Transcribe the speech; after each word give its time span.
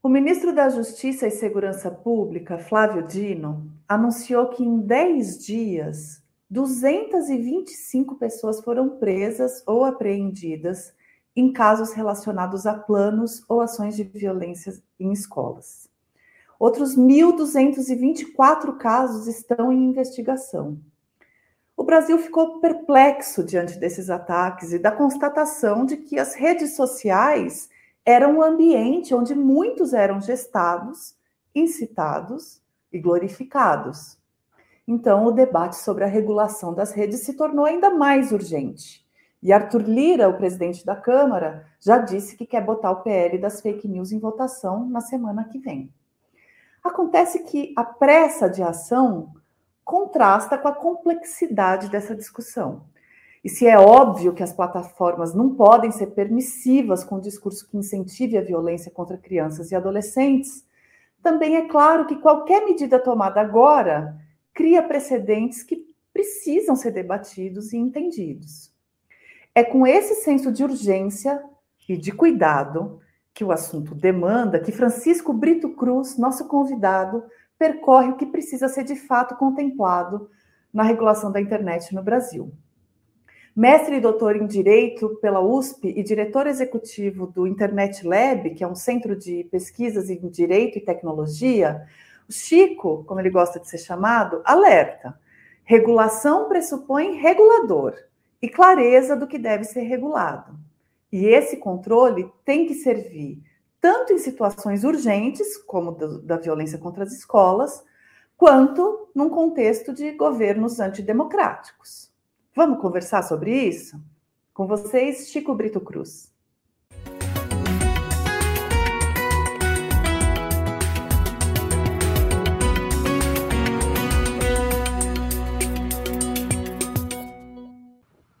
O 0.00 0.08
ministro 0.08 0.54
da 0.54 0.68
Justiça 0.68 1.26
e 1.26 1.30
Segurança 1.30 1.90
Pública, 1.90 2.56
Flávio 2.56 3.04
Dino, 3.08 3.68
anunciou 3.88 4.48
que 4.48 4.62
em 4.62 4.78
10 4.78 5.44
dias, 5.44 6.22
225 6.48 8.14
pessoas 8.14 8.60
foram 8.60 8.90
presas 8.90 9.60
ou 9.66 9.84
apreendidas 9.84 10.94
em 11.34 11.52
casos 11.52 11.92
relacionados 11.92 12.64
a 12.64 12.74
planos 12.74 13.42
ou 13.48 13.60
ações 13.60 13.96
de 13.96 14.04
violência 14.04 14.72
em 15.00 15.10
escolas. 15.10 15.88
Outros 16.60 16.96
1.224 16.96 18.76
casos 18.76 19.26
estão 19.26 19.72
em 19.72 19.82
investigação. 19.82 20.78
O 21.76 21.82
Brasil 21.82 22.18
ficou 22.18 22.60
perplexo 22.60 23.42
diante 23.42 23.76
desses 23.80 24.10
ataques 24.10 24.72
e 24.72 24.78
da 24.78 24.92
constatação 24.92 25.84
de 25.84 25.96
que 25.96 26.20
as 26.20 26.34
redes 26.34 26.76
sociais 26.76 27.68
era 28.10 28.26
um 28.26 28.42
ambiente 28.42 29.14
onde 29.14 29.34
muitos 29.34 29.92
eram 29.92 30.18
gestados, 30.18 31.14
incitados 31.54 32.58
e 32.90 32.98
glorificados. 32.98 34.16
Então, 34.86 35.26
o 35.26 35.30
debate 35.30 35.76
sobre 35.76 36.04
a 36.04 36.06
regulação 36.06 36.72
das 36.72 36.92
redes 36.92 37.20
se 37.20 37.34
tornou 37.34 37.66
ainda 37.66 37.90
mais 37.90 38.32
urgente. 38.32 39.06
E 39.42 39.52
Arthur 39.52 39.82
Lira, 39.82 40.26
o 40.26 40.38
presidente 40.38 40.86
da 40.86 40.96
Câmara, 40.96 41.66
já 41.78 41.98
disse 41.98 42.34
que 42.34 42.46
quer 42.46 42.64
botar 42.64 42.92
o 42.92 43.02
PL 43.02 43.36
das 43.36 43.60
fake 43.60 43.86
news 43.86 44.10
em 44.10 44.18
votação 44.18 44.88
na 44.88 45.02
semana 45.02 45.44
que 45.44 45.58
vem. 45.58 45.92
Acontece 46.82 47.40
que 47.40 47.74
a 47.76 47.84
pressa 47.84 48.48
de 48.48 48.62
ação 48.62 49.34
contrasta 49.84 50.56
com 50.56 50.68
a 50.68 50.74
complexidade 50.74 51.90
dessa 51.90 52.16
discussão. 52.16 52.86
E 53.44 53.48
se 53.48 53.66
é 53.66 53.78
óbvio 53.78 54.32
que 54.32 54.42
as 54.42 54.52
plataformas 54.52 55.34
não 55.34 55.54
podem 55.54 55.90
ser 55.90 56.08
permissivas 56.08 57.04
com 57.04 57.16
um 57.16 57.20
discurso 57.20 57.68
que 57.68 57.76
incentive 57.76 58.36
a 58.36 58.42
violência 58.42 58.90
contra 58.90 59.16
crianças 59.16 59.70
e 59.70 59.76
adolescentes, 59.76 60.66
também 61.22 61.56
é 61.56 61.68
claro 61.68 62.06
que 62.06 62.16
qualquer 62.16 62.64
medida 62.64 62.98
tomada 62.98 63.40
agora 63.40 64.16
cria 64.52 64.82
precedentes 64.82 65.62
que 65.62 65.86
precisam 66.12 66.74
ser 66.74 66.90
debatidos 66.90 67.72
e 67.72 67.76
entendidos. 67.76 68.72
É 69.54 69.62
com 69.62 69.86
esse 69.86 70.16
senso 70.16 70.50
de 70.50 70.64
urgência 70.64 71.42
e 71.88 71.96
de 71.96 72.12
cuidado 72.12 73.00
que 73.32 73.44
o 73.44 73.52
assunto 73.52 73.94
demanda 73.94 74.58
que 74.58 74.72
Francisco 74.72 75.32
Brito 75.32 75.70
Cruz, 75.70 76.18
nosso 76.18 76.48
convidado, 76.48 77.22
percorre 77.56 78.10
o 78.10 78.16
que 78.16 78.26
precisa 78.26 78.68
ser 78.68 78.84
de 78.84 78.96
fato 78.96 79.36
contemplado 79.36 80.28
na 80.72 80.82
regulação 80.82 81.30
da 81.30 81.40
internet 81.40 81.94
no 81.94 82.02
Brasil. 82.02 82.52
Mestre 83.58 83.96
e 83.96 84.00
doutor 84.00 84.36
em 84.36 84.46
Direito 84.46 85.18
pela 85.20 85.40
USP 85.40 85.88
e 85.88 86.00
diretor 86.00 86.46
executivo 86.46 87.26
do 87.26 87.44
Internet 87.44 88.06
Lab, 88.06 88.50
que 88.50 88.62
é 88.62 88.68
um 88.68 88.76
centro 88.76 89.16
de 89.16 89.42
pesquisas 89.50 90.08
em 90.08 90.28
Direito 90.28 90.78
e 90.78 90.80
Tecnologia, 90.80 91.84
o 92.28 92.32
Chico, 92.32 93.02
como 93.02 93.18
ele 93.18 93.30
gosta 93.30 93.58
de 93.58 93.68
ser 93.68 93.78
chamado, 93.78 94.40
alerta: 94.44 95.18
regulação 95.64 96.46
pressupõe 96.48 97.16
regulador 97.16 97.96
e 98.40 98.48
clareza 98.48 99.16
do 99.16 99.26
que 99.26 99.40
deve 99.40 99.64
ser 99.64 99.80
regulado. 99.80 100.56
E 101.10 101.26
esse 101.26 101.56
controle 101.56 102.30
tem 102.44 102.64
que 102.64 102.74
servir 102.74 103.42
tanto 103.80 104.12
em 104.12 104.18
situações 104.18 104.84
urgentes, 104.84 105.56
como 105.56 105.90
da 106.22 106.36
violência 106.36 106.78
contra 106.78 107.02
as 107.02 107.12
escolas, 107.12 107.84
quanto 108.36 109.08
num 109.12 109.28
contexto 109.28 109.92
de 109.92 110.12
governos 110.12 110.78
antidemocráticos. 110.78 112.07
Vamos 112.54 112.80
conversar 112.80 113.22
sobre 113.22 113.52
isso? 113.52 114.00
Com 114.52 114.66
vocês, 114.66 115.28
Chico 115.30 115.54
Brito 115.54 115.80
Cruz. 115.80 116.32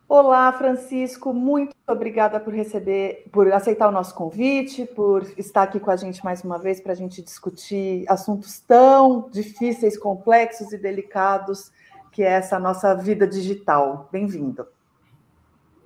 Olá, 0.08 0.52
Francisco, 0.52 1.32
muito 1.32 1.74
obrigada 1.86 2.40
por 2.40 2.52
receber, 2.52 3.28
por 3.30 3.52
aceitar 3.52 3.88
o 3.88 3.92
nosso 3.92 4.14
convite, 4.14 4.84
por 4.84 5.22
estar 5.38 5.62
aqui 5.62 5.78
com 5.78 5.90
a 5.90 5.96
gente 5.96 6.24
mais 6.24 6.42
uma 6.42 6.58
vez 6.58 6.80
para 6.80 6.92
a 6.92 6.96
gente 6.96 7.22
discutir 7.22 8.04
assuntos 8.08 8.58
tão 8.58 9.28
difíceis, 9.30 9.96
complexos 9.96 10.72
e 10.72 10.78
delicados 10.78 11.70
que 12.12 12.22
é 12.22 12.32
essa 12.32 12.58
nossa 12.58 12.94
vida 12.94 13.26
digital. 13.26 14.08
Bem-vindo. 14.10 14.66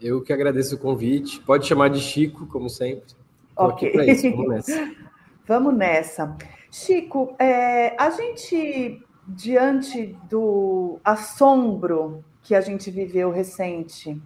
Eu 0.00 0.22
que 0.22 0.32
agradeço 0.32 0.74
o 0.74 0.78
convite. 0.78 1.40
Pode 1.40 1.66
chamar 1.66 1.88
de 1.88 2.00
Chico, 2.00 2.46
como 2.46 2.68
sempre. 2.68 3.14
Tô 3.56 3.64
ok. 3.64 3.92
Isso. 4.10 4.30
Vamos 4.30 4.48
nessa. 4.48 4.92
Vamos 5.46 5.74
nessa. 5.74 6.36
Chico, 6.70 7.34
é, 7.38 7.94
a 8.00 8.10
gente, 8.10 9.00
diante 9.28 10.16
do 10.28 10.98
assombro 11.04 12.24
que 12.42 12.54
a 12.54 12.60
gente 12.60 12.90
viveu 12.90 13.30
recente, 13.30 14.20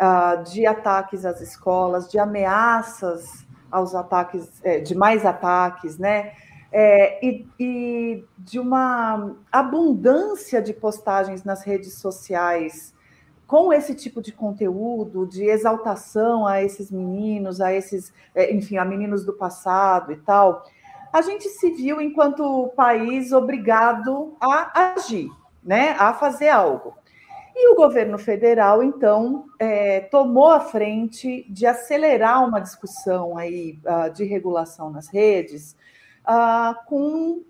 uh, 0.00 0.42
de 0.44 0.66
ataques 0.66 1.24
às 1.24 1.40
escolas, 1.40 2.10
de 2.10 2.18
ameaças 2.18 3.46
aos 3.70 3.94
ataques, 3.94 4.60
é, 4.64 4.80
de 4.80 4.94
mais 4.94 5.24
ataques, 5.24 5.98
né? 5.98 6.32
É, 6.72 7.24
e, 7.24 7.46
e, 7.58 8.24
de 8.38 8.58
uma 8.58 9.36
abundância 9.50 10.62
de 10.62 10.72
postagens 10.72 11.44
nas 11.44 11.64
redes 11.64 11.94
sociais 11.94 12.94
com 13.46 13.72
esse 13.72 13.96
tipo 13.96 14.22
de 14.22 14.30
conteúdo, 14.30 15.26
de 15.26 15.44
exaltação 15.44 16.46
a 16.46 16.62
esses 16.62 16.88
meninos, 16.88 17.60
a 17.60 17.72
esses, 17.72 18.12
é, 18.32 18.54
enfim, 18.54 18.76
a 18.76 18.84
meninos 18.84 19.24
do 19.24 19.32
passado 19.32 20.12
e 20.12 20.16
tal, 20.16 20.64
a 21.12 21.20
gente 21.20 21.48
se 21.48 21.70
viu 21.72 22.00
enquanto 22.00 22.72
país 22.76 23.32
obrigado 23.32 24.36
a 24.40 24.92
agir, 24.94 25.28
né, 25.64 25.96
a 25.98 26.14
fazer 26.14 26.48
algo. 26.48 26.94
E 27.56 27.72
o 27.72 27.74
governo 27.74 28.16
federal, 28.18 28.84
então, 28.84 29.46
é, 29.58 30.00
tomou 30.02 30.50
a 30.50 30.60
frente 30.60 31.44
de 31.50 31.66
acelerar 31.66 32.46
uma 32.46 32.60
discussão 32.60 33.36
aí 33.36 33.80
uh, 33.84 34.12
de 34.12 34.24
regulação 34.24 34.88
nas 34.90 35.08
redes, 35.08 35.76
uh, 36.26 36.74
com 36.86 37.42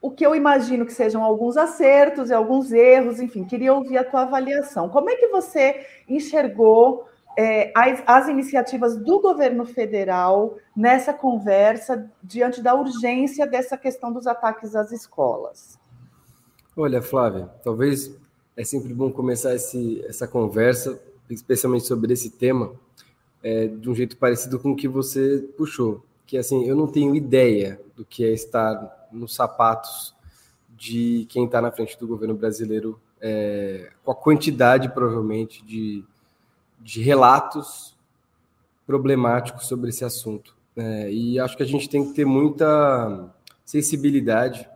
o 0.00 0.10
que 0.10 0.24
eu 0.24 0.34
imagino 0.34 0.86
que 0.86 0.92
sejam 0.92 1.22
alguns 1.22 1.56
acertos 1.56 2.30
e 2.30 2.34
alguns 2.34 2.70
erros, 2.72 3.20
enfim, 3.20 3.44
queria 3.44 3.74
ouvir 3.74 3.98
a 3.98 4.04
tua 4.04 4.22
avaliação. 4.22 4.88
Como 4.88 5.10
é 5.10 5.16
que 5.16 5.26
você 5.28 5.84
enxergou 6.08 7.08
é, 7.36 7.72
as, 7.74 8.02
as, 8.06 8.28
iniciativas 8.28 8.96
do 8.96 9.20
governo 9.20 9.64
federal 9.64 10.56
nessa 10.76 11.12
conversa 11.12 12.10
diante 12.22 12.62
da 12.62 12.74
urgência 12.74 13.46
dessa 13.46 13.76
questão 13.76 14.12
dos 14.12 14.26
ataques 14.26 14.74
às 14.74 14.92
escolas? 14.92 15.78
Olha, 16.76 17.02
Flávia, 17.02 17.50
talvez 17.64 18.16
é 18.56 18.64
sempre 18.64 18.94
bom 18.94 19.10
começar 19.10 19.54
esse, 19.54 20.04
essa 20.06 20.28
conversa, 20.28 21.00
especialmente 21.28 21.86
sobre 21.86 22.12
esse 22.12 22.30
tema, 22.30 22.72
é, 23.42 23.66
de 23.66 23.90
um 23.90 23.94
jeito 23.94 24.16
parecido 24.16 24.58
com 24.58 24.72
o 24.72 24.76
que 24.76 24.88
você 24.88 25.38
puxou 25.56 26.04
que 26.28 26.36
assim, 26.36 26.66
eu 26.66 26.76
não 26.76 26.86
tenho 26.86 27.16
ideia 27.16 27.80
do 27.96 28.04
que 28.04 28.22
é 28.22 28.28
estar 28.28 29.08
nos 29.10 29.34
sapatos 29.34 30.14
de 30.76 31.26
quem 31.30 31.46
está 31.46 31.60
na 31.62 31.72
frente 31.72 31.98
do 31.98 32.06
governo 32.06 32.34
brasileiro, 32.34 33.00
é, 33.18 33.90
com 34.04 34.12
a 34.12 34.14
quantidade, 34.14 34.90
provavelmente, 34.90 35.64
de, 35.64 36.04
de 36.78 37.02
relatos 37.02 37.96
problemáticos 38.86 39.66
sobre 39.66 39.88
esse 39.88 40.04
assunto. 40.04 40.54
É, 40.76 41.10
e 41.10 41.40
acho 41.40 41.56
que 41.56 41.62
a 41.62 41.66
gente 41.66 41.88
tem 41.88 42.06
que 42.06 42.12
ter 42.12 42.26
muita 42.26 43.34
sensibilidade 43.64 44.68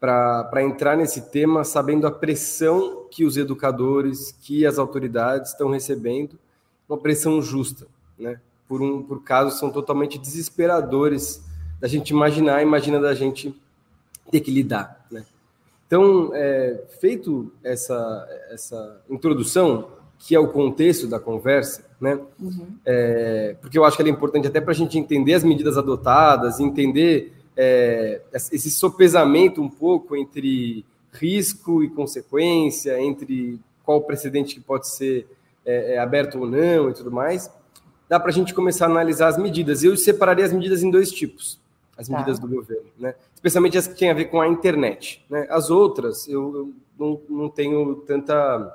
para 0.00 0.62
entrar 0.64 0.96
nesse 0.96 1.30
tema 1.30 1.62
sabendo 1.62 2.08
a 2.08 2.10
pressão 2.10 3.06
que 3.08 3.24
os 3.24 3.36
educadores, 3.36 4.32
que 4.32 4.66
as 4.66 4.78
autoridades 4.78 5.52
estão 5.52 5.70
recebendo, 5.70 6.36
uma 6.88 6.98
pressão 6.98 7.40
justa, 7.40 7.86
né? 8.18 8.40
Por, 8.68 8.82
um, 8.82 9.02
por 9.02 9.22
casos 9.22 9.58
são 9.58 9.70
totalmente 9.70 10.18
desesperadores 10.18 11.42
da 11.80 11.88
gente 11.88 12.10
imaginar, 12.10 12.62
imagina 12.62 13.00
da 13.00 13.14
gente 13.14 13.54
ter 14.30 14.40
que 14.40 14.50
lidar. 14.50 15.06
Né? 15.10 15.24
Então, 15.86 16.30
é, 16.34 16.84
feito 17.00 17.50
essa, 17.64 18.28
essa 18.50 19.00
introdução, 19.08 19.88
que 20.18 20.34
é 20.34 20.38
o 20.38 20.48
contexto 20.48 21.06
da 21.06 21.18
conversa, 21.18 21.88
né? 22.00 22.18
Uhum. 22.38 22.66
É, 22.84 23.56
porque 23.60 23.78
eu 23.78 23.84
acho 23.84 23.96
que 23.96 24.02
ela 24.02 24.10
é 24.10 24.12
importante 24.12 24.46
até 24.46 24.60
para 24.60 24.72
a 24.72 24.74
gente 24.74 24.98
entender 24.98 25.34
as 25.34 25.44
medidas 25.44 25.78
adotadas, 25.78 26.60
entender 26.60 27.32
é, 27.56 28.20
esse 28.32 28.70
sopesamento 28.70 29.62
um 29.62 29.68
pouco 29.68 30.16
entre 30.16 30.84
risco 31.12 31.82
e 31.82 31.88
consequência, 31.88 33.00
entre 33.00 33.58
qual 33.84 34.02
precedente 34.02 34.56
que 34.56 34.60
pode 34.60 34.88
ser 34.88 35.26
é, 35.64 35.94
é 35.94 35.98
aberto 35.98 36.38
ou 36.38 36.46
não 36.46 36.90
e 36.90 36.94
tudo 36.94 37.10
mais 37.10 37.50
dá 38.08 38.18
para 38.18 38.30
a 38.30 38.32
gente 38.32 38.54
começar 38.54 38.86
a 38.86 38.90
analisar 38.90 39.28
as 39.28 39.38
medidas. 39.38 39.82
Eu 39.82 39.96
separaria 39.96 40.44
as 40.44 40.52
medidas 40.52 40.82
em 40.82 40.90
dois 40.90 41.10
tipos, 41.10 41.60
as 41.96 42.08
tá. 42.08 42.14
medidas 42.14 42.38
tá. 42.38 42.46
do 42.46 42.54
governo, 42.54 42.88
né? 42.98 43.14
especialmente 43.34 43.76
as 43.78 43.86
que 43.86 43.94
têm 43.94 44.10
a 44.10 44.14
ver 44.14 44.26
com 44.26 44.40
a 44.40 44.48
internet. 44.48 45.24
Né? 45.28 45.46
As 45.50 45.70
outras, 45.70 46.28
eu, 46.28 46.54
eu 46.54 46.74
não, 46.98 47.20
não 47.28 47.48
tenho 47.48 47.96
tanta 48.06 48.74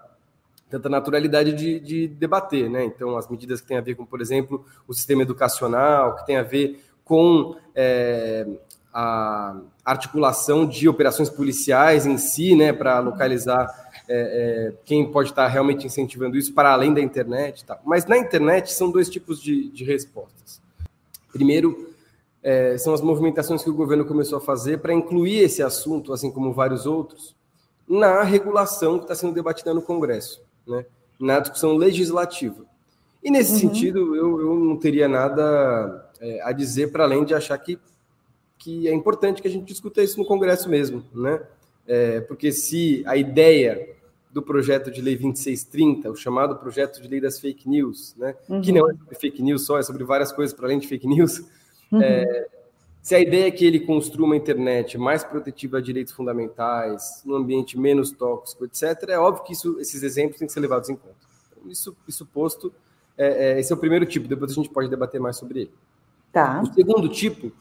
tanta 0.70 0.90
naturalidade 0.90 1.54
de, 1.54 1.80
de, 1.80 2.08
debater, 2.08 2.68
né? 2.68 2.84
Então, 2.84 3.16
as 3.16 3.28
medidas 3.28 3.62
que 3.62 3.68
têm 3.68 3.78
a 3.78 3.82
ver 3.82 3.94
com, 3.94 4.08
por 4.08 4.20
exemplo, 4.20 4.66
o 4.88 4.94
sistema 4.96 5.22
educacional, 5.22 6.16
que 6.16 6.26
tem 6.26 6.36
a 6.36 6.42
ver 6.42 6.84
com 7.06 7.56
é, 7.76 8.48
a 8.94 9.56
articulação 9.86 10.66
de 10.66 10.90
operações 10.90 11.30
policiais 11.30 12.08
em 12.08 12.18
si, 12.18 12.56
né, 12.56 12.74
para 12.74 13.00
localizar 13.00 13.83
é, 14.08 14.70
é, 14.70 14.74
quem 14.86 15.10
pode 15.12 15.30
estar 15.30 15.48
realmente 15.48 15.86
incentivando 15.86 16.38
isso 16.38 16.54
para 16.54 16.72
além 16.72 16.94
da 16.94 17.02
internet. 17.02 17.64
Tá? 17.64 17.80
Mas 17.86 18.06
na 18.06 18.18
internet 18.18 18.74
são 18.74 18.92
dois 18.92 19.10
tipos 19.10 19.42
de, 19.42 19.70
de 19.70 19.84
respostas. 19.84 20.62
Primeiro, 21.32 21.94
é, 22.42 22.78
são 22.78 22.94
as 22.94 23.02
movimentações 23.02 23.64
que 23.64 23.70
o 23.70 23.74
governo 23.74 24.06
começou 24.06 24.38
a 24.38 24.42
fazer 24.42 24.80
para 24.80 24.94
incluir 24.94 25.40
esse 25.40 25.64
assunto, 25.64 26.12
assim 26.12 26.30
como 26.30 26.54
vários 26.54 26.86
outros, 26.86 27.36
na 27.88 28.24
regulação 28.24 28.98
que 28.98 29.06
está 29.06 29.16
sendo 29.16 29.34
debatida 29.34 29.74
no 29.74 29.82
Congresso, 29.82 30.42
né? 30.68 30.86
na 31.20 31.40
discussão 31.40 31.76
legislativa. 31.76 32.66
E 33.24 33.32
nesse 33.32 33.54
uhum. 33.54 33.60
sentido, 33.60 34.16
eu, 34.16 34.42
eu, 34.42 34.56
não 34.56 34.76
teria 34.78 35.08
nada 35.08 36.12
é, 36.20 36.42
a 36.44 36.52
dizer 36.52 36.92
para 36.92 37.06
além 37.06 37.24
de 37.24 37.34
achar 37.34 37.58
que, 37.58 37.80
que 38.58 38.88
é 38.88 38.94
importante 38.94 39.42
que 39.42 39.48
a 39.48 39.52
gente 39.52 39.66
discuta 39.66 40.04
isso 40.04 40.20
no 40.20 40.26
Congresso 40.26 40.70
mesmo, 40.70 41.04
né? 41.14 41.42
É, 41.88 42.22
porque 42.22 42.52
se 42.52 43.04
a 43.06 43.18
ideia 43.18 43.96
do 44.32 44.42
projeto 44.42 44.90
de 44.90 45.02
lei 45.02 45.16
2630, 45.16 46.10
o 46.10 46.16
chamado 46.16 46.56
projeto 46.56 47.02
de 47.02 47.08
lei 47.08 47.22
das 47.22 47.40
fake 47.40 47.70
news, 47.70 48.16
né? 48.18 48.36
Uhum. 48.50 48.62
que 48.62 48.72
não 48.72 48.90
é 48.90 48.94
sobre 48.94 49.16
fake 49.16 49.44
news 49.44 49.66
só, 49.66 49.78
é 49.78 49.84
sobre 49.84 50.04
várias 50.04 50.32
coisas 50.32 50.56
para 50.56 50.66
além 50.66 50.80
de 50.80 50.88
fake 50.88 51.08
news, 51.08 51.40
uhum. 51.92 52.02
é, 52.02 52.48
se 53.04 53.14
a 53.14 53.20
ideia 53.20 53.48
é 53.48 53.52
que 53.52 53.66
ele 53.66 53.82
construa 53.82 54.26
uma 54.26 54.36
internet 54.36 54.98
mais 54.98 55.24
protetiva 55.24 55.78
a 55.78 55.82
direitos 55.82 56.14
fundamentais, 56.14 57.22
num 57.26 57.36
ambiente 57.36 57.78
menos 57.78 58.12
tóxico, 58.12 58.66
etc., 58.66 59.10
é 59.10 59.20
óbvio 59.20 59.44
que 59.44 59.54
isso, 59.54 59.78
esses 59.80 60.02
exemplos 60.02 60.40
têm 60.40 60.48
que 60.48 60.54
ser 60.54 60.62
levados 60.62 60.90
em 60.90 60.96
conta. 60.96 61.16
Então, 61.52 61.70
isso, 61.70 61.96
isso 62.08 62.26
posto, 62.26 62.74
é, 63.18 63.52
é, 63.52 63.60
esse 63.60 63.72
é 63.72 63.76
o 63.76 63.80
primeiro 63.80 64.06
tipo, 64.06 64.28
depois 64.28 64.52
a 64.52 64.56
gente 64.56 64.70
pode 64.70 64.90
debater 64.90 65.20
mais 65.20 65.36
sobre 65.36 65.60
ele. 65.62 65.72
Tá. 66.32 66.62
O 66.62 66.74
segundo 66.74 67.10
tipo 67.10 67.52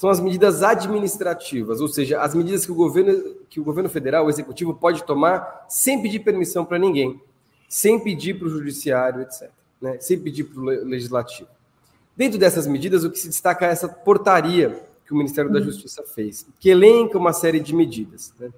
são 0.00 0.08
as 0.08 0.18
medidas 0.18 0.62
administrativas, 0.62 1.78
ou 1.78 1.86
seja, 1.86 2.22
as 2.22 2.34
medidas 2.34 2.64
que 2.64 2.72
o 2.72 2.74
governo, 2.74 3.34
que 3.50 3.60
o 3.60 3.62
governo 3.62 3.90
federal, 3.90 4.24
o 4.24 4.30
executivo, 4.30 4.72
pode 4.72 5.04
tomar 5.04 5.66
sem 5.68 6.00
pedir 6.00 6.20
permissão 6.20 6.64
para 6.64 6.78
ninguém, 6.78 7.20
sem 7.68 8.00
pedir 8.00 8.38
para 8.38 8.48
o 8.48 8.50
judiciário, 8.50 9.20
etc., 9.20 9.50
né? 9.78 9.98
sem 10.00 10.18
pedir 10.18 10.44
para 10.44 10.58
o 10.58 10.64
legislativo. 10.64 11.50
Dentro 12.16 12.38
dessas 12.38 12.66
medidas, 12.66 13.04
o 13.04 13.10
que 13.10 13.18
se 13.18 13.28
destaca 13.28 13.66
é 13.66 13.72
essa 13.72 13.90
portaria 13.90 14.82
que 15.04 15.12
o 15.12 15.16
Ministério 15.18 15.52
da 15.52 15.58
uhum. 15.58 15.66
Justiça 15.66 16.02
fez, 16.02 16.46
que 16.58 16.70
elenca 16.70 17.18
uma 17.18 17.34
série 17.34 17.60
de 17.60 17.74
medidas. 17.74 18.32
Né? 18.40 18.48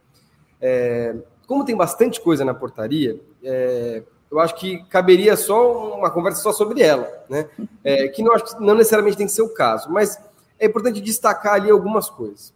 É, 0.60 1.16
como 1.48 1.64
tem 1.64 1.74
bastante 1.74 2.20
coisa 2.20 2.44
na 2.44 2.54
portaria, 2.54 3.20
é, 3.42 4.04
eu 4.30 4.38
acho 4.38 4.54
que 4.54 4.84
caberia 4.84 5.36
só 5.36 5.98
uma 5.98 6.08
conversa 6.08 6.40
só 6.40 6.52
sobre 6.52 6.82
ela, 6.82 7.12
né? 7.28 7.48
É, 7.82 8.06
que 8.06 8.22
não 8.22 8.32
não 8.60 8.76
necessariamente 8.76 9.16
tem 9.16 9.26
que 9.26 9.32
ser 9.32 9.42
o 9.42 9.48
caso, 9.48 9.90
mas 9.90 10.18
é 10.62 10.66
importante 10.66 11.00
destacar 11.00 11.54
ali 11.54 11.68
algumas 11.68 12.08
coisas. 12.08 12.54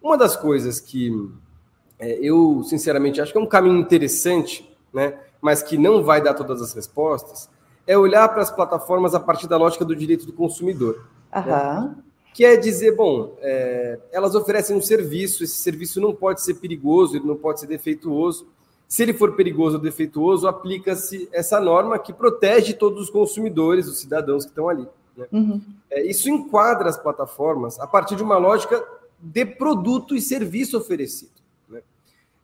Uma 0.00 0.16
das 0.16 0.36
coisas 0.36 0.78
que 0.78 1.10
é, 1.98 2.18
eu 2.22 2.62
sinceramente 2.62 3.20
acho 3.20 3.32
que 3.32 3.38
é 3.38 3.40
um 3.40 3.46
caminho 3.46 3.78
interessante, 3.80 4.72
né? 4.94 5.18
Mas 5.40 5.60
que 5.60 5.76
não 5.76 6.04
vai 6.04 6.22
dar 6.22 6.34
todas 6.34 6.62
as 6.62 6.72
respostas, 6.72 7.50
é 7.84 7.98
olhar 7.98 8.28
para 8.28 8.42
as 8.42 8.50
plataformas 8.50 9.12
a 9.12 9.18
partir 9.18 9.48
da 9.48 9.56
lógica 9.56 9.84
do 9.84 9.96
direito 9.96 10.24
do 10.24 10.32
consumidor. 10.32 11.04
Né? 11.88 11.96
Que 12.32 12.44
é 12.44 12.56
dizer, 12.56 12.94
bom, 12.94 13.36
é, 13.40 13.98
elas 14.12 14.36
oferecem 14.36 14.76
um 14.76 14.80
serviço, 14.80 15.42
esse 15.42 15.56
serviço 15.56 16.00
não 16.00 16.14
pode 16.14 16.42
ser 16.42 16.54
perigoso, 16.54 17.16
ele 17.16 17.26
não 17.26 17.36
pode 17.36 17.58
ser 17.58 17.66
defeituoso. 17.66 18.46
Se 18.86 19.02
ele 19.02 19.14
for 19.14 19.34
perigoso 19.34 19.78
ou 19.78 19.82
defeituoso, 19.82 20.46
aplica-se 20.46 21.28
essa 21.32 21.60
norma 21.60 21.98
que 21.98 22.12
protege 22.12 22.72
todos 22.72 23.02
os 23.02 23.10
consumidores, 23.10 23.88
os 23.88 23.98
cidadãos 23.98 24.44
que 24.44 24.50
estão 24.50 24.68
ali. 24.68 24.86
Né? 25.16 25.26
Uhum. 25.32 25.60
É, 25.90 26.02
isso 26.02 26.28
enquadra 26.28 26.88
as 26.88 26.96
plataformas 26.96 27.78
a 27.78 27.86
partir 27.86 28.16
de 28.16 28.22
uma 28.22 28.38
lógica 28.38 28.82
de 29.18 29.44
produto 29.44 30.16
e 30.16 30.20
serviço 30.20 30.76
oferecido. 30.76 31.32
Né? 31.68 31.80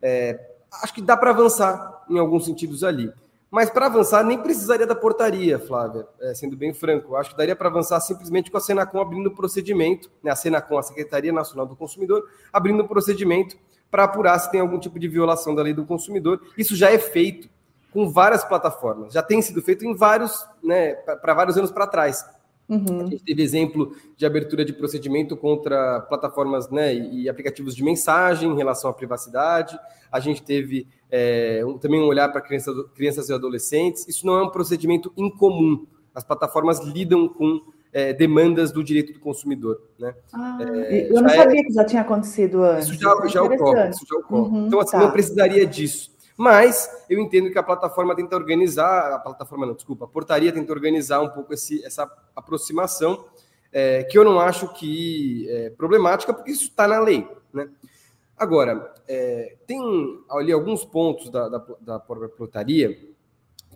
É, 0.01 0.41
acho 0.83 0.95
que 0.95 1.03
dá 1.03 1.17
para 1.17 1.31
avançar 1.31 2.05
em 2.09 2.19
alguns 2.19 2.45
sentidos 2.45 2.85
ali. 2.85 3.13
Mas 3.51 3.71
para 3.71 3.87
avançar, 3.87 4.23
nem 4.23 4.37
precisaria 4.37 4.87
da 4.87 4.95
portaria, 4.95 5.59
Flávia, 5.59 6.07
é, 6.21 6.35
sendo 6.35 6.55
bem 6.55 6.75
franco. 6.75 7.17
Acho 7.17 7.31
que 7.31 7.37
daria 7.37 7.57
para 7.57 7.69
avançar 7.69 7.99
simplesmente 8.01 8.51
com 8.51 8.59
a 8.59 8.61
Senacom 8.61 9.01
abrindo 9.01 9.29
o 9.29 9.35
procedimento, 9.35 10.11
né, 10.23 10.31
a 10.31 10.37
Senacom, 10.37 10.77
a 10.77 10.83
Secretaria 10.83 11.33
Nacional 11.33 11.65
do 11.65 11.75
Consumidor, 11.75 12.29
abrindo 12.53 12.83
o 12.83 12.89
procedimento 12.89 13.57
para 13.91 14.05
apurar 14.05 14.39
se 14.39 14.51
tem 14.51 14.61
algum 14.61 14.79
tipo 14.79 14.99
de 14.99 15.09
violação 15.09 15.55
da 15.55 15.63
lei 15.63 15.73
do 15.73 15.87
consumidor. 15.87 16.43
Isso 16.59 16.77
já 16.77 16.91
é 16.91 16.99
feito 16.99 17.49
com 17.91 18.11
várias 18.11 18.45
plataformas, 18.45 19.15
já 19.15 19.23
tem 19.23 19.41
sido 19.41 19.63
feito 19.63 19.83
em 19.83 19.97
vários, 19.97 20.47
né, 20.63 20.93
para 20.93 21.33
vários 21.33 21.57
anos 21.57 21.71
para 21.71 21.87
trás. 21.87 22.23
Uhum. 22.69 23.01
A 23.01 23.07
gente 23.07 23.25
teve 23.25 23.43
exemplo 23.43 23.97
de 24.17 24.27
abertura 24.27 24.65
de 24.65 24.73
procedimento 24.73 25.37
contra 25.37 26.01
plataformas 26.03 26.69
né, 26.71 26.95
e 26.95 27.29
aplicativos 27.29 27.75
de 27.75 27.83
mensagem 27.83 28.51
em 28.51 28.57
relação 28.57 28.91
à 28.91 28.95
privacidade. 28.95 29.79
A 30.13 30.21
gente 30.21 30.43
teve 30.43 30.87
é, 31.11 31.63
um, 31.65 31.79
também 31.79 32.01
um 32.01 32.07
olhar 32.07 32.29
para 32.31 32.41
crianças, 32.41 32.75
crianças 32.95 33.29
e 33.29 33.33
adolescentes. 33.33 34.07
Isso 34.07 34.27
não 34.27 34.37
é 34.37 34.43
um 34.43 34.51
procedimento 34.51 35.13
incomum. 35.17 35.87
As 36.15 36.25
plataformas 36.25 36.81
lidam 36.81 37.29
com 37.29 37.63
é, 37.93 38.13
demandas 38.13 38.71
do 38.71 38.85
direito 38.85 39.15
do 39.15 39.21
consumidor. 39.21 39.81
Né? 39.99 40.15
Ah, 40.33 40.59
é, 40.61 41.11
eu 41.11 41.23
não 41.23 41.31
sabia 41.31 41.65
que 41.65 41.73
já 41.73 41.85
tinha 41.85 42.03
acontecido 42.03 42.63
antes. 42.63 42.89
Isso 42.89 43.01
já, 43.01 43.27
já 43.29 43.43
ocorre. 43.43 43.89
Isso 43.89 44.05
já 44.07 44.19
ocorre. 44.19 44.49
Uhum, 44.51 44.67
então, 44.67 44.81
assim, 44.81 44.93
tá. 44.93 44.99
não 44.99 45.11
precisaria 45.11 45.67
disso. 45.67 46.11
Mas 46.39 46.89
eu 47.11 47.19
entendo 47.19 47.51
que 47.51 47.59
a 47.59 47.63
plataforma 47.65 48.15
tenta 48.15 48.37
organizar, 48.37 49.13
a 49.13 49.19
plataforma 49.19 49.67
não, 49.67 49.75
desculpa, 49.75 50.05
a 50.05 50.09
portaria 50.09 50.53
tenta 50.53 50.73
organizar 50.73 51.21
um 51.21 51.29
pouco 51.31 51.53
esse, 51.53 51.85
essa 51.85 52.09
aproximação, 52.37 53.25
é, 53.73 54.05
que 54.05 54.17
eu 54.17 54.23
não 54.23 54.39
acho 54.39 54.73
que 54.75 55.49
é 55.51 55.71
problemática, 55.71 56.33
porque 56.33 56.53
isso 56.53 56.63
está 56.63 56.87
na 56.87 57.01
lei. 57.01 57.27
Né? 57.53 57.69
Agora, 58.37 58.95
é, 59.09 59.57
tem 59.67 59.81
ali 60.31 60.53
alguns 60.53 60.85
pontos 60.85 61.29
da, 61.29 61.49
da, 61.49 61.65
da 61.81 61.99
própria 61.99 62.29
portaria 62.29 62.97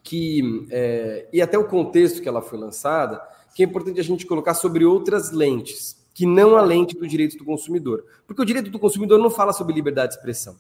que, 0.01 0.69
é, 0.71 1.29
e 1.33 1.43
até 1.43 1.59
o 1.59 1.67
contexto 1.67 2.23
que 2.23 2.29
ela 2.29 2.41
foi 2.41 2.61
lançada, 2.61 3.21
que 3.57 3.65
é 3.65 3.67
importante 3.67 3.99
a 3.99 4.05
gente 4.05 4.25
colocar 4.25 4.55
sobre 4.55 4.85
outras 4.85 5.33
lentes, 5.33 6.01
que 6.15 6.25
não 6.25 6.57
a 6.57 6.63
lente 6.63 6.97
do 6.97 7.09
direito 7.09 7.37
do 7.37 7.45
consumidor. 7.45 8.05
Porque 8.25 8.41
o 8.41 8.45
direito 8.45 8.71
do 8.71 8.79
consumidor 8.79 9.19
não 9.19 9.31
fala 9.31 9.53
sobre 9.53 9.75
liberdade 9.75 10.13
de 10.13 10.19
expressão. 10.19 10.57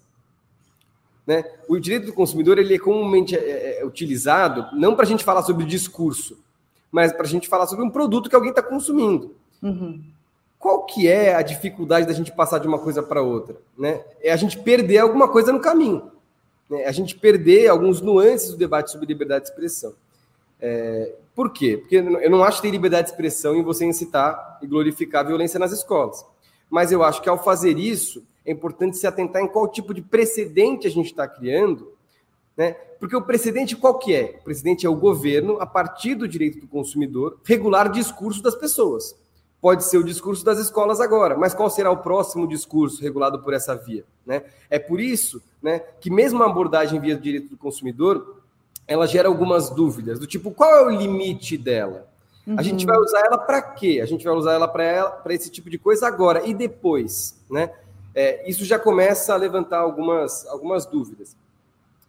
Né? 1.26 1.44
O 1.68 1.78
direito 1.78 2.06
do 2.06 2.12
consumidor 2.12 2.58
ele 2.58 2.74
é 2.74 2.78
comumente 2.78 3.36
é, 3.36 3.38
é, 3.38 3.80
é 3.80 3.86
utilizado 3.86 4.66
não 4.76 4.94
para 4.94 5.04
a 5.04 5.08
gente 5.08 5.24
falar 5.24 5.42
sobre 5.42 5.64
discurso, 5.64 6.38
mas 6.90 7.12
para 7.12 7.22
a 7.22 7.28
gente 7.28 7.48
falar 7.48 7.66
sobre 7.66 7.84
um 7.84 7.90
produto 7.90 8.28
que 8.28 8.34
alguém 8.34 8.50
está 8.50 8.62
consumindo. 8.62 9.34
Uhum. 9.62 10.02
Qual 10.58 10.84
que 10.84 11.08
é 11.08 11.34
a 11.34 11.42
dificuldade 11.42 12.06
da 12.06 12.12
gente 12.12 12.30
passar 12.32 12.58
de 12.58 12.68
uma 12.68 12.78
coisa 12.78 13.02
para 13.02 13.22
outra? 13.22 13.56
Né? 13.76 14.00
É 14.20 14.32
a 14.32 14.36
gente 14.36 14.58
perder 14.58 14.98
alguma 14.98 15.28
coisa 15.28 15.52
no 15.52 15.60
caminho. 15.60 16.10
Né? 16.68 16.84
A 16.84 16.92
gente 16.92 17.16
perder 17.16 17.68
alguns 17.68 18.00
nuances 18.00 18.50
do 18.50 18.56
debate 18.56 18.90
sobre 18.90 19.06
liberdade 19.06 19.44
de 19.44 19.50
expressão. 19.50 19.94
É, 20.60 21.14
por 21.34 21.50
quê? 21.50 21.78
Porque 21.78 21.96
eu 21.96 22.30
não 22.30 22.44
acho 22.44 22.58
que 22.58 22.62
tem 22.62 22.70
liberdade 22.70 23.08
de 23.08 23.12
expressão 23.12 23.56
em 23.56 23.62
você 23.62 23.84
incitar 23.84 24.58
e 24.62 24.66
glorificar 24.66 25.24
a 25.24 25.28
violência 25.28 25.58
nas 25.58 25.72
escolas. 25.72 26.24
Mas 26.70 26.92
eu 26.92 27.02
acho 27.02 27.20
que 27.20 27.28
ao 27.28 27.42
fazer 27.42 27.76
isso, 27.78 28.22
é 28.44 28.52
importante 28.52 28.96
se 28.96 29.06
atentar 29.06 29.42
em 29.42 29.48
qual 29.48 29.68
tipo 29.68 29.94
de 29.94 30.02
precedente 30.02 30.86
a 30.86 30.90
gente 30.90 31.06
está 31.06 31.26
criando, 31.28 31.92
né? 32.56 32.72
Porque 32.98 33.16
o 33.16 33.22
precedente 33.22 33.76
qual 33.76 33.98
que 33.98 34.14
é? 34.14 34.36
O 34.40 34.44
precedente 34.44 34.86
é 34.86 34.88
o 34.88 34.94
governo, 34.94 35.60
a 35.60 35.66
partir 35.66 36.14
do 36.14 36.28
direito 36.28 36.60
do 36.60 36.66
consumidor, 36.66 37.38
regular 37.44 37.90
discurso 37.90 38.42
das 38.42 38.54
pessoas. 38.54 39.16
Pode 39.60 39.84
ser 39.84 39.98
o 39.98 40.04
discurso 40.04 40.44
das 40.44 40.58
escolas 40.58 41.00
agora, 41.00 41.36
mas 41.36 41.54
qual 41.54 41.70
será 41.70 41.90
o 41.90 41.98
próximo 41.98 42.48
discurso 42.48 43.00
regulado 43.00 43.40
por 43.40 43.54
essa 43.54 43.76
via? 43.76 44.04
Né? 44.26 44.42
É 44.68 44.78
por 44.78 45.00
isso 45.00 45.40
né, 45.62 45.78
que 46.00 46.10
mesmo 46.10 46.42
a 46.42 46.46
abordagem 46.46 47.00
via 47.00 47.16
do 47.16 47.22
direito 47.22 47.48
do 47.48 47.56
consumidor, 47.56 48.42
ela 48.86 49.06
gera 49.06 49.28
algumas 49.28 49.70
dúvidas, 49.70 50.18
do 50.18 50.26
tipo, 50.26 50.50
qual 50.50 50.70
é 50.70 50.86
o 50.86 50.90
limite 50.90 51.56
dela? 51.56 52.08
Uhum. 52.46 52.56
A 52.58 52.62
gente 52.62 52.84
vai 52.84 52.96
usar 52.98 53.20
ela 53.20 53.38
para 53.38 53.62
quê? 53.62 54.00
A 54.02 54.06
gente 54.06 54.24
vai 54.24 54.34
usar 54.34 54.52
ela 54.52 54.66
para 54.66 55.32
esse 55.32 55.48
tipo 55.48 55.70
de 55.70 55.78
coisa 55.78 56.08
agora 56.08 56.44
e 56.44 56.52
depois, 56.52 57.40
né? 57.48 57.70
É, 58.14 58.48
isso 58.48 58.64
já 58.64 58.78
começa 58.78 59.32
a 59.32 59.36
levantar 59.36 59.78
algumas, 59.78 60.46
algumas 60.46 60.86
dúvidas. 60.86 61.36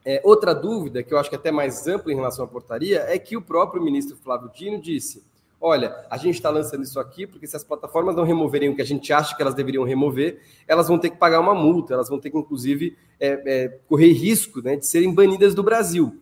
É, 0.05 0.21
outra 0.23 0.53
dúvida, 0.53 1.01
que 1.01 1.13
eu 1.13 1.17
acho 1.17 1.29
que 1.29 1.35
é 1.35 1.39
até 1.39 1.51
mais 1.51 1.87
ampla 1.87 2.11
em 2.11 2.15
relação 2.15 2.43
à 2.43 2.47
portaria, 2.47 3.05
é 3.07 3.17
que 3.17 3.37
o 3.37 3.41
próprio 3.41 3.81
ministro 3.81 4.17
Flávio 4.17 4.51
Dino 4.53 4.81
disse: 4.81 5.23
olha, 5.61 5.95
a 6.09 6.17
gente 6.17 6.35
está 6.35 6.49
lançando 6.49 6.83
isso 6.83 6.99
aqui 6.99 7.25
porque 7.25 7.47
se 7.47 7.55
as 7.55 7.63
plataformas 7.63 8.13
não 8.17 8.25
removerem 8.25 8.67
o 8.67 8.75
que 8.75 8.81
a 8.81 8.85
gente 8.85 9.13
acha 9.13 9.33
que 9.33 9.41
elas 9.41 9.55
deveriam 9.55 9.85
remover, 9.85 10.41
elas 10.67 10.89
vão 10.89 10.99
ter 10.99 11.09
que 11.09 11.15
pagar 11.15 11.39
uma 11.39 11.55
multa, 11.55 11.93
elas 11.93 12.09
vão 12.09 12.19
ter 12.19 12.29
que, 12.29 12.37
inclusive, 12.37 12.97
é, 13.17 13.27
é, 13.45 13.67
correr 13.87 14.11
risco 14.11 14.61
né, 14.61 14.75
de 14.75 14.85
serem 14.85 15.13
banidas 15.13 15.55
do 15.55 15.63
Brasil. 15.63 16.19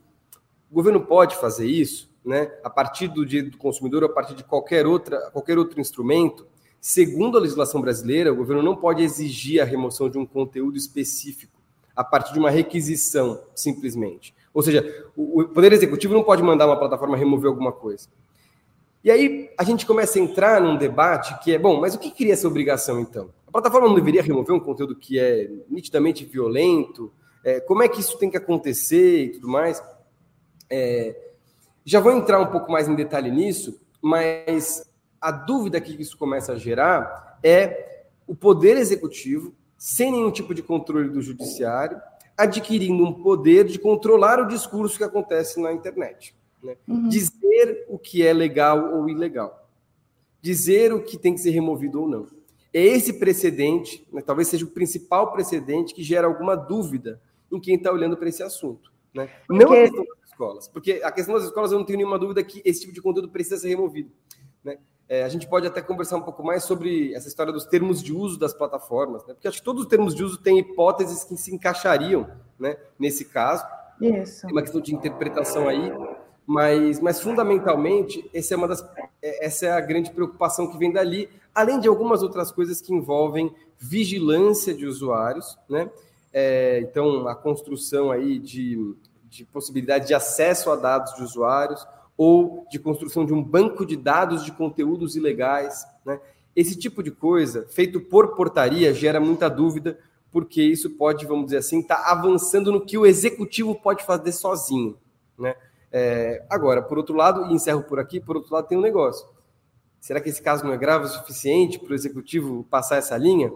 O 0.69 0.75
governo 0.75 1.01
pode 1.01 1.35
fazer 1.37 1.65
isso, 1.65 2.07
né, 2.23 2.51
a 2.63 2.69
partir 2.69 3.07
do 3.07 3.25
direito 3.25 3.53
do 3.53 3.57
consumidor, 3.57 4.03
a 4.03 4.09
partir 4.09 4.35
de 4.35 4.43
qualquer, 4.43 4.85
outra, 4.85 5.31
qualquer 5.31 5.57
outro 5.57 5.81
instrumento, 5.81 6.45
Segundo 6.81 7.37
a 7.37 7.41
legislação 7.41 7.79
brasileira, 7.79 8.33
o 8.33 8.35
governo 8.35 8.63
não 8.63 8.75
pode 8.75 9.03
exigir 9.03 9.61
a 9.61 9.65
remoção 9.65 10.09
de 10.09 10.17
um 10.17 10.25
conteúdo 10.25 10.75
específico 10.75 11.61
a 11.95 12.03
partir 12.03 12.33
de 12.33 12.39
uma 12.39 12.49
requisição, 12.49 13.39
simplesmente. 13.53 14.33
Ou 14.51 14.63
seja, 14.63 15.05
o 15.15 15.43
Poder 15.43 15.71
Executivo 15.73 16.15
não 16.15 16.23
pode 16.23 16.41
mandar 16.41 16.65
uma 16.65 16.79
plataforma 16.79 17.15
remover 17.15 17.49
alguma 17.49 17.71
coisa. 17.71 18.09
E 19.03 19.11
aí 19.11 19.51
a 19.57 19.63
gente 19.63 19.85
começa 19.85 20.17
a 20.17 20.21
entrar 20.21 20.59
num 20.59 20.75
debate 20.75 21.37
que 21.43 21.53
é, 21.53 21.59
bom, 21.59 21.79
mas 21.79 21.93
o 21.93 21.99
que 21.99 22.09
cria 22.09 22.33
essa 22.33 22.47
obrigação 22.47 22.99
então? 22.99 23.29
A 23.47 23.51
plataforma 23.51 23.87
não 23.87 23.95
deveria 23.95 24.23
remover 24.23 24.55
um 24.55 24.59
conteúdo 24.59 24.95
que 24.95 25.19
é 25.19 25.51
nitidamente 25.69 26.25
violento? 26.25 27.13
É, 27.43 27.59
como 27.59 27.83
é 27.83 27.87
que 27.87 27.99
isso 27.99 28.17
tem 28.17 28.29
que 28.29 28.37
acontecer 28.37 29.25
e 29.25 29.29
tudo 29.29 29.47
mais? 29.47 29.83
É, 30.67 31.15
já 31.85 31.99
vou 31.99 32.11
entrar 32.11 32.39
um 32.39 32.47
pouco 32.47 32.71
mais 32.71 32.87
em 32.87 32.95
detalhe 32.95 33.29
nisso, 33.29 33.79
mas 34.01 34.90
a 35.21 35.31
dúvida 35.31 35.79
que 35.79 36.01
isso 36.01 36.17
começa 36.17 36.53
a 36.53 36.57
gerar 36.57 37.39
é 37.43 38.05
o 38.27 38.35
poder 38.35 38.75
executivo, 38.77 39.53
sem 39.77 40.11
nenhum 40.11 40.31
tipo 40.31 40.53
de 40.53 40.63
controle 40.63 41.09
do 41.09 41.21
judiciário, 41.21 42.01
adquirindo 42.37 43.03
um 43.03 43.13
poder 43.13 43.65
de 43.65 43.77
controlar 43.77 44.39
o 44.39 44.47
discurso 44.47 44.97
que 44.97 45.03
acontece 45.03 45.61
na 45.61 45.71
internet. 45.71 46.35
Né? 46.63 46.75
Uhum. 46.87 47.07
Dizer 47.07 47.85
o 47.87 47.99
que 47.99 48.25
é 48.25 48.33
legal 48.33 48.95
ou 48.95 49.07
ilegal. 49.07 49.69
Dizer 50.41 50.91
o 50.93 51.03
que 51.03 51.17
tem 51.17 51.33
que 51.33 51.39
ser 51.39 51.51
removido 51.51 52.01
ou 52.01 52.09
não. 52.09 52.27
É 52.73 52.81
esse 52.81 53.13
precedente, 53.13 54.07
né, 54.11 54.21
talvez 54.21 54.47
seja 54.47 54.65
o 54.65 54.69
principal 54.69 55.31
precedente 55.33 55.93
que 55.93 56.01
gera 56.01 56.25
alguma 56.25 56.55
dúvida 56.55 57.21
em 57.51 57.59
quem 57.59 57.75
está 57.75 57.91
olhando 57.91 58.15
para 58.15 58.29
esse 58.29 58.41
assunto. 58.41 58.91
Né? 59.13 59.29
Porque... 59.45 59.63
Não 59.63 59.73
a 59.73 59.75
questão 59.75 60.05
das 60.05 60.29
escolas, 60.29 60.67
porque 60.69 61.01
a 61.03 61.11
questão 61.11 61.35
das 61.35 61.43
escolas 61.43 61.71
eu 61.71 61.77
não 61.77 61.85
tenho 61.85 61.97
nenhuma 61.97 62.17
dúvida 62.17 62.41
que 62.43 62.61
esse 62.63 62.81
tipo 62.81 62.93
de 62.93 63.01
conteúdo 63.01 63.29
precisa 63.29 63.57
ser 63.57 63.69
removido. 63.69 64.09
Né? 64.63 64.77
É, 65.11 65.23
a 65.23 65.27
gente 65.27 65.45
pode 65.45 65.67
até 65.67 65.81
conversar 65.81 66.15
um 66.15 66.21
pouco 66.21 66.41
mais 66.41 66.63
sobre 66.63 67.13
essa 67.13 67.27
história 67.27 67.51
dos 67.51 67.65
termos 67.65 68.01
de 68.01 68.13
uso 68.13 68.39
das 68.39 68.53
plataformas, 68.53 69.27
né? 69.27 69.33
porque 69.33 69.45
acho 69.45 69.57
que 69.57 69.63
todos 69.65 69.83
os 69.83 69.89
termos 69.89 70.15
de 70.15 70.23
uso 70.23 70.37
têm 70.37 70.57
hipóteses 70.57 71.25
que 71.25 71.35
se 71.35 71.53
encaixariam 71.53 72.31
né, 72.57 72.77
nesse 72.97 73.25
caso. 73.25 73.65
Isso. 73.99 74.43
Tem 74.43 74.51
uma 74.53 74.61
questão 74.61 74.79
de 74.79 74.95
interpretação 74.95 75.67
aí, 75.67 75.91
mas, 76.47 77.01
mas 77.01 77.19
fundamentalmente, 77.19 78.23
essa 78.33 78.53
é, 78.53 78.57
uma 78.57 78.69
das, 78.69 78.81
é, 79.21 79.45
essa 79.45 79.65
é 79.65 79.71
a 79.73 79.81
grande 79.81 80.11
preocupação 80.11 80.71
que 80.71 80.77
vem 80.77 80.93
dali, 80.93 81.27
além 81.53 81.77
de 81.77 81.89
algumas 81.89 82.23
outras 82.23 82.49
coisas 82.49 82.79
que 82.79 82.93
envolvem 82.93 83.53
vigilância 83.77 84.73
de 84.73 84.85
usuários, 84.85 85.57
né? 85.67 85.91
É, 86.31 86.79
então, 86.83 87.27
a 87.27 87.35
construção 87.35 88.11
aí 88.11 88.39
de, 88.39 88.95
de 89.25 89.43
possibilidade 89.43 90.07
de 90.07 90.13
acesso 90.13 90.71
a 90.71 90.77
dados 90.77 91.13
de 91.15 91.21
usuários 91.21 91.85
ou 92.23 92.67
de 92.69 92.77
construção 92.77 93.25
de 93.25 93.33
um 93.33 93.43
banco 93.43 93.83
de 93.83 93.97
dados 93.97 94.45
de 94.45 94.51
conteúdos 94.51 95.15
ilegais, 95.15 95.83
né? 96.05 96.21
Esse 96.55 96.77
tipo 96.77 97.01
de 97.01 97.09
coisa, 97.09 97.65
feito 97.67 97.99
por 97.99 98.35
portaria, 98.35 98.93
gera 98.93 99.19
muita 99.19 99.49
dúvida, 99.49 99.97
porque 100.31 100.61
isso 100.61 100.91
pode, 100.91 101.25
vamos 101.25 101.45
dizer 101.45 101.57
assim, 101.57 101.79
estar 101.79 101.95
tá 101.95 102.11
avançando 102.11 102.71
no 102.71 102.85
que 102.85 102.95
o 102.95 103.07
executivo 103.07 103.73
pode 103.73 104.05
fazer 104.05 104.33
sozinho, 104.33 104.99
né? 105.35 105.55
É, 105.91 106.45
agora, 106.47 106.83
por 106.83 106.99
outro 106.99 107.15
lado, 107.15 107.49
e 107.49 107.55
encerro 107.55 107.81
por 107.81 107.99
aqui, 107.99 108.19
por 108.19 108.35
outro 108.35 108.53
lado 108.53 108.67
tem 108.67 108.77
um 108.77 108.81
negócio. 108.81 109.27
Será 109.99 110.21
que 110.21 110.29
esse 110.29 110.43
caso 110.43 110.63
não 110.63 110.73
é 110.73 110.77
grave 110.77 111.05
o 111.05 111.07
suficiente 111.07 111.79
para 111.79 111.91
o 111.91 111.95
executivo 111.95 112.63
passar 112.69 112.97
essa 112.97 113.17
linha? 113.17 113.51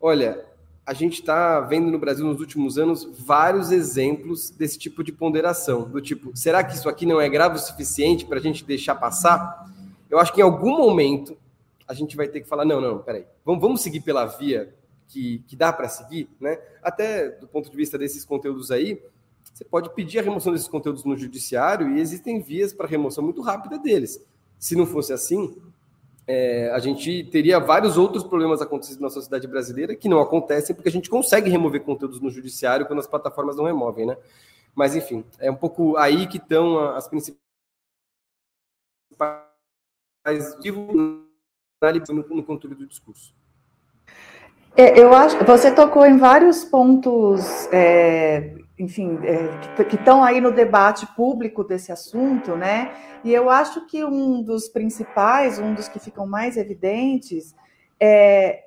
Olha, 0.00 0.44
a 0.86 0.92
gente 0.92 1.20
está 1.20 1.60
vendo 1.60 1.90
no 1.90 1.98
Brasil 1.98 2.26
nos 2.26 2.40
últimos 2.40 2.76
anos 2.78 3.08
vários 3.20 3.72
exemplos 3.72 4.50
desse 4.50 4.78
tipo 4.78 5.02
de 5.02 5.12
ponderação, 5.12 5.88
do 5.88 6.00
tipo, 6.00 6.36
será 6.36 6.62
que 6.62 6.74
isso 6.74 6.88
aqui 6.88 7.06
não 7.06 7.20
é 7.20 7.28
grave 7.28 7.56
o 7.56 7.58
suficiente 7.58 8.26
para 8.26 8.38
a 8.38 8.42
gente 8.42 8.64
deixar 8.64 8.94
passar? 8.94 9.70
Eu 10.10 10.18
acho 10.18 10.32
que 10.32 10.40
em 10.40 10.44
algum 10.44 10.76
momento 10.76 11.36
a 11.88 11.94
gente 11.94 12.16
vai 12.16 12.28
ter 12.28 12.40
que 12.40 12.48
falar, 12.48 12.64
não, 12.64 12.80
não, 12.80 12.98
peraí, 12.98 13.24
vamos, 13.44 13.60
vamos 13.60 13.80
seguir 13.80 14.00
pela 14.00 14.26
via 14.26 14.74
que, 15.08 15.42
que 15.46 15.56
dá 15.56 15.72
para 15.72 15.88
seguir, 15.88 16.28
né? 16.40 16.58
Até 16.82 17.30
do 17.30 17.46
ponto 17.46 17.70
de 17.70 17.76
vista 17.76 17.96
desses 17.96 18.24
conteúdos 18.24 18.70
aí, 18.70 19.02
você 19.52 19.64
pode 19.64 19.90
pedir 19.94 20.18
a 20.18 20.22
remoção 20.22 20.52
desses 20.52 20.68
conteúdos 20.68 21.04
no 21.04 21.16
judiciário 21.16 21.96
e 21.96 22.00
existem 22.00 22.40
vias 22.40 22.72
para 22.72 22.88
remoção 22.88 23.22
muito 23.22 23.40
rápida 23.40 23.78
deles. 23.78 24.20
Se 24.58 24.74
não 24.74 24.86
fosse 24.86 25.12
assim, 25.12 25.56
é, 26.26 26.70
a 26.70 26.78
gente 26.78 27.24
teria 27.24 27.60
vários 27.60 27.98
outros 27.98 28.24
problemas 28.24 28.62
acontecendo 28.62 29.00
na 29.00 29.10
sociedade 29.10 29.46
brasileira 29.46 29.94
que 29.94 30.08
não 30.08 30.20
acontecem 30.20 30.74
porque 30.74 30.88
a 30.88 30.92
gente 30.92 31.10
consegue 31.10 31.50
remover 31.50 31.82
conteúdos 31.82 32.20
no 32.20 32.30
judiciário 32.30 32.86
quando 32.86 33.00
as 33.00 33.06
plataformas 33.06 33.56
não 33.56 33.64
removem, 33.64 34.06
né? 34.06 34.16
Mas, 34.74 34.96
enfim, 34.96 35.24
é 35.38 35.50
um 35.50 35.54
pouco 35.54 35.96
aí 35.96 36.26
que 36.26 36.38
estão 36.38 36.78
as 36.94 37.06
principais 37.06 37.38
no 42.32 42.42
conteúdo 42.42 42.76
do 42.76 42.86
discurso. 42.86 43.34
É, 44.76 44.98
eu 44.98 45.14
acho 45.14 45.38
você 45.44 45.70
tocou 45.70 46.04
em 46.04 46.16
vários 46.16 46.64
pontos 46.64 47.68
é, 47.70 48.56
enfim, 48.78 49.18
é, 49.22 49.84
que 49.84 49.96
estão 49.96 50.22
aí 50.22 50.40
no 50.40 50.50
debate 50.50 51.06
público 51.14 51.62
desse 51.62 51.92
assunto, 51.92 52.56
né? 52.56 52.92
E 53.22 53.32
eu 53.32 53.48
acho 53.48 53.86
que 53.86 54.04
um 54.04 54.42
dos 54.42 54.68
principais, 54.68 55.58
um 55.58 55.74
dos 55.74 55.88
que 55.88 56.00
ficam 56.00 56.26
mais 56.26 56.56
evidentes, 56.56 57.54
é 58.00 58.64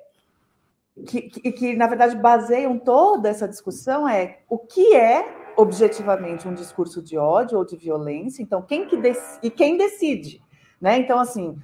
que, 1.06 1.22
que, 1.22 1.52
que 1.52 1.76
na 1.76 1.86
verdade 1.86 2.16
baseiam 2.16 2.78
toda 2.78 3.28
essa 3.28 3.46
discussão 3.46 4.08
é 4.08 4.40
o 4.48 4.58
que 4.58 4.96
é 4.96 5.52
objetivamente 5.56 6.46
um 6.48 6.54
discurso 6.54 7.02
de 7.02 7.18
ódio 7.18 7.58
ou 7.58 7.64
de 7.64 7.76
violência. 7.76 8.42
Então, 8.42 8.62
quem 8.62 8.86
que 8.86 8.96
e 9.42 9.50
quem 9.50 9.76
decide, 9.76 10.40
né? 10.80 10.98
Então, 10.98 11.18
assim, 11.18 11.58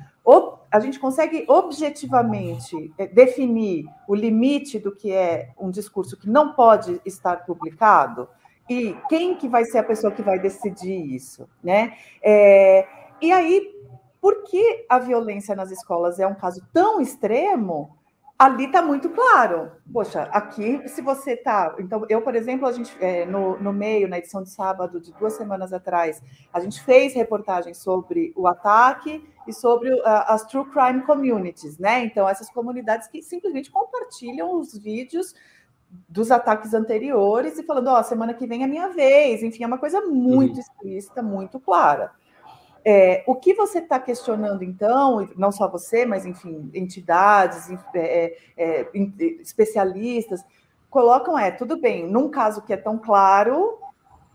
a 0.74 0.80
gente 0.80 0.98
consegue 0.98 1.44
objetivamente 1.46 2.92
é, 2.98 3.06
definir 3.06 3.86
o 4.08 4.14
limite 4.14 4.76
do 4.76 4.90
que 4.90 5.12
é 5.12 5.52
um 5.56 5.70
discurso 5.70 6.16
que 6.18 6.28
não 6.28 6.52
pode 6.52 7.00
estar 7.06 7.46
publicado 7.46 8.28
e 8.68 8.96
quem 9.08 9.36
que 9.36 9.48
vai 9.48 9.64
ser 9.64 9.78
a 9.78 9.84
pessoa 9.84 10.12
que 10.12 10.20
vai 10.20 10.36
decidir 10.36 11.14
isso, 11.14 11.48
né? 11.62 11.96
É, 12.20 12.88
e 13.22 13.30
aí, 13.30 13.72
por 14.20 14.42
que 14.42 14.84
a 14.88 14.98
violência 14.98 15.54
nas 15.54 15.70
escolas 15.70 16.18
é 16.18 16.26
um 16.26 16.34
caso 16.34 16.60
tão 16.72 17.00
extremo? 17.00 17.96
ali 18.36 18.64
está 18.64 18.82
muito 18.82 19.08
claro. 19.10 19.70
Poxa, 19.92 20.24
aqui, 20.32 20.86
se 20.88 21.00
você 21.00 21.34
está. 21.34 21.76
Então, 21.78 22.04
eu, 22.08 22.20
por 22.20 22.34
exemplo, 22.34 22.66
a 22.66 22.72
gente, 22.72 22.92
é, 23.00 23.24
no, 23.24 23.56
no 23.60 23.72
meio, 23.72 24.08
na 24.08 24.18
edição 24.18 24.42
de 24.42 24.50
sábado 24.50 25.00
de 25.00 25.12
duas 25.12 25.34
semanas 25.34 25.72
atrás, 25.72 26.20
a 26.52 26.58
gente 26.58 26.82
fez 26.82 27.14
reportagem 27.14 27.72
sobre 27.74 28.32
o 28.34 28.48
ataque 28.48 29.24
e 29.46 29.52
sobre 29.52 29.92
uh, 29.92 30.02
as 30.04 30.44
true 30.44 30.64
crime 30.70 31.02
communities, 31.02 31.78
né? 31.78 32.04
Então, 32.04 32.28
essas 32.28 32.50
comunidades 32.50 33.08
que 33.08 33.22
simplesmente 33.22 33.70
compartilham 33.70 34.58
os 34.58 34.76
vídeos 34.76 35.34
dos 36.08 36.30
ataques 36.30 36.74
anteriores 36.74 37.58
e 37.58 37.62
falando, 37.62 37.88
ó, 37.88 38.00
oh, 38.00 38.04
semana 38.04 38.34
que 38.34 38.46
vem 38.46 38.64
é 38.64 38.66
minha 38.66 38.88
vez. 38.88 39.42
Enfim, 39.42 39.64
é 39.64 39.66
uma 39.66 39.78
coisa 39.78 40.00
muito 40.00 40.54
uhum. 40.54 40.60
explícita, 40.60 41.22
muito 41.22 41.60
clara. 41.60 42.10
É, 42.84 43.24
o 43.26 43.34
que 43.34 43.54
você 43.54 43.78
está 43.78 43.98
questionando, 43.98 44.62
então, 44.62 45.26
não 45.36 45.50
só 45.50 45.68
você, 45.68 46.04
mas, 46.04 46.26
enfim, 46.26 46.70
entidades, 46.74 47.70
é, 47.94 48.36
é, 48.56 48.80
é 48.82 48.90
especialistas, 49.40 50.44
colocam 50.90 51.38
é, 51.38 51.50
tudo 51.50 51.80
bem, 51.80 52.06
num 52.06 52.28
caso 52.28 52.62
que 52.62 52.72
é 52.72 52.76
tão 52.76 52.98
claro, 52.98 53.78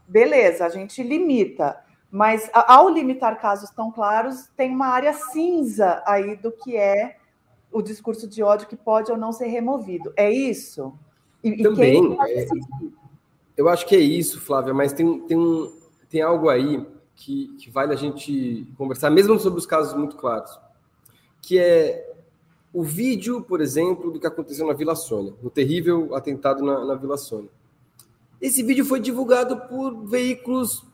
beleza, 0.07 0.65
a 0.65 0.69
gente 0.69 1.03
limita, 1.03 1.79
mas 2.11 2.49
ao 2.53 2.89
limitar 2.89 3.39
casos 3.39 3.69
tão 3.69 3.91
claros, 3.91 4.47
tem 4.57 4.71
uma 4.71 4.87
área 4.87 5.13
cinza 5.13 6.01
aí 6.05 6.35
do 6.35 6.51
que 6.51 6.75
é 6.75 7.17
o 7.71 7.81
discurso 7.81 8.27
de 8.27 8.41
ódio 8.41 8.67
que 8.67 8.75
pode 8.75 9.11
ou 9.11 9.17
não 9.17 9.31
ser 9.31 9.47
removido. 9.47 10.11
É 10.15 10.31
isso? 10.31 10.93
E, 11.43 11.61
Também. 11.61 12.17
É, 12.27 12.47
eu 13.55 13.69
acho 13.69 13.85
que 13.85 13.95
é 13.95 13.99
isso, 13.99 14.41
Flávia, 14.41 14.73
mas 14.73 14.91
tem, 14.91 15.19
tem, 15.21 15.37
um, 15.37 15.71
tem 16.09 16.21
algo 16.21 16.49
aí 16.49 16.85
que, 17.15 17.49
que 17.59 17.69
vale 17.69 17.93
a 17.93 17.97
gente 17.97 18.65
conversar, 18.77 19.09
mesmo 19.09 19.37
sobre 19.39 19.59
os 19.59 19.65
casos 19.65 19.93
muito 19.93 20.15
claros, 20.15 20.57
que 21.41 21.59
é 21.59 22.09
o 22.73 22.83
vídeo, 22.83 23.41
por 23.41 23.61
exemplo, 23.61 24.11
do 24.11 24.19
que 24.19 24.27
aconteceu 24.27 24.65
na 24.65 24.73
Vila 24.73 24.95
Sônia, 24.95 25.33
no 25.41 25.49
terrível 25.49 26.15
atentado 26.15 26.63
na, 26.63 26.85
na 26.85 26.95
Vila 26.95 27.17
Sônia. 27.17 27.49
Esse 28.41 28.63
vídeo 28.63 28.85
foi 28.85 28.99
divulgado 28.99 29.67
por 29.67 30.05
veículos 30.05 30.85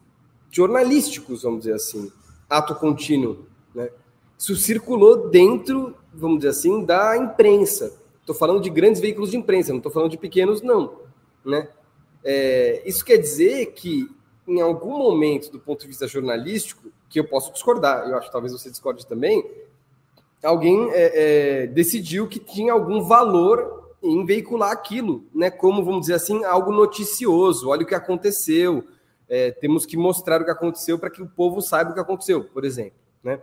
jornalísticos, 0.55 1.43
vamos 1.43 1.59
dizer 1.59 1.73
assim, 1.73 2.09
ato 2.49 2.73
contínuo, 2.75 3.45
né? 3.73 3.89
Isso 4.37 4.55
circulou 4.55 5.29
dentro, 5.29 5.93
vamos 6.13 6.37
dizer 6.37 6.49
assim, 6.49 6.85
da 6.85 7.17
imprensa. 7.17 7.93
Estou 8.21 8.33
falando 8.33 8.61
de 8.61 8.69
grandes 8.69 9.01
veículos 9.01 9.31
de 9.31 9.37
imprensa, 9.37 9.71
não 9.71 9.79
estou 9.79 9.91
falando 9.91 10.11
de 10.11 10.17
pequenos, 10.17 10.61
não. 10.61 10.99
Né? 11.43 11.67
É, 12.23 12.81
isso 12.85 13.03
quer 13.03 13.17
dizer 13.17 13.73
que 13.73 14.09
em 14.47 14.61
algum 14.61 14.97
momento, 14.97 15.51
do 15.51 15.59
ponto 15.59 15.81
de 15.81 15.87
vista 15.87 16.07
jornalístico, 16.07 16.89
que 17.09 17.19
eu 17.19 17.27
posso 17.27 17.51
discordar, 17.51 18.07
eu 18.07 18.17
acho 18.17 18.27
que 18.27 18.31
talvez 18.31 18.53
você 18.53 18.69
discorde 18.69 19.05
também, 19.05 19.43
alguém 20.41 20.89
é, 20.91 21.63
é, 21.63 21.67
decidiu 21.67 22.27
que 22.27 22.39
tinha 22.39 22.71
algum 22.71 23.01
valor 23.01 23.91
em 24.01 24.23
veicular 24.25 24.71
aquilo, 24.71 25.25
né? 25.33 25.49
Como, 25.49 25.83
vamos 25.83 26.01
dizer 26.01 26.13
assim, 26.13 26.45
algo 26.45 26.71
noticioso. 26.71 27.69
Olha 27.69 27.83
o 27.83 27.87
que 27.87 27.95
aconteceu. 27.95 28.85
É, 29.27 29.51
temos 29.51 29.85
que 29.85 29.97
mostrar 29.97 30.41
o 30.41 30.45
que 30.45 30.51
aconteceu 30.51 30.99
para 30.99 31.09
que 31.09 31.21
o 31.21 31.27
povo 31.27 31.61
saiba 31.61 31.91
o 31.91 31.93
que 31.93 31.99
aconteceu, 31.99 32.43
por 32.43 32.63
exemplo, 32.63 32.99
né? 33.23 33.41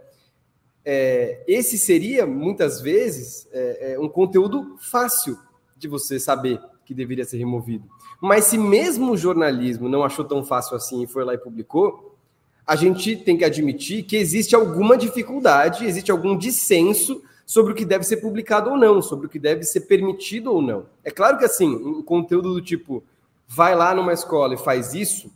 É, 0.84 1.44
esse 1.46 1.78
seria, 1.78 2.26
muitas 2.26 2.80
vezes, 2.80 3.48
é, 3.52 3.92
é, 3.92 3.98
um 3.98 4.08
conteúdo 4.08 4.76
fácil 4.78 5.38
de 5.76 5.86
você 5.86 6.18
saber 6.18 6.60
que 6.84 6.92
deveria 6.92 7.24
ser 7.24 7.38
removido. 7.38 7.88
Mas 8.20 8.44
se 8.44 8.58
mesmo 8.58 9.12
o 9.12 9.16
jornalismo 9.16 9.88
não 9.88 10.02
achou 10.04 10.24
tão 10.24 10.44
fácil 10.44 10.76
assim 10.76 11.02
e 11.02 11.06
foi 11.06 11.24
lá 11.24 11.34
e 11.34 11.38
publicou, 11.38 12.16
a 12.66 12.76
gente 12.76 13.16
tem 13.16 13.36
que 13.36 13.44
admitir 13.44 14.04
que 14.04 14.16
existe 14.16 14.54
alguma 14.54 14.96
dificuldade, 14.96 15.84
existe 15.84 16.10
algum 16.10 16.36
dissenso 16.36 17.22
sobre 17.44 17.72
o 17.72 17.74
que 17.74 17.84
deve 17.84 18.04
ser 18.04 18.18
publicado 18.18 18.70
ou 18.70 18.76
não, 18.76 19.02
sobre 19.02 19.26
o 19.26 19.28
que 19.28 19.38
deve 19.38 19.64
ser 19.64 19.82
permitido 19.82 20.52
ou 20.52 20.62
não. 20.62 20.86
É 21.04 21.10
claro 21.10 21.38
que 21.38 21.44
assim, 21.44 21.74
um 21.74 22.02
conteúdo 22.02 22.54
do 22.54 22.62
tipo 22.62 23.02
vai 23.46 23.74
lá 23.74 23.94
numa 23.94 24.12
escola 24.12 24.54
e 24.54 24.58
faz 24.58 24.94
isso, 24.94 25.30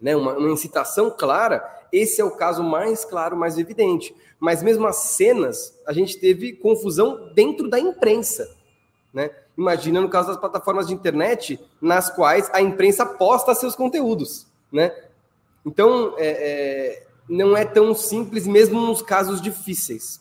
né, 0.00 0.14
uma, 0.14 0.36
uma 0.36 0.50
incitação 0.50 1.10
clara, 1.10 1.64
esse 1.92 2.20
é 2.20 2.24
o 2.24 2.30
caso 2.30 2.62
mais 2.62 3.04
claro, 3.04 3.36
mais 3.36 3.58
evidente. 3.58 4.14
Mas 4.38 4.62
mesmo 4.62 4.86
as 4.86 4.96
cenas, 4.96 5.78
a 5.86 5.92
gente 5.92 6.18
teve 6.18 6.52
confusão 6.52 7.30
dentro 7.34 7.68
da 7.68 7.78
imprensa. 7.78 8.54
Né? 9.12 9.30
Imagina 9.56 10.00
no 10.00 10.08
caso 10.08 10.28
das 10.28 10.36
plataformas 10.36 10.86
de 10.86 10.94
internet, 10.94 11.58
nas 11.80 12.10
quais 12.10 12.50
a 12.52 12.60
imprensa 12.60 13.06
posta 13.06 13.54
seus 13.54 13.74
conteúdos. 13.74 14.46
Né? 14.70 14.94
Então, 15.64 16.14
é, 16.18 16.26
é, 16.28 17.06
não 17.28 17.56
é 17.56 17.64
tão 17.64 17.94
simples, 17.94 18.46
mesmo 18.46 18.80
nos 18.80 19.00
casos 19.00 19.40
difíceis. 19.40 20.20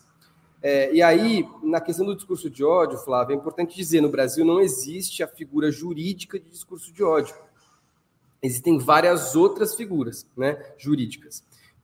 É, 0.62 0.92
e 0.94 1.02
aí, 1.02 1.48
na 1.62 1.80
questão 1.80 2.06
do 2.06 2.16
discurso 2.16 2.50
de 2.50 2.64
ódio, 2.64 2.98
Flávio, 2.98 3.34
é 3.34 3.38
importante 3.38 3.76
dizer: 3.76 4.02
no 4.02 4.10
Brasil 4.10 4.44
não 4.44 4.60
existe 4.60 5.22
a 5.22 5.28
figura 5.28 5.70
jurídica 5.70 6.40
de 6.40 6.50
discurso 6.50 6.92
de 6.92 7.04
ódio. 7.04 7.36
Existem 8.46 8.78
várias 8.78 9.36
outras 9.36 9.76
figuras 9.76 10.28
né, 10.36 10.58
jurídicas. 10.78 11.44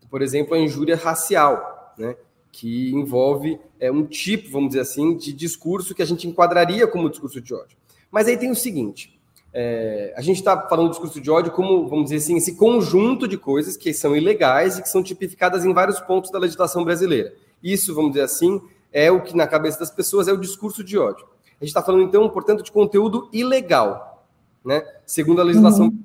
Por 0.09 0.21
exemplo, 0.21 0.53
a 0.53 0.59
injúria 0.59 0.95
racial, 0.95 1.93
né, 1.97 2.15
que 2.51 2.91
envolve 2.91 3.59
é, 3.79 3.91
um 3.91 4.05
tipo, 4.05 4.51
vamos 4.51 4.69
dizer 4.69 4.81
assim, 4.81 5.15
de 5.15 5.31
discurso 5.31 5.95
que 5.95 6.01
a 6.01 6.05
gente 6.05 6.27
enquadraria 6.27 6.85
como 6.85 7.09
discurso 7.09 7.39
de 7.39 7.53
ódio. 7.53 7.77
Mas 8.11 8.27
aí 8.27 8.37
tem 8.37 8.51
o 8.51 8.55
seguinte: 8.55 9.19
é, 9.53 10.13
a 10.15 10.21
gente 10.21 10.37
está 10.37 10.67
falando 10.67 10.87
do 10.87 10.91
discurso 10.91 11.19
de 11.19 11.31
ódio 11.31 11.51
como, 11.51 11.87
vamos 11.87 12.05
dizer 12.05 12.17
assim, 12.17 12.37
esse 12.37 12.55
conjunto 12.55 13.27
de 13.27 13.37
coisas 13.37 13.77
que 13.77 13.93
são 13.93 14.15
ilegais 14.15 14.77
e 14.77 14.81
que 14.81 14.89
são 14.89 15.01
tipificadas 15.01 15.65
em 15.65 15.73
vários 15.73 15.99
pontos 15.99 16.29
da 16.29 16.39
legislação 16.39 16.83
brasileira. 16.83 17.33
Isso, 17.63 17.95
vamos 17.95 18.11
dizer 18.11 18.23
assim, 18.23 18.61
é 18.91 19.11
o 19.11 19.21
que 19.21 19.35
na 19.35 19.47
cabeça 19.47 19.79
das 19.79 19.91
pessoas 19.91 20.27
é 20.27 20.33
o 20.33 20.37
discurso 20.37 20.83
de 20.83 20.97
ódio. 20.97 21.25
A 21.45 21.63
gente 21.63 21.69
está 21.69 21.81
falando, 21.81 22.03
então, 22.03 22.27
portanto, 22.29 22.63
de 22.63 22.71
conteúdo 22.71 23.29
ilegal, 23.31 24.25
né? 24.65 24.83
segundo 25.05 25.41
a 25.41 25.43
legislação 25.43 25.87
uhum. 25.87 25.99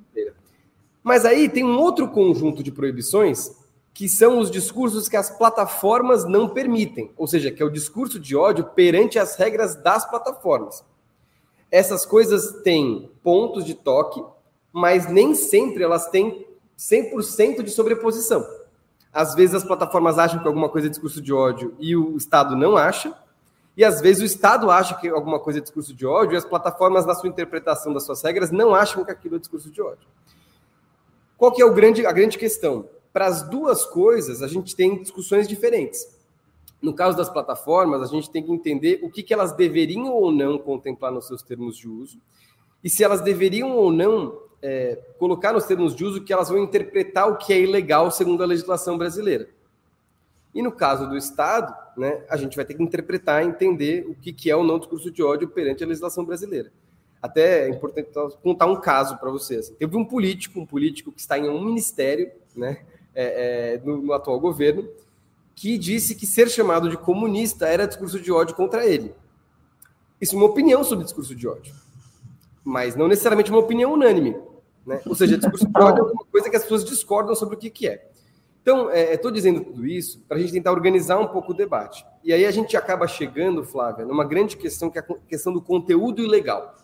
Mas 1.07 1.25
aí 1.25 1.49
tem 1.49 1.63
um 1.63 1.79
outro 1.79 2.09
conjunto 2.09 2.65
de 2.65 2.73
proibições 2.73 3.53
que 3.95 4.09
são 4.09 4.41
os 4.41 4.51
discursos 4.51 5.09
que 5.09 5.17
as 5.17 5.31
plataformas 5.31 6.25
não 6.25 6.49
permitem, 6.49 7.13
ou 7.17 7.29
seja, 7.29 7.53
que 7.53 7.63
é 7.63 7.65
o 7.65 7.71
discurso 7.71 8.19
de 8.19 8.35
ódio 8.35 8.65
perante 8.65 9.17
as 9.17 9.37
regras 9.37 9.77
das 9.77 10.05
plataformas. 10.05 10.85
Essas 11.71 12.05
coisas 12.05 12.61
têm 12.65 13.09
pontos 13.23 13.65
de 13.65 13.73
toque, 13.73 14.21
mas 14.73 15.09
nem 15.09 15.33
sempre 15.33 15.85
elas 15.85 16.09
têm 16.09 16.45
100% 16.77 17.63
de 17.63 17.71
sobreposição. 17.71 18.45
Às 19.13 19.33
vezes 19.33 19.55
as 19.55 19.65
plataformas 19.65 20.19
acham 20.19 20.41
que 20.41 20.49
alguma 20.49 20.69
coisa 20.69 20.89
é 20.89 20.91
discurso 20.91 21.23
de 21.23 21.33
ódio 21.33 21.77
e 21.79 21.95
o 21.95 22.17
Estado 22.17 22.57
não 22.57 22.77
acha, 22.77 23.17
e 23.77 23.85
às 23.85 24.01
vezes 24.01 24.23
o 24.25 24.27
Estado 24.27 24.73
acha 24.73 24.97
que 24.97 25.09
alguma 25.09 25.39
coisa 25.39 25.61
é 25.61 25.63
discurso 25.63 25.95
de 25.95 26.05
ódio 26.05 26.35
e 26.35 26.37
as 26.37 26.45
plataformas, 26.45 27.07
na 27.07 27.15
sua 27.15 27.29
interpretação 27.29 27.95
das 27.95 28.03
suas 28.03 28.21
regras, 28.25 28.51
não 28.51 28.75
acham 28.75 29.05
que 29.05 29.13
aquilo 29.13 29.37
é 29.37 29.39
discurso 29.39 29.71
de 29.71 29.81
ódio. 29.81 30.09
Qual 31.37 31.53
que 31.53 31.61
é 31.61 31.65
o 31.65 31.75
grande, 31.75 32.07
a 32.07 32.13
grande 32.13 32.39
questão? 32.39 32.89
Para 33.13 33.27
as 33.27 33.49
duas 33.49 33.85
coisas, 33.85 34.43
a 34.43 34.49
gente 34.49 34.75
tem 34.75 35.03
discussões 35.03 35.49
diferentes. 35.49 36.17
No 36.81 36.95
caso 36.95 37.17
das 37.17 37.29
plataformas, 37.29 38.03
a 38.03 38.07
gente 38.07 38.31
tem 38.31 38.43
que 38.43 38.53
entender 38.53 39.01
o 39.03 39.11
que, 39.11 39.23
que 39.23 39.33
elas 39.33 39.53
deveriam 39.53 40.13
ou 40.13 40.31
não 40.31 40.59
contemplar 40.59 41.11
nos 41.11 41.27
seus 41.27 41.43
termos 41.43 41.77
de 41.77 41.89
uso 41.89 42.19
e 42.85 42.91
se 42.91 43.03
elas 43.03 43.21
deveriam 43.21 43.73
ou 43.73 43.91
não 43.91 44.39
é, 44.63 44.97
colocar 45.19 45.53
nos 45.53 45.65
termos 45.65 45.95
de 45.95 46.05
uso 46.05 46.23
que 46.23 46.33
elas 46.33 46.49
vão 46.49 46.59
interpretar 46.59 47.29
o 47.29 47.37
que 47.37 47.53
é 47.53 47.61
ilegal 47.61 48.11
segundo 48.11 48.43
a 48.43 48.47
legislação 48.47 48.97
brasileira. 48.97 49.49
E 50.55 50.63
no 50.63 50.73
caso 50.73 51.09
do 51.09 51.17
Estado, 51.17 51.75
né, 51.97 52.25
a 52.31 52.37
gente 52.37 52.57
vai 52.57 52.65
ter 52.65 52.75
que 52.75 52.83
interpretar 52.83 53.43
e 53.43 53.49
entender 53.49 54.07
o 54.09 54.15
que, 54.15 54.33
que 54.33 54.51
é 54.51 54.57
ou 54.57 54.65
não 54.65 54.79
discurso 54.79 55.11
de 55.11 55.23
ódio 55.23 55.49
perante 55.49 55.85
a 55.85 55.87
legislação 55.87 56.25
brasileira. 56.25 56.71
Até 57.21 57.67
é 57.67 57.69
importante 57.71 58.11
contar 58.43 58.67
um 58.67 58.81
caso 58.81 59.19
para 59.19 59.31
vocês. 59.31 59.71
Teve 59.71 59.97
um 59.97 60.05
político, 60.05 60.61
um 60.61 60.67
político 60.67 61.11
que 61.11 61.21
está 61.21 61.39
em 61.39 61.49
um 61.49 61.65
ministério, 61.65 62.31
né, 62.55 62.85
é, 63.15 63.75
é, 63.75 63.81
no, 63.85 64.03
no, 64.03 64.13
atual 64.13 64.39
governo, 64.39 64.89
que 65.55 65.79
disse 65.79 66.15
que 66.15 66.27
ser 66.27 66.49
chamado 66.51 66.89
de 66.89 66.97
comunista 66.97 67.67
era 67.67 67.87
discurso 67.87 68.21
de 68.21 68.31
ódio 68.31 68.55
contra 68.55 68.87
ele. 68.87 69.15
Isso 70.21 70.35
é 70.35 70.39
uma 70.39 70.47
opinião 70.47 70.85
sobre 70.85 71.05
discurso 71.05 71.35
de 71.35 71.49
ódio, 71.49 71.75
mas 72.63 72.95
não 72.95 73.09
necessariamente 73.09 73.51
uma 73.51 73.61
opinião 73.61 73.93
unânime. 73.93 74.37
Né? 74.87 75.01
Ou 75.07 75.15
seja, 75.15 75.37
discurso 75.37 75.67
de 75.67 75.81
ódio 75.81 75.99
é 75.99 76.03
alguma 76.03 76.25
coisa 76.27 76.49
que 76.49 76.57
as 76.57 76.63
pessoas 76.63 76.85
discordam 76.85 77.35
sobre 77.35 77.57
o 77.57 77.59
que, 77.59 77.71
que 77.71 77.89
é. 77.89 78.09
Então, 78.67 78.91
estou 78.91 79.31
é, 79.31 79.35
dizendo 79.35 79.61
tudo 79.61 79.87
isso 79.87 80.21
para 80.29 80.37
a 80.37 80.41
gente 80.41 80.53
tentar 80.53 80.73
organizar 80.73 81.19
um 81.19 81.29
pouco 81.29 81.53
o 81.53 81.55
debate. 81.55 82.05
E 82.25 82.33
aí 82.33 82.45
a 82.45 82.51
gente 82.51 82.77
acaba 82.77 83.07
chegando, 83.07 83.63
Flávia, 83.63 84.05
numa 84.05 84.25
grande 84.25 84.57
questão 84.57 84.91
que 84.91 84.99
é 84.99 85.03
a 85.03 85.15
questão 85.29 85.53
do 85.53 85.63
conteúdo 85.63 86.21
ilegal. 86.21 86.75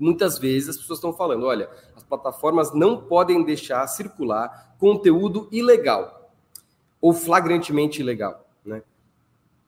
Muitas 0.00 0.38
vezes 0.38 0.70
as 0.70 0.76
pessoas 0.78 0.98
estão 0.98 1.12
falando, 1.12 1.44
olha, 1.44 1.68
as 1.94 2.02
plataformas 2.02 2.72
não 2.72 3.02
podem 3.02 3.44
deixar 3.44 3.86
circular 3.86 4.74
conteúdo 4.78 5.46
ilegal 5.52 6.32
ou 7.00 7.12
flagrantemente 7.12 8.00
ilegal. 8.00 8.48
Né? 8.64 8.82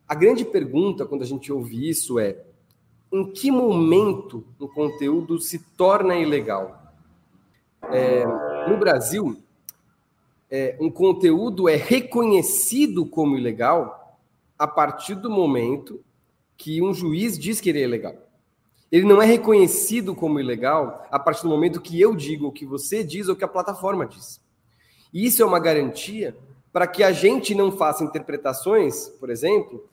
A 0.09 0.15
grande 0.15 0.45
pergunta 0.45 1.05
quando 1.05 1.23
a 1.23 1.27
gente 1.27 1.53
ouve 1.53 1.89
isso 1.89 2.19
é: 2.19 2.43
em 3.13 3.31
que 3.31 3.51
momento 3.51 4.45
o 4.59 4.67
conteúdo 4.67 5.39
se 5.39 5.59
torna 5.77 6.17
ilegal? 6.17 6.81
É, 7.91 8.25
no 8.69 8.79
Brasil, 8.79 9.37
é, 10.51 10.77
um 10.81 10.91
conteúdo 10.91 11.69
é 11.69 11.77
reconhecido 11.77 13.05
como 13.05 13.37
ilegal 13.37 14.19
a 14.59 14.67
partir 14.67 15.15
do 15.15 15.29
momento 15.29 16.03
que 16.57 16.81
um 16.81 16.95
juiz 16.95 17.39
diz 17.39 17.61
que 17.61 17.69
ele 17.69 17.81
é 17.81 17.85
ilegal. 17.85 18.15
Ele 18.93 19.07
não 19.07 19.23
é 19.23 19.25
reconhecido 19.25 20.15
como 20.15 20.39
ilegal 20.39 21.09
a 21.11 21.19
partir 21.19 21.45
do 21.45 21.49
momento 21.49 21.81
que 21.81 21.99
eu 21.99 22.15
digo, 22.15 22.49
o 22.49 22.53
que 22.53 22.67
você 22.67 23.03
diz 23.03 23.27
ou 23.27 23.35
que 23.35 23.43
a 23.43 23.49
plataforma 23.49 24.05
diz. 24.05 24.39
E 25.11 25.25
isso 25.25 25.43
é 25.43 25.47
uma 25.47 25.59
garantia 25.59 26.37
para 26.71 26.87
que 26.87 27.03
a 27.03 27.11
gente 27.11 27.55
não 27.55 27.73
faça 27.73 28.05
interpretações, 28.05 29.09
por 29.19 29.31
exemplo, 29.31 29.89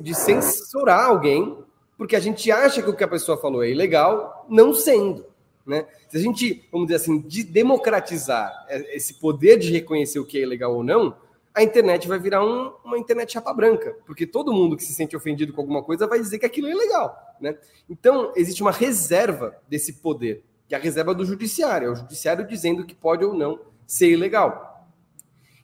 de 0.00 0.14
censurar 0.14 1.06
alguém, 1.06 1.56
porque 1.96 2.16
a 2.16 2.20
gente 2.20 2.50
acha 2.50 2.82
que 2.82 2.90
o 2.90 2.96
que 2.96 3.04
a 3.04 3.08
pessoa 3.08 3.38
falou 3.38 3.62
é 3.62 3.70
ilegal, 3.70 4.46
não 4.48 4.74
sendo. 4.74 5.24
Né? 5.64 5.86
Se 6.08 6.16
a 6.16 6.20
gente, 6.20 6.68
vamos 6.72 6.88
dizer 6.88 6.96
assim, 6.96 7.20
de 7.20 7.44
democratizar 7.44 8.66
esse 8.68 9.14
poder 9.14 9.58
de 9.58 9.70
reconhecer 9.70 10.18
o 10.18 10.24
que 10.24 10.38
é 10.38 10.42
ilegal 10.42 10.74
ou 10.74 10.82
não, 10.82 11.16
a 11.54 11.62
internet 11.62 12.08
vai 12.08 12.18
virar 12.18 12.44
um, 12.44 12.72
uma 12.84 12.98
internet 12.98 13.32
chapa 13.32 13.52
branca, 13.52 13.96
porque 14.06 14.26
todo 14.26 14.52
mundo 14.52 14.76
que 14.76 14.82
se 14.82 14.94
sente 14.94 15.16
ofendido 15.16 15.52
com 15.52 15.60
alguma 15.60 15.82
coisa 15.82 16.06
vai 16.06 16.18
dizer 16.18 16.38
que 16.38 16.46
aquilo 16.46 16.68
é 16.68 16.70
ilegal. 16.70 17.16
Né? 17.40 17.56
Então, 17.88 18.32
existe 18.34 18.62
uma 18.62 18.70
reserva 18.70 19.56
desse 19.68 19.94
poder, 19.94 20.44
que 20.66 20.74
é 20.74 20.78
a 20.78 20.80
reserva 20.80 21.14
do 21.14 21.24
judiciário, 21.24 21.88
é 21.88 21.90
o 21.90 21.94
judiciário 21.94 22.46
dizendo 22.46 22.86
que 22.86 22.94
pode 22.94 23.24
ou 23.24 23.34
não 23.34 23.60
ser 23.86 24.10
ilegal. 24.10 24.88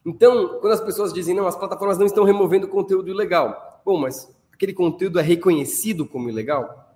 Então, 0.05 0.59
quando 0.59 0.73
as 0.73 0.81
pessoas 0.81 1.11
dizem, 1.11 1.35
não, 1.35 1.47
as 1.47 1.55
plataformas 1.55 1.97
não 1.97 2.05
estão 2.05 2.23
removendo 2.23 2.67
conteúdo 2.67 3.09
ilegal, 3.09 3.81
bom, 3.83 3.97
mas 3.97 4.31
aquele 4.53 4.73
conteúdo 4.73 5.19
é 5.19 5.23
reconhecido 5.23 6.05
como 6.05 6.29
ilegal? 6.29 6.95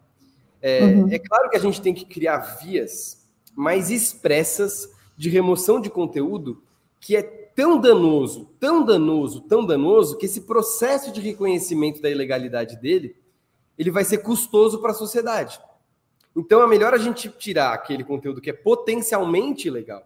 É, 0.62 0.84
uhum. 0.84 1.10
é 1.12 1.20
claro 1.20 1.50
que 1.50 1.58
a 1.58 1.60
gente 1.60 1.82
tem 1.82 1.94
que 1.94 2.06
criar 2.06 2.38
vias 2.62 3.28
mais 3.56 3.90
expressas 3.90 4.90
de 5.18 5.30
remoção 5.30 5.80
de 5.80 5.90
conteúdo 5.90 6.64
que 7.00 7.18
é 7.18 7.43
tão 7.56 7.80
danoso, 7.80 8.46
tão 8.60 8.84
danoso, 8.84 9.42
tão 9.42 9.66
danoso, 9.66 10.18
que 10.18 10.26
esse 10.26 10.42
processo 10.42 11.12
de 11.12 11.22
reconhecimento 11.22 12.02
da 12.02 12.10
ilegalidade 12.10 12.78
dele, 12.78 13.16
ele 13.78 13.92
vai 13.92 14.04
ser 14.04 14.20
custoso 14.20 14.80
para 14.80 14.92
a 14.92 14.96
sociedade. 14.96 15.60
Então 16.36 16.62
é 16.62 16.68
melhor 16.68 16.94
a 16.94 16.98
gente 16.98 17.30
tirar 17.30 17.74
aquele 17.74 18.04
conteúdo 18.04 18.42
que 18.42 18.50
é 18.50 18.54
potencialmente 18.54 19.68
ilegal 19.68 20.04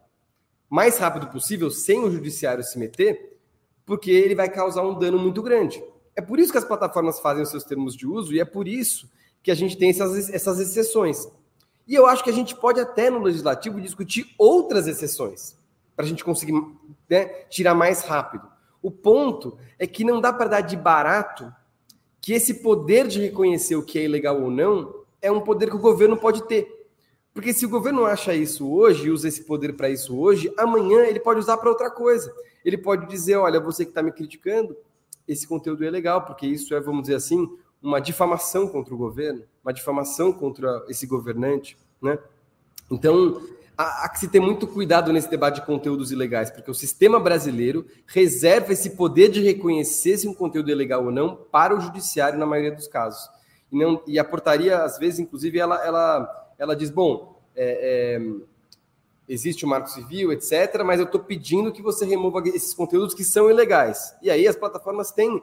mais 0.70 0.98
rápido 0.98 1.28
possível, 1.28 1.72
sem 1.72 2.04
o 2.04 2.12
judiciário 2.12 2.64
se 2.64 2.78
meter, 2.78 3.40
porque 3.86 4.12
ele 4.12 4.36
vai 4.36 4.50
causar 4.50 4.82
um 4.82 4.98
dano 4.98 5.18
muito 5.18 5.42
grande. 5.42 5.82
É 6.16 6.22
por 6.22 6.40
isso 6.40 6.52
que 6.52 6.58
as 6.58 6.66
plataformas 6.66 7.20
fazem 7.20 7.44
os 7.44 7.50
seus 7.50 7.64
termos 7.64 7.96
de 7.96 8.06
uso 8.06 8.34
e 8.34 8.40
é 8.40 8.46
por 8.46 8.68
isso 8.68 9.10
que 9.42 9.52
a 9.52 9.56
gente 9.56 9.78
tem 9.78 9.90
essas, 9.90 10.30
essas 10.30 10.60
exceções. 10.60 11.28
E 11.88 11.96
eu 11.96 12.06
acho 12.06 12.24
que 12.24 12.30
a 12.30 12.34
gente 12.34 12.54
pode 12.54 12.82
até 12.82 13.10
no 13.10 13.20
legislativo 13.20 13.80
discutir 13.80 14.34
outras 14.38 14.88
exceções 14.88 15.57
para 15.98 16.06
a 16.06 16.08
gente 16.08 16.24
conseguir 16.24 16.54
né, 17.10 17.26
tirar 17.50 17.74
mais 17.74 18.04
rápido. 18.04 18.48
O 18.84 18.92
ponto 18.92 19.58
é 19.80 19.88
que 19.88 20.04
não 20.04 20.22
dá 20.22 20.32
para 20.32 20.48
dar 20.48 20.62
de 20.62 20.78
barato 20.78 21.52
que 22.22 22.34
esse 22.34 22.62
poder 22.62 23.08
de 23.08 23.20
reconhecer 23.20 23.76
o 23.76 23.84
que 23.84 23.98
é 23.98 24.04
ilegal 24.04 24.40
ou 24.40 24.52
não 24.52 24.94
é 25.20 25.32
um 25.32 25.42
poder 25.42 25.72
que 25.72 25.76
o 25.76 25.80
governo 25.80 26.16
pode 26.16 26.44
ter. 26.44 26.72
Porque 27.34 27.52
se 27.52 27.66
o 27.66 27.70
governo 27.70 28.06
acha 28.06 28.36
isso 28.36 28.72
hoje 28.72 29.10
usa 29.10 29.28
esse 29.28 29.44
poder 29.44 29.74
para 29.76 29.90
isso 29.90 30.16
hoje, 30.16 30.54
amanhã 30.56 31.02
ele 31.02 31.20
pode 31.20 31.40
usar 31.40 31.58
para 31.58 31.70
outra 31.70 31.90
coisa. 31.90 32.32
Ele 32.64 32.78
pode 32.78 33.08
dizer: 33.08 33.38
olha, 33.38 33.60
você 33.60 33.84
que 33.84 33.92
está 33.92 34.04
me 34.04 34.12
criticando, 34.12 34.78
esse 35.28 35.48
conteúdo 35.48 35.84
é 35.84 35.90
legal, 35.90 36.26
porque 36.26 36.46
isso 36.46 36.76
é, 36.76 36.80
vamos 36.80 37.02
dizer 37.02 37.16
assim, 37.16 37.50
uma 37.82 38.00
difamação 38.00 38.68
contra 38.68 38.94
o 38.94 38.98
governo, 38.98 39.44
uma 39.64 39.74
difamação 39.74 40.32
contra 40.32 40.86
esse 40.88 41.08
governante. 41.08 41.78
Né? 42.02 42.20
Então, 42.90 43.42
há, 43.78 44.10
que 44.10 44.20
se 44.20 44.28
ter 44.28 44.40
muito 44.40 44.66
cuidado 44.66 45.14
nesse 45.14 45.30
debate 45.30 45.62
de 45.62 45.66
conteúdos 45.66 46.12
ilegais, 46.12 46.50
porque 46.50 46.72
o 46.72 46.74
sistema 46.74 47.20
brasileiro 47.20 47.86
reserva 48.08 48.74
esse 48.74 48.92
poder 48.92 49.30
de 49.30 49.42
reconhecer 49.42 50.18
se 50.18 50.28
um 50.28 50.34
conteúdo 50.34 50.72
é 50.72 50.76
legal 50.76 51.06
ou 51.06 51.12
não 51.12 51.36
para 51.36 51.76
o 51.76 51.80
judiciário 51.80 52.40
na 52.40 52.46
maioria 52.46 52.72
dos 52.72 52.88
casos. 52.88 53.30
E, 53.72 53.78
não, 53.78 54.02
e 54.08 54.18
a 54.18 54.24
portaria, 54.24 54.84
às 54.84 54.98
vezes, 54.98 55.20
inclusive, 55.20 55.60
ela, 55.60 55.86
ela, 55.86 56.52
ela 56.58 56.76
diz, 56.76 56.90
bom, 56.90 57.40
é, 57.56 58.18
é, 58.20 58.22
existe 59.30 59.66
o 59.66 59.68
marco 59.68 59.90
civil, 59.90 60.32
etc., 60.32 60.82
mas 60.84 61.00
eu 61.00 61.06
estou 61.06 61.22
pedindo 61.22 61.72
que 61.72 61.82
você 61.82 62.06
remova 62.06 62.42
esses 62.50 62.74
conteúdos 62.74 63.14
que 63.14 63.24
são 63.24 63.50
ilegais. 63.50 64.16
E 64.22 64.32
aí 64.32 64.48
as 64.48 64.56
plataformas 64.56 65.12
têm 65.12 65.42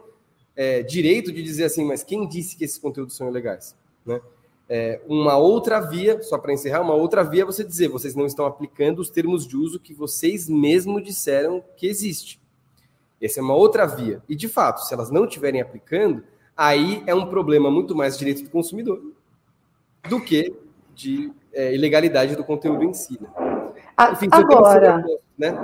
é, 0.57 0.83
direito 0.83 1.31
de 1.31 1.43
dizer 1.43 1.65
assim, 1.65 1.85
mas 1.85 2.03
quem 2.03 2.27
disse 2.27 2.57
que 2.57 2.65
esses 2.65 2.79
conteúdos 2.79 3.17
são 3.17 3.29
ilegais? 3.29 3.77
Né? 4.05 4.21
É, 4.69 5.01
uma 5.07 5.37
outra 5.37 5.79
via, 5.81 6.23
só 6.23 6.39
para 6.39 6.53
encerrar, 6.53 6.81
uma 6.81 6.95
outra 6.95 7.23
via 7.23 7.43
é 7.43 7.45
você 7.45 7.63
dizer, 7.63 7.89
vocês 7.89 8.15
não 8.15 8.25
estão 8.25 8.47
aplicando 8.47 9.01
os 9.01 9.11
termos 9.11 9.47
de 9.47 9.57
uso 9.57 9.79
que 9.79 9.93
vocês 9.93 10.49
mesmos 10.49 11.03
disseram 11.03 11.63
que 11.77 11.87
existe. 11.87 12.41
Essa 13.21 13.41
é 13.41 13.43
uma 13.43 13.55
outra 13.55 13.87
via. 13.87 14.23
E, 14.29 14.35
de 14.35 14.49
fato, 14.49 14.81
se 14.85 14.93
elas 14.93 15.11
não 15.11 15.25
estiverem 15.25 15.61
aplicando, 15.61 16.25
aí 16.57 17.03
é 17.07 17.15
um 17.15 17.27
problema 17.27 17.71
muito 17.71 17.95
mais 17.95 18.15
de 18.15 18.21
direito 18.21 18.45
do 18.45 18.51
consumidor 18.51 19.03
do 20.09 20.21
que 20.21 20.55
de 20.95 21.33
é, 21.53 21.75
ilegalidade 21.75 22.37
do 22.37 22.45
conteúdo 22.45 22.85
em 22.85 22.93
si. 22.93 23.19
Né? 23.21 23.29
Enfim, 24.13 24.29
Agora, 24.31 25.05
né? 25.39 25.57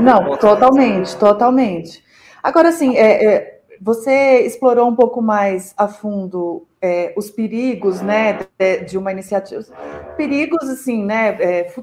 não, 0.00 0.36
totalmente, 0.36 1.16
totalmente. 1.16 2.04
Agora, 2.42 2.68
assim, 2.68 2.96
é, 2.96 3.24
é, 3.24 3.53
você 3.80 4.40
explorou 4.40 4.88
um 4.88 4.94
pouco 4.94 5.20
mais 5.20 5.74
a 5.76 5.88
fundo 5.88 6.66
é, 6.80 7.14
os 7.16 7.30
perigos, 7.30 8.00
né, 8.00 8.40
de, 8.58 8.84
de, 8.84 8.98
uma 8.98 9.12
iniciativa, 9.12 9.62
perigos, 10.16 10.68
assim, 10.68 11.04
né, 11.04 11.36
é, 11.40 11.74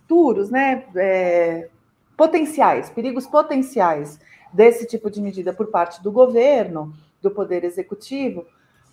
futuros, 0.00 0.50
né, 0.50 0.84
é, 0.96 1.68
potenciais, 2.16 2.90
perigos 2.90 3.26
potenciais 3.26 4.18
desse 4.52 4.86
tipo 4.86 5.10
de 5.10 5.20
medida 5.20 5.52
por 5.52 5.68
parte 5.68 6.02
do 6.02 6.12
governo, 6.12 6.92
do 7.22 7.30
poder 7.30 7.64
executivo, 7.64 8.46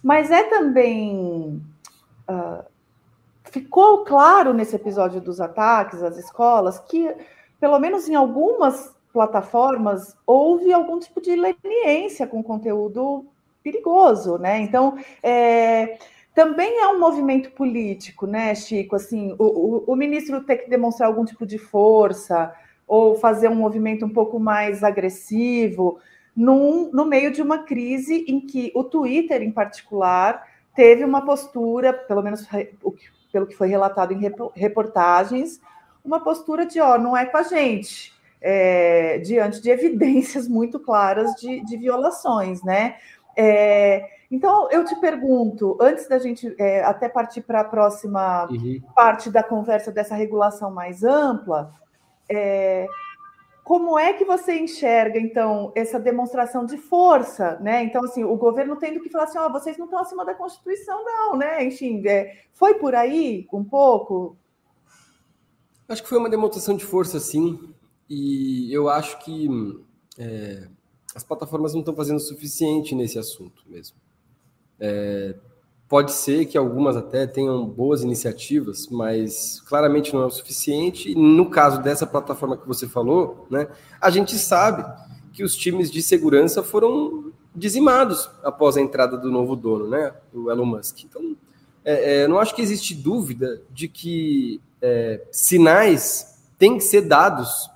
mas 0.03 0.31
é 0.31 0.43
também 0.43 1.61
uh, 2.29 2.63
ficou 3.45 4.03
claro 4.03 4.53
nesse 4.53 4.75
episódio 4.75 5.19
dos 5.19 5.41
ataques 5.41 6.03
às 6.03 6.17
escolas 6.17 6.79
que, 6.79 7.13
pelo 7.59 7.79
menos 7.79 8.07
em 8.07 8.15
algumas 8.15 8.95
plataformas, 9.17 10.15
houve 10.27 10.71
algum 10.71 10.99
tipo 10.99 11.19
de 11.19 11.35
leniência 11.35 12.27
com 12.27 12.43
conteúdo 12.43 13.25
perigoso, 13.63 14.37
né? 14.37 14.59
Então, 14.59 14.95
é, 15.23 15.97
também 16.35 16.79
é 16.79 16.87
um 16.89 16.99
movimento 16.99 17.49
político, 17.49 18.27
né, 18.27 18.53
Chico? 18.53 18.95
Assim, 18.95 19.35
o, 19.39 19.43
o, 19.43 19.83
o 19.87 19.95
ministro 19.95 20.43
tem 20.43 20.59
que 20.59 20.69
demonstrar 20.69 21.09
algum 21.09 21.25
tipo 21.25 21.47
de 21.47 21.57
força 21.57 22.53
ou 22.87 23.15
fazer 23.15 23.49
um 23.49 23.55
movimento 23.55 24.05
um 24.05 24.09
pouco 24.09 24.39
mais 24.39 24.83
agressivo 24.83 25.97
num, 26.35 26.91
no 26.91 27.03
meio 27.03 27.31
de 27.31 27.41
uma 27.41 27.63
crise 27.63 28.23
em 28.27 28.39
que 28.39 28.71
o 28.75 28.83
Twitter, 28.83 29.41
em 29.41 29.51
particular, 29.51 30.45
teve 30.75 31.03
uma 31.03 31.25
postura, 31.25 31.91
pelo 31.91 32.21
menos 32.21 32.47
pelo 33.31 33.47
que 33.47 33.55
foi 33.55 33.67
relatado 33.67 34.13
em 34.13 34.21
reportagens, 34.53 35.59
uma 36.05 36.19
postura 36.19 36.67
de, 36.67 36.79
ó, 36.79 36.99
não 36.99 37.17
é 37.17 37.25
com 37.25 37.37
a 37.37 37.43
gente, 37.43 38.13
é, 38.41 39.19
diante 39.19 39.61
de 39.61 39.69
evidências 39.69 40.47
muito 40.49 40.79
claras 40.79 41.33
de, 41.35 41.63
de 41.65 41.77
violações, 41.77 42.63
né? 42.63 42.95
É, 43.35 44.09
então, 44.29 44.69
eu 44.71 44.83
te 44.83 44.95
pergunto, 44.99 45.77
antes 45.79 46.07
da 46.07 46.19
gente 46.19 46.53
é, 46.59 46.83
até 46.83 47.07
partir 47.07 47.41
para 47.41 47.61
a 47.61 47.63
próxima 47.63 48.45
uhum. 48.49 48.81
parte 48.93 49.29
da 49.29 49.41
conversa 49.41 49.91
dessa 49.91 50.15
regulação 50.15 50.69
mais 50.71 51.03
ampla, 51.03 51.71
é, 52.29 52.87
como 53.63 53.97
é 53.97 54.13
que 54.13 54.25
você 54.25 54.57
enxerga, 54.57 55.19
então, 55.19 55.71
essa 55.75 55.99
demonstração 55.99 56.65
de 56.65 56.77
força, 56.77 57.57
né? 57.61 57.83
Então, 57.83 58.03
assim, 58.03 58.23
o 58.23 58.35
governo 58.35 58.75
tendo 58.75 58.99
que 59.01 59.09
falar 59.09 59.25
assim, 59.25 59.37
ó, 59.37 59.47
oh, 59.47 59.51
vocês 59.51 59.77
não 59.77 59.85
estão 59.85 59.99
acima 59.99 60.25
da 60.25 60.33
Constituição, 60.33 61.03
não, 61.03 61.37
né? 61.37 61.63
Enfim, 61.63 62.01
é, 62.07 62.37
foi 62.53 62.75
por 62.75 62.95
aí 62.95 63.47
um 63.51 63.63
pouco? 63.63 64.37
Acho 65.87 66.01
que 66.01 66.09
foi 66.09 66.17
uma 66.17 66.29
demonstração 66.29 66.75
de 66.75 66.85
força, 66.85 67.19
sim. 67.19 67.73
E 68.09 68.71
eu 68.73 68.89
acho 68.89 69.19
que 69.19 69.49
é, 70.17 70.67
as 71.15 71.23
plataformas 71.23 71.73
não 71.73 71.81
estão 71.81 71.95
fazendo 71.95 72.17
o 72.17 72.21
suficiente 72.21 72.95
nesse 72.95 73.19
assunto 73.19 73.63
mesmo. 73.67 73.97
É, 74.79 75.35
Pode 75.89 76.11
ser 76.11 76.45
que 76.45 76.57
algumas 76.57 76.97
até 76.97 77.25
tenham 77.25 77.65
boas 77.65 78.03
iniciativas, 78.03 78.89
mas 78.89 79.61
claramente 79.61 80.13
não 80.13 80.21
é 80.21 80.25
o 80.25 80.29
suficiente. 80.29 81.09
E 81.09 81.15
no 81.15 81.49
caso 81.49 81.81
dessa 81.81 82.05
plataforma 82.05 82.57
que 82.57 82.67
você 82.67 82.85
falou, 82.85 83.47
né, 83.49 83.69
a 84.01 84.09
gente 84.09 84.37
sabe 84.37 84.83
que 85.31 85.43
os 85.43 85.55
times 85.55 85.89
de 85.89 86.01
segurança 86.01 86.61
foram 86.61 87.31
dizimados 87.55 88.29
após 88.43 88.75
a 88.75 88.81
entrada 88.81 89.17
do 89.17 89.31
novo 89.31 89.55
dono, 89.55 89.87
né, 89.87 90.13
do 90.33 90.51
Elon 90.51 90.65
Musk. 90.65 91.05
Então, 91.05 91.37
é, 91.85 92.23
é, 92.23 92.27
não 92.27 92.37
acho 92.37 92.53
que 92.53 92.61
existe 92.61 92.93
dúvida 92.93 93.61
de 93.71 93.87
que 93.87 94.59
é, 94.81 95.25
sinais 95.31 96.37
têm 96.59 96.77
que 96.77 96.83
ser 96.83 97.03
dados 97.03 97.69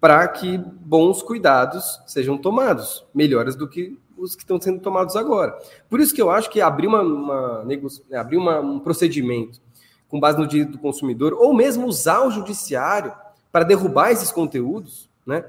para 0.00 0.26
que 0.28 0.56
bons 0.58 1.22
cuidados 1.22 2.00
sejam 2.06 2.38
tomados, 2.38 3.04
melhores 3.14 3.54
do 3.54 3.68
que 3.68 3.98
os 4.16 4.34
que 4.34 4.42
estão 4.42 4.60
sendo 4.60 4.80
tomados 4.80 5.16
agora. 5.16 5.58
Por 5.88 6.00
isso 6.00 6.14
que 6.14 6.20
eu 6.20 6.30
acho 6.30 6.50
que 6.50 6.60
abrir, 6.60 6.86
uma, 6.86 7.02
uma 7.02 7.66
abrir 8.12 8.36
uma, 8.36 8.60
um 8.60 8.78
procedimento 8.78 9.60
com 10.08 10.18
base 10.18 10.38
no 10.38 10.46
direito 10.46 10.72
do 10.72 10.78
consumidor, 10.78 11.34
ou 11.34 11.54
mesmo 11.54 11.86
usar 11.86 12.26
o 12.26 12.30
judiciário 12.30 13.12
para 13.52 13.64
derrubar 13.64 14.10
esses 14.10 14.32
conteúdos, 14.32 15.08
né, 15.24 15.44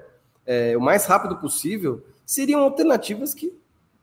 é, 0.46 0.78
o 0.78 0.82
mais 0.82 1.06
rápido 1.06 1.38
possível, 1.38 2.04
seriam 2.26 2.62
alternativas 2.62 3.34
que 3.34 3.54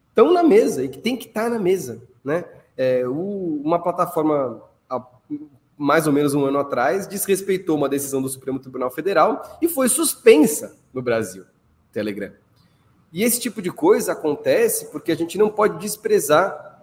estão 0.09 0.33
na 0.33 0.43
mesa 0.43 0.83
e 0.85 0.89
que 0.89 0.99
tem 0.99 1.17
que 1.17 1.29
estar 1.29 1.49
na 1.49 1.59
mesa. 1.59 2.03
Né? 2.25 2.45
É, 2.77 3.07
o, 3.07 3.61
uma 3.65 3.81
plataforma, 3.81 4.61
mais 5.79 6.09
ou 6.09 6.13
menos 6.13 6.35
um 6.35 6.45
ano 6.45 6.59
atrás, 6.59 7.07
desrespeitou 7.07 7.77
uma 7.77 7.89
decisão 7.89 8.21
do 8.21 8.29
Supremo 8.29 8.59
Tribunal 8.59 8.91
Federal 8.91 9.59
e 9.63 9.69
foi 9.69 9.89
suspensa 9.89 10.77
no 10.93 11.01
Brasil, 11.01 11.45
Telegram. 11.93 12.33
E 13.13 13.23
esse 13.23 13.41
tipo 13.41 13.63
de 13.63 13.71
coisa 13.71 14.13
acontece 14.13 14.87
porque 14.87 15.13
a 15.13 15.15
gente 15.15 15.39
não 15.39 15.49
pode 15.49 15.79
desprezar 15.79 16.83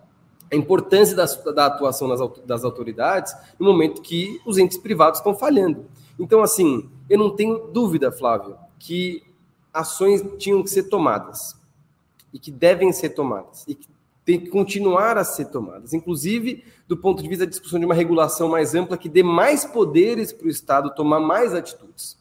a 0.51 0.55
importância 0.55 1.15
da, 1.15 1.25
da 1.51 1.65
atuação 1.65 2.07
das, 2.07 2.19
das 2.45 2.63
autoridades 2.63 3.35
no 3.59 3.65
momento 3.65 4.01
que 4.01 4.39
os 4.45 4.57
entes 4.57 4.77
privados 4.77 5.19
estão 5.19 5.35
falhando. 5.35 5.85
Então, 6.17 6.41
assim, 6.41 6.89
eu 7.09 7.19
não 7.19 7.35
tenho 7.35 7.67
dúvida, 7.67 8.11
Flávio, 8.11 8.55
que 8.79 9.23
ações 9.73 10.23
tinham 10.37 10.63
que 10.63 10.69
ser 10.69 10.83
tomadas 10.83 11.55
e 12.33 12.39
que 12.39 12.51
devem 12.51 12.91
ser 12.93 13.09
tomadas 13.09 13.65
e 13.67 13.75
que 13.75 13.87
tem 14.25 14.39
que 14.39 14.49
continuar 14.49 15.17
a 15.17 15.23
ser 15.23 15.45
tomadas, 15.45 15.93
inclusive 15.93 16.63
do 16.87 16.97
ponto 16.97 17.21
de 17.21 17.29
vista 17.29 17.45
da 17.45 17.49
discussão 17.49 17.79
de 17.79 17.85
uma 17.85 17.93
regulação 17.93 18.49
mais 18.49 18.73
ampla 18.73 18.97
que 18.97 19.07
dê 19.07 19.21
mais 19.21 19.63
poderes 19.65 20.33
para 20.33 20.47
o 20.47 20.49
Estado 20.49 20.93
tomar 20.95 21.19
mais 21.19 21.53
atitudes 21.53 22.17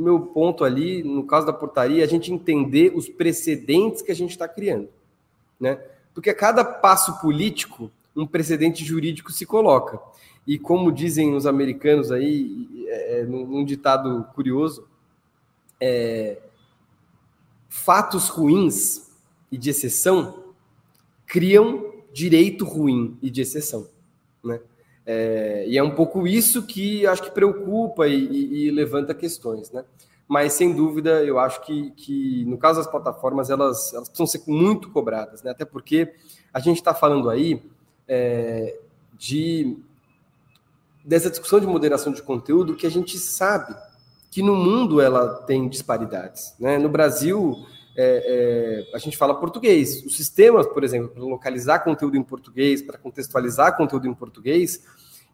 meu 0.00 0.20
ponto 0.20 0.64
ali, 0.64 1.02
no 1.02 1.24
caso 1.24 1.46
da 1.46 1.52
portaria, 1.52 2.02
é 2.02 2.04
a 2.04 2.08
gente 2.08 2.32
entender 2.32 2.92
os 2.94 3.08
precedentes 3.08 4.02
que 4.02 4.10
a 4.10 4.14
gente 4.14 4.30
está 4.30 4.48
criando. 4.48 4.88
Né? 5.58 5.78
Porque 6.14 6.30
a 6.30 6.34
cada 6.34 6.64
passo 6.64 7.20
político, 7.20 7.90
um 8.16 8.26
precedente 8.26 8.84
jurídico 8.84 9.30
se 9.30 9.44
coloca. 9.44 10.00
E 10.46 10.58
como 10.58 10.90
dizem 10.90 11.34
os 11.34 11.46
americanos 11.46 12.10
aí, 12.10 12.66
é, 12.88 13.20
é 13.20 13.24
num 13.24 13.64
ditado 13.64 14.26
curioso, 14.34 14.88
é, 15.78 16.38
fatos 17.68 18.28
ruins 18.28 19.10
e 19.52 19.58
de 19.58 19.70
exceção 19.70 20.49
criam 21.30 21.92
direito 22.12 22.64
ruim 22.64 23.16
e 23.22 23.30
de 23.30 23.40
exceção. 23.40 23.86
Né? 24.42 24.60
É, 25.06 25.64
e 25.68 25.78
é 25.78 25.82
um 25.82 25.92
pouco 25.92 26.26
isso 26.26 26.66
que 26.66 27.06
acho 27.06 27.22
que 27.22 27.30
preocupa 27.30 28.08
e, 28.08 28.14
e, 28.14 28.66
e, 28.66 28.70
levanta 28.70 29.14
questões, 29.14 29.70
né? 29.70 29.84
Mas 30.26 30.52
sem 30.52 30.72
dúvida, 30.72 31.24
eu 31.24 31.38
acho 31.38 31.64
que, 31.64 31.90
que 31.92 32.44
no 32.46 32.58
caso 32.58 32.78
das 32.78 32.90
plataformas 32.90 33.48
elas, 33.48 33.92
elas 33.94 34.08
precisam 34.08 34.26
ser 34.26 34.42
muito 34.46 34.90
cobradas, 34.90 35.42
né? 35.42 35.52
Até 35.52 35.64
porque 35.64 36.12
a 36.52 36.58
gente 36.58 36.76
está 36.76 36.94
falando 36.94 37.30
aí 37.30 37.62
é, 38.06 38.76
de 39.16 39.76
dessa 41.04 41.30
discussão 41.30 41.60
de 41.60 41.66
moderação 41.66 42.12
de 42.12 42.22
conteúdo 42.22 42.76
que 42.76 42.86
a 42.86 42.90
gente 42.90 43.18
sabe 43.18 43.74
que 44.30 44.42
no 44.42 44.54
mundo 44.54 45.00
ela 45.00 45.42
tem 45.42 45.68
disparidades, 45.68 46.54
né? 46.58 46.76
No 46.76 46.88
Brasil 46.88 47.66
é, 47.96 48.86
é, 48.90 48.96
a 48.96 48.98
gente 48.98 49.16
fala 49.16 49.34
português. 49.34 50.04
Os 50.04 50.16
sistemas, 50.16 50.66
por 50.66 50.84
exemplo, 50.84 51.08
para 51.08 51.22
localizar 51.22 51.84
conteúdo 51.84 52.16
em 52.16 52.22
português, 52.22 52.82
para 52.82 52.98
contextualizar 52.98 53.76
conteúdo 53.76 54.06
em 54.06 54.14
português, 54.14 54.82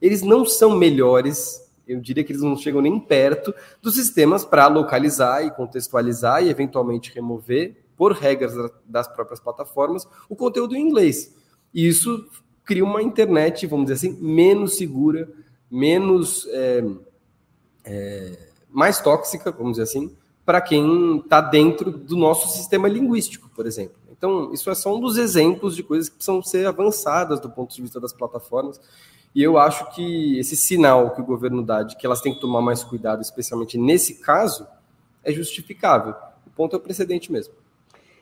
eles 0.00 0.22
não 0.22 0.44
são 0.44 0.76
melhores, 0.76 1.62
eu 1.86 2.00
diria 2.00 2.24
que 2.24 2.32
eles 2.32 2.42
não 2.42 2.56
chegam 2.56 2.80
nem 2.80 2.98
perto 2.98 3.54
dos 3.80 3.94
sistemas 3.94 4.44
para 4.44 4.66
localizar 4.66 5.44
e 5.44 5.50
contextualizar 5.50 6.42
e 6.42 6.48
eventualmente 6.48 7.12
remover, 7.14 7.76
por 7.96 8.12
regras 8.12 8.52
das 8.84 9.08
próprias 9.08 9.40
plataformas, 9.40 10.06
o 10.28 10.36
conteúdo 10.36 10.76
em 10.76 10.86
inglês. 10.86 11.34
E 11.72 11.86
isso 11.86 12.28
cria 12.62 12.84
uma 12.84 13.02
internet, 13.02 13.66
vamos 13.66 13.86
dizer 13.86 14.08
assim, 14.08 14.20
menos 14.20 14.76
segura, 14.76 15.28
menos 15.70 16.46
é, 16.50 16.84
é, 17.84 18.38
mais 18.68 19.00
tóxica, 19.00 19.50
vamos 19.50 19.72
dizer 19.72 19.84
assim, 19.84 20.14
para 20.46 20.60
quem 20.60 21.18
está 21.18 21.40
dentro 21.40 21.90
do 21.90 22.16
nosso 22.16 22.48
sistema 22.48 22.86
linguístico, 22.86 23.50
por 23.50 23.66
exemplo. 23.66 23.96
Então, 24.16 24.52
isso 24.54 24.70
é 24.70 24.74
só 24.74 24.94
um 24.94 25.00
dos 25.00 25.18
exemplos 25.18 25.74
de 25.74 25.82
coisas 25.82 26.08
que 26.08 26.14
precisam 26.14 26.40
ser 26.40 26.66
avançadas 26.66 27.40
do 27.40 27.50
ponto 27.50 27.74
de 27.74 27.82
vista 27.82 28.00
das 28.00 28.12
plataformas. 28.12 28.80
E 29.34 29.42
eu 29.42 29.58
acho 29.58 29.90
que 29.90 30.38
esse 30.38 30.56
sinal 30.56 31.10
que 31.10 31.20
o 31.20 31.24
governo 31.24 31.62
dá 31.62 31.82
de 31.82 31.96
que 31.96 32.06
elas 32.06 32.22
têm 32.22 32.32
que 32.32 32.40
tomar 32.40 32.62
mais 32.62 32.82
cuidado, 32.82 33.20
especialmente 33.20 33.76
nesse 33.76 34.14
caso, 34.14 34.66
é 35.22 35.32
justificável. 35.32 36.14
O 36.46 36.50
ponto 36.50 36.74
é 36.74 36.78
o 36.78 36.80
precedente 36.80 37.30
mesmo. 37.30 37.52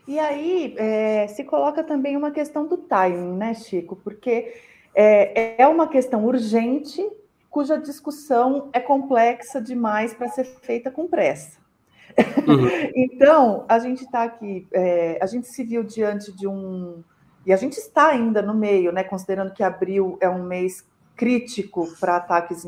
E 0.08 0.18
aí 0.18 0.74
é, 0.76 1.28
se 1.28 1.44
coloca 1.44 1.84
também 1.84 2.16
uma 2.16 2.30
questão 2.30 2.66
do 2.66 2.78
timing, 2.78 3.36
né, 3.36 3.54
Chico? 3.54 3.96
Porque 4.02 4.54
é, 4.94 5.62
é 5.62 5.68
uma 5.68 5.86
questão 5.86 6.24
urgente 6.24 7.06
cuja 7.48 7.76
discussão 7.76 8.68
é 8.72 8.80
complexa 8.80 9.60
demais 9.60 10.12
para 10.12 10.28
ser 10.28 10.44
feita 10.44 10.90
com 10.90 11.06
pressa. 11.06 11.63
Uhum. 12.46 12.68
então, 12.94 13.64
a 13.68 13.78
gente 13.78 14.04
está 14.04 14.22
aqui, 14.24 14.66
é, 14.72 15.18
a 15.20 15.26
gente 15.26 15.48
se 15.48 15.64
viu 15.64 15.82
diante 15.82 16.32
de 16.32 16.46
um. 16.46 17.02
E 17.46 17.52
a 17.52 17.56
gente 17.56 17.74
está 17.74 18.08
ainda 18.08 18.40
no 18.40 18.54
meio, 18.54 18.90
né? 18.90 19.04
Considerando 19.04 19.52
que 19.52 19.62
abril 19.62 20.16
é 20.20 20.28
um 20.28 20.44
mês 20.44 20.86
crítico 21.16 21.86
para 22.00 22.16
ataques, 22.16 22.66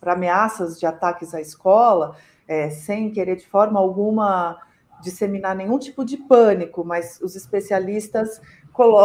para 0.00 0.12
ameaças 0.12 0.78
de 0.78 0.86
ataques 0.86 1.34
à 1.34 1.40
escola, 1.40 2.16
é, 2.46 2.70
sem 2.70 3.10
querer 3.10 3.36
de 3.36 3.46
forma 3.46 3.78
alguma 3.78 4.60
disseminar 5.02 5.54
nenhum 5.54 5.78
tipo 5.78 6.04
de 6.04 6.16
pânico, 6.16 6.84
mas 6.84 7.20
os 7.20 7.36
especialistas 7.36 8.40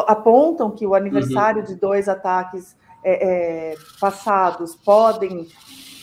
apontam 0.08 0.72
que 0.72 0.86
o 0.86 0.96
aniversário 0.96 1.62
uhum. 1.62 1.68
de 1.68 1.76
dois 1.76 2.10
ataques 2.10 2.76
é, 3.04 3.72
é, 3.72 3.76
passados 4.00 4.76
podem 4.76 5.48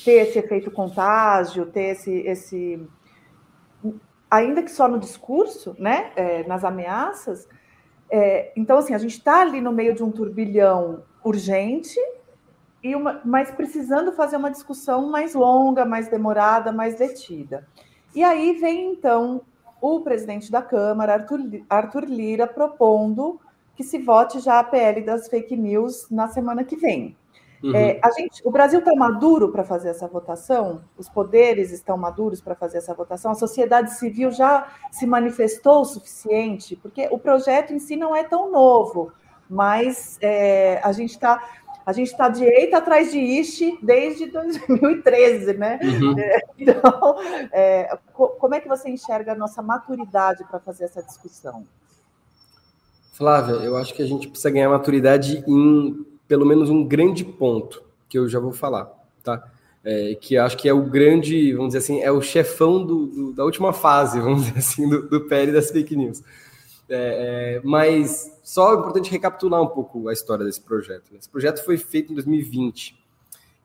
ter 0.05 0.29
esse 0.29 0.39
efeito 0.39 0.71
contágio, 0.71 1.67
ter 1.67 1.93
esse, 1.93 2.13
esse 2.21 2.89
ainda 4.31 4.63
que 4.63 4.71
só 4.71 4.89
no 4.89 4.99
discurso, 4.99 5.75
né, 5.79 6.13
é, 6.17 6.47
nas 6.47 6.65
ameaças. 6.65 7.49
É, 8.11 8.53
então, 8.57 8.79
assim, 8.79 8.95
a 8.95 8.99
gente 8.99 9.19
está 9.19 9.41
ali 9.43 9.61
no 9.61 9.73
meio 9.73 9.95
de 9.95 10.03
um 10.03 10.11
turbilhão 10.11 11.03
urgente, 11.25 11.99
e 12.83 12.95
uma, 12.95 13.21
mas 13.25 13.51
precisando 13.51 14.13
fazer 14.13 14.37
uma 14.37 14.51
discussão 14.51 15.11
mais 15.11 15.35
longa, 15.35 15.85
mais 15.85 16.09
demorada, 16.09 16.73
mais 16.73 16.97
detida. 16.97 17.67
E 18.15 18.23
aí 18.23 18.53
vem, 18.55 18.93
então, 18.93 19.43
o 19.81 20.01
presidente 20.01 20.51
da 20.51 20.63
Câmara, 20.63 21.15
Arthur, 21.15 21.41
Arthur 21.69 22.05
Lira, 22.05 22.47
propondo 22.47 23.41
que 23.75 23.85
se 23.85 23.99
vote 23.99 24.41
já 24.41 24.59
a 24.59 24.65
PL 24.65 25.03
das 25.03 25.29
fake 25.29 25.57
news 25.57 26.09
na 26.11 26.29
semana 26.29 26.65
que 26.65 26.77
vem. 26.77 27.17
Uhum. 27.63 27.75
É, 27.75 27.99
a 28.03 28.11
gente, 28.13 28.41
o 28.45 28.51
Brasil 28.51 28.79
está 28.79 28.95
maduro 28.95 29.51
para 29.51 29.65
fazer 29.65 29.89
essa 29.89 30.07
votação? 30.07 30.83
Os 30.97 31.09
poderes 31.09 31.73
estão 31.73 31.97
maduros 31.97 32.41
para 32.41 32.55
fazer 32.55 32.79
essa 32.79 32.95
votação? 32.95 33.33
A 33.33 33.35
sociedade 33.35 33.95
civil 33.95 34.31
já 34.31 34.69
se 34.93 35.07
manifestou 35.07 35.83
o 35.83 35.85
suficiente? 35.85 36.77
Porque 36.77 37.09
o 37.11 37.19
projeto 37.19 37.73
em 37.73 37.79
si 37.79 37.97
não 37.97 38.15
é 38.15 38.23
tão 38.23 38.51
novo, 38.51 39.13
mas 39.49 40.19
é, 40.21 40.81
a 40.85 40.93
gente 40.93 41.11
está 41.11 41.43
a 41.85 41.93
gente 41.95 42.09
está 42.09 42.29
de 42.29 42.45
eita 42.45 42.77
atrás 42.77 43.11
de 43.11 43.19
Ishi 43.19 43.79
desde 43.83 44.27
2013, 44.27 45.55
né? 45.55 45.81
Uhum. 45.83 46.19
É, 46.19 46.39
então, 46.59 47.17
é, 47.51 47.99
como 48.13 48.55
é 48.55 48.61
que 48.61 48.69
você 48.69 48.91
enxerga 48.91 49.33
a 49.33 49.35
nossa 49.35 49.63
maturidade 49.63 50.45
para 50.45 50.61
fazer 50.61 50.85
essa 50.85 51.03
discussão? 51.03 51.67
Flávia, 53.15 53.55
eu 53.55 53.75
acho 53.79 53.95
que 53.95 54.03
a 54.03 54.07
gente 54.07 54.29
precisa 54.29 54.51
ganhar 54.51 54.69
maturidade 54.69 55.43
em 55.49 56.07
pelo 56.29 56.47
menos 56.47 56.69
um 56.69 56.85
grande 56.85 57.25
ponto, 57.25 57.83
que 58.09 58.19
eu 58.19 58.29
já 58.29 58.39
vou 58.39 58.53
falar, 58.53 58.93
tá? 59.25 59.51
É, 59.83 60.15
que 60.17 60.37
acho 60.37 60.57
que 60.57 60.69
é 60.69 60.73
o 60.73 60.83
grande, 60.83 61.55
vamos 61.55 61.69
dizer 61.69 61.79
assim, 61.79 62.01
é 62.03 62.13
o 62.13 62.21
chefão 62.21 62.85
do, 62.85 63.07
do, 63.07 63.33
da 63.33 63.45
última 63.45 63.73
fase, 63.73 64.21
vamos 64.21 64.45
dizer 64.45 64.59
assim, 64.59 64.89
do, 64.89 65.09
do 65.09 65.23
PL 65.23 65.51
das 65.51 65.71
fake 65.71 65.97
news. 65.97 66.23
É, 66.91 67.57
é, 67.57 67.61
mas 67.65 68.39
só 68.43 68.73
é 68.73 68.79
importante 68.79 69.11
recapitular 69.11 69.63
um 69.63 69.67
pouco 69.67 70.09
a 70.09 70.13
história 70.13 70.45
desse 70.45 70.61
projeto. 70.61 71.11
Né? 71.11 71.19
Esse 71.19 71.29
projeto 71.29 71.65
foi 71.65 71.77
feito 71.77 72.13
em 72.13 72.15
2020 72.15 72.99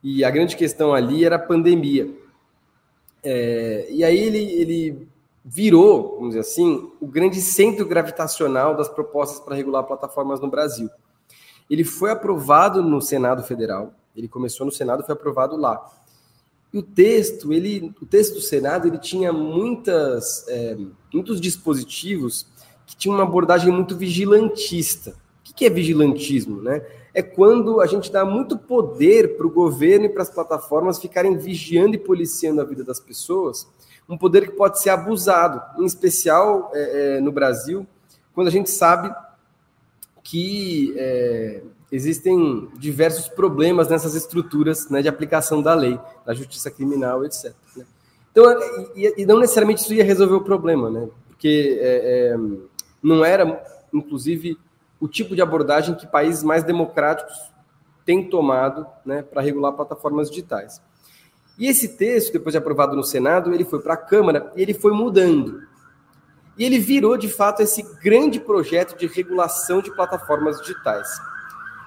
e 0.03 0.23
a 0.23 0.29
grande 0.29 0.55
questão 0.55 0.93
ali 0.93 1.23
era 1.25 1.37
a 1.37 1.39
pandemia. 1.39 2.13
É, 3.23 3.87
e 3.89 4.03
aí 4.03 4.19
ele, 4.19 4.39
ele 4.39 5.07
virou, 5.43 6.15
vamos 6.15 6.29
dizer 6.29 6.41
assim, 6.41 6.91
o 6.99 7.07
grande 7.07 7.39
centro 7.41 7.85
gravitacional 7.85 8.75
das 8.75 8.89
propostas 8.89 9.39
para 9.39 9.55
regular 9.55 9.83
plataformas 9.83 10.41
no 10.41 10.49
Brasil. 10.49 10.89
Ele 11.69 11.83
foi 11.83 12.11
aprovado 12.11 12.81
no 12.81 13.01
Senado 13.01 13.43
Federal, 13.43 13.93
ele 14.15 14.27
começou 14.27 14.65
no 14.65 14.71
Senado, 14.71 15.03
foi 15.03 15.13
aprovado 15.13 15.55
lá. 15.55 15.89
E 16.71 16.77
o 16.77 16.83
texto, 16.83 17.53
ele, 17.53 17.93
o 18.01 18.05
texto 18.05 18.35
do 18.35 18.41
Senado, 18.41 18.87
ele 18.87 18.97
tinha 18.97 19.31
muitas, 19.31 20.47
é, 20.47 20.75
muitos 21.13 21.39
dispositivos 21.39 22.47
que 22.85 22.95
tinham 22.95 23.15
uma 23.15 23.23
abordagem 23.23 23.71
muito 23.71 23.95
vigilantista. 23.95 25.11
O 25.39 25.53
que 25.53 25.65
é 25.65 25.69
vigilantismo, 25.69 26.61
né? 26.61 26.83
É 27.13 27.21
quando 27.21 27.79
a 27.79 27.85
gente 27.85 28.11
dá 28.11 28.25
muito 28.25 28.57
poder 28.57 29.37
para 29.37 29.45
o 29.45 29.51
governo 29.51 30.05
e 30.07 30.09
para 30.09 30.23
as 30.23 30.31
plataformas 30.31 30.99
ficarem 30.99 31.37
vigiando 31.37 31.95
e 31.95 31.99
policiando 31.99 32.59
a 32.59 32.63
vida 32.63 32.83
das 32.83 32.99
pessoas 32.99 33.67
um 34.07 34.17
poder 34.17 34.49
que 34.49 34.55
pode 34.55 34.81
ser 34.81 34.89
abusado, 34.89 35.61
em 35.81 35.85
especial 35.85 36.71
é, 36.73 37.17
é, 37.17 37.21
no 37.21 37.31
Brasil, 37.31 37.87
quando 38.33 38.47
a 38.47 38.51
gente 38.51 38.69
sabe 38.69 39.13
que 40.23 40.93
é, 40.97 41.61
existem 41.91 42.69
diversos 42.77 43.27
problemas 43.27 43.89
nessas 43.89 44.15
estruturas 44.15 44.89
né, 44.89 45.01
de 45.01 45.09
aplicação 45.09 45.61
da 45.61 45.73
lei, 45.73 45.99
da 46.25 46.33
justiça 46.33 46.71
criminal, 46.71 47.25
etc. 47.25 47.53
Né? 47.75 47.85
Então, 48.31 48.45
e, 48.95 49.21
e, 49.21 49.25
não 49.25 49.39
necessariamente 49.39 49.81
isso 49.81 49.93
ia 49.93 50.03
resolver 50.03 50.35
o 50.35 50.41
problema, 50.41 50.89
né? 50.89 51.07
porque 51.27 51.77
é, 51.79 52.33
é, 52.33 52.37
não 53.01 53.23
era, 53.23 53.63
inclusive, 53.93 54.57
o 54.99 55.07
tipo 55.07 55.35
de 55.35 55.41
abordagem 55.41 55.93
que 55.93 56.07
países 56.07 56.41
mais 56.41 56.63
democráticos 56.63 57.35
têm 58.05 58.27
tomado 58.29 58.87
né, 59.05 59.21
para 59.21 59.41
regular 59.41 59.73
plataformas 59.73 60.29
digitais. 60.29 60.81
E 61.59 61.67
esse 61.67 61.89
texto, 61.89 62.33
depois 62.33 62.53
de 62.53 62.57
aprovado 62.57 62.95
no 62.95 63.03
Senado, 63.03 63.53
ele 63.53 63.65
foi 63.65 63.79
para 63.79 63.93
a 63.93 63.97
Câmara 63.97 64.51
e 64.55 64.61
ele 64.61 64.73
foi 64.73 64.91
mudando. 64.91 65.61
E 66.57 66.63
ele 66.63 66.79
virou, 66.79 67.17
de 67.17 67.29
fato, 67.29 67.61
esse 67.61 67.81
grande 68.01 68.39
projeto 68.39 68.97
de 68.97 69.07
regulação 69.07 69.81
de 69.81 69.93
plataformas 69.95 70.59
digitais. 70.61 71.07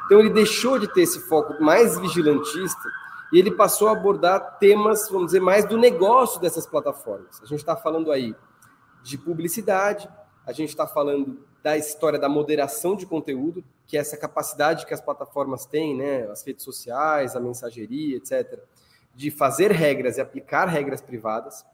Então, 0.04 0.20
ele 0.20 0.30
deixou 0.30 0.78
de 0.78 0.92
ter 0.92 1.02
esse 1.02 1.20
foco 1.28 1.62
mais 1.62 1.98
vigilantista 1.98 2.88
e 3.32 3.38
ele 3.38 3.50
passou 3.50 3.88
a 3.88 3.92
abordar 3.92 4.58
temas, 4.58 5.08
vamos 5.08 5.26
dizer, 5.26 5.40
mais 5.40 5.64
do 5.64 5.76
negócio 5.76 6.40
dessas 6.40 6.66
plataformas. 6.66 7.40
A 7.42 7.46
gente 7.46 7.60
está 7.60 7.76
falando 7.76 8.12
aí 8.12 8.34
de 9.02 9.18
publicidade, 9.18 10.08
a 10.46 10.52
gente 10.52 10.70
está 10.70 10.86
falando 10.86 11.44
da 11.62 11.76
história 11.76 12.18
da 12.18 12.28
moderação 12.28 12.94
de 12.94 13.04
conteúdo, 13.04 13.64
que 13.86 13.96
é 13.96 14.00
essa 14.00 14.16
capacidade 14.16 14.86
que 14.86 14.94
as 14.94 15.00
plataformas 15.00 15.66
têm, 15.66 15.96
né, 15.96 16.22
as 16.30 16.44
redes 16.46 16.64
sociais, 16.64 17.34
a 17.34 17.40
mensageria, 17.40 18.16
etc., 18.16 18.60
de 19.12 19.30
fazer 19.30 19.72
regras 19.72 20.18
e 20.18 20.20
aplicar 20.20 20.66
regras 20.66 21.00
privadas. 21.00 21.64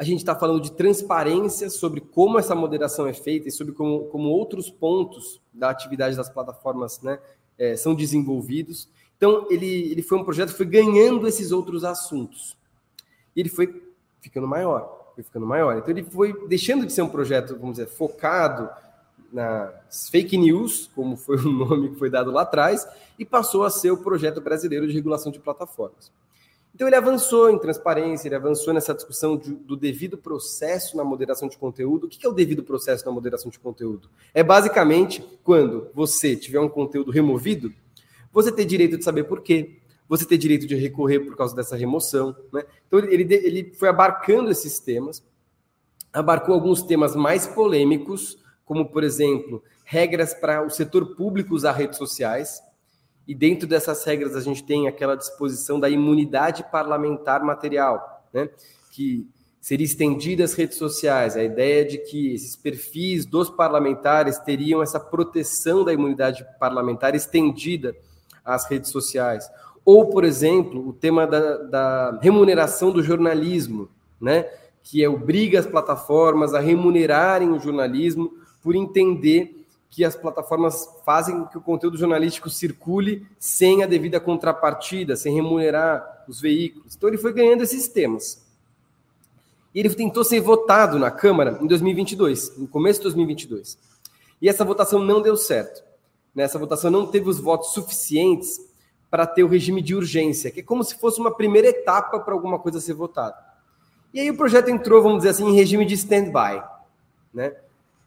A 0.00 0.02
gente 0.02 0.20
está 0.20 0.34
falando 0.34 0.62
de 0.62 0.72
transparência 0.72 1.68
sobre 1.68 2.00
como 2.00 2.38
essa 2.38 2.54
moderação 2.54 3.06
é 3.06 3.12
feita 3.12 3.48
e 3.48 3.52
sobre 3.52 3.74
como, 3.74 4.06
como 4.06 4.30
outros 4.30 4.70
pontos 4.70 5.42
da 5.52 5.68
atividade 5.68 6.16
das 6.16 6.30
plataformas 6.30 7.02
né, 7.02 7.18
é, 7.58 7.76
são 7.76 7.94
desenvolvidos. 7.94 8.88
Então, 9.18 9.46
ele, 9.50 9.92
ele 9.92 10.00
foi 10.00 10.16
um 10.16 10.24
projeto 10.24 10.52
que 10.52 10.56
foi 10.56 10.64
ganhando 10.64 11.28
esses 11.28 11.52
outros 11.52 11.84
assuntos. 11.84 12.56
E 13.36 13.40
ele 13.40 13.50
foi 13.50 13.82
ficando 14.22 14.48
maior, 14.48 15.12
foi 15.14 15.22
ficando 15.22 15.44
maior. 15.44 15.76
Então, 15.76 15.90
ele 15.90 16.02
foi 16.02 16.32
deixando 16.48 16.86
de 16.86 16.94
ser 16.94 17.02
um 17.02 17.08
projeto, 17.10 17.58
vamos 17.58 17.72
dizer, 17.72 17.86
focado 17.86 18.70
nas 19.30 20.08
fake 20.08 20.38
news, 20.38 20.90
como 20.94 21.14
foi 21.14 21.36
o 21.44 21.52
nome 21.52 21.90
que 21.90 21.96
foi 21.96 22.08
dado 22.08 22.30
lá 22.30 22.40
atrás, 22.40 22.88
e 23.18 23.26
passou 23.26 23.64
a 23.64 23.70
ser 23.70 23.90
o 23.90 23.98
projeto 23.98 24.40
brasileiro 24.40 24.86
de 24.86 24.94
regulação 24.94 25.30
de 25.30 25.38
plataformas. 25.38 26.10
Então 26.74 26.86
ele 26.86 26.96
avançou 26.96 27.50
em 27.50 27.58
transparência, 27.58 28.28
ele 28.28 28.34
avançou 28.34 28.72
nessa 28.72 28.94
discussão 28.94 29.36
de, 29.36 29.52
do 29.52 29.76
devido 29.76 30.16
processo 30.16 30.96
na 30.96 31.04
moderação 31.04 31.48
de 31.48 31.58
conteúdo. 31.58 32.06
O 32.06 32.08
que 32.08 32.24
é 32.24 32.28
o 32.28 32.32
devido 32.32 32.62
processo 32.62 33.04
na 33.04 33.12
moderação 33.12 33.50
de 33.50 33.58
conteúdo? 33.58 34.08
É 34.32 34.42
basicamente 34.42 35.22
quando 35.42 35.88
você 35.94 36.36
tiver 36.36 36.60
um 36.60 36.68
conteúdo 36.68 37.10
removido, 37.10 37.72
você 38.32 38.52
ter 38.52 38.64
direito 38.64 38.96
de 38.96 39.04
saber 39.04 39.24
por 39.24 39.42
quê, 39.42 39.78
você 40.08 40.24
ter 40.24 40.38
direito 40.38 40.66
de 40.66 40.74
recorrer 40.74 41.20
por 41.20 41.36
causa 41.36 41.54
dessa 41.54 41.76
remoção. 41.76 42.34
Né? 42.52 42.64
Então 42.86 42.98
ele, 42.98 43.34
ele 43.34 43.72
foi 43.74 43.88
abarcando 43.88 44.50
esses 44.50 44.78
temas, 44.80 45.22
abarcou 46.12 46.54
alguns 46.54 46.82
temas 46.82 47.14
mais 47.14 47.46
polêmicos, 47.46 48.38
como, 48.64 48.88
por 48.88 49.04
exemplo, 49.04 49.62
regras 49.84 50.32
para 50.32 50.64
o 50.64 50.70
setor 50.70 51.16
público 51.16 51.54
usar 51.54 51.72
redes 51.72 51.98
sociais. 51.98 52.62
E 53.26 53.34
dentro 53.34 53.68
dessas 53.68 54.04
regras 54.04 54.34
a 54.34 54.40
gente 54.40 54.64
tem 54.64 54.88
aquela 54.88 55.16
disposição 55.16 55.78
da 55.78 55.88
imunidade 55.88 56.64
parlamentar 56.70 57.42
material, 57.44 58.24
né? 58.32 58.48
que 58.90 59.28
seria 59.60 59.84
estendida 59.84 60.42
às 60.42 60.54
redes 60.54 60.78
sociais. 60.78 61.36
A 61.36 61.42
ideia 61.42 61.84
de 61.84 61.98
que 61.98 62.34
esses 62.34 62.56
perfis 62.56 63.26
dos 63.26 63.50
parlamentares 63.50 64.38
teriam 64.38 64.82
essa 64.82 64.98
proteção 64.98 65.84
da 65.84 65.92
imunidade 65.92 66.44
parlamentar 66.58 67.14
estendida 67.14 67.94
às 68.44 68.68
redes 68.68 68.90
sociais. 68.90 69.48
Ou, 69.84 70.08
por 70.08 70.24
exemplo, 70.24 70.88
o 70.88 70.92
tema 70.92 71.26
da, 71.26 71.56
da 71.58 72.18
remuneração 72.20 72.90
do 72.90 73.02
jornalismo, 73.02 73.88
né? 74.20 74.46
que 74.82 75.06
obriga 75.06 75.60
as 75.60 75.66
plataformas 75.66 76.54
a 76.54 76.60
remunerarem 76.60 77.50
o 77.50 77.60
jornalismo 77.60 78.32
por 78.62 78.74
entender 78.74 79.59
que 79.90 80.04
as 80.04 80.14
plataformas 80.14 80.88
fazem 81.04 81.44
que 81.46 81.58
o 81.58 81.60
conteúdo 81.60 81.98
jornalístico 81.98 82.48
circule 82.48 83.26
sem 83.40 83.82
a 83.82 83.86
devida 83.86 84.20
contrapartida, 84.20 85.16
sem 85.16 85.34
remunerar 85.34 86.24
os 86.28 86.40
veículos. 86.40 86.94
Então 86.94 87.08
ele 87.08 87.18
foi 87.18 87.32
ganhando 87.32 87.64
esses 87.64 87.88
temas. 87.88 88.46
E 89.74 89.80
ele 89.80 89.92
tentou 89.92 90.22
ser 90.22 90.40
votado 90.40 90.98
na 90.98 91.10
Câmara 91.10 91.58
em 91.60 91.66
2022, 91.66 92.56
no 92.56 92.68
começo 92.68 93.00
de 93.00 93.04
2022. 93.04 93.76
E 94.40 94.48
essa 94.48 94.64
votação 94.64 95.00
não 95.00 95.20
deu 95.20 95.36
certo. 95.36 95.82
Essa 96.36 96.58
votação 96.58 96.90
não 96.90 97.06
teve 97.06 97.28
os 97.28 97.40
votos 97.40 97.72
suficientes 97.72 98.60
para 99.10 99.26
ter 99.26 99.42
o 99.42 99.48
regime 99.48 99.82
de 99.82 99.94
urgência, 99.94 100.50
que 100.50 100.60
é 100.60 100.62
como 100.62 100.84
se 100.84 100.94
fosse 100.94 101.20
uma 101.20 101.34
primeira 101.34 101.68
etapa 101.68 102.20
para 102.20 102.32
alguma 102.32 102.58
coisa 102.60 102.80
ser 102.80 102.94
votada. 102.94 103.36
E 104.14 104.20
aí 104.20 104.30
o 104.30 104.36
projeto 104.36 104.70
entrou, 104.70 105.02
vamos 105.02 105.18
dizer 105.18 105.30
assim, 105.30 105.48
em 105.48 105.54
regime 105.54 105.84
de 105.84 105.94
stand-by. 105.94 106.62
Né? 107.34 107.54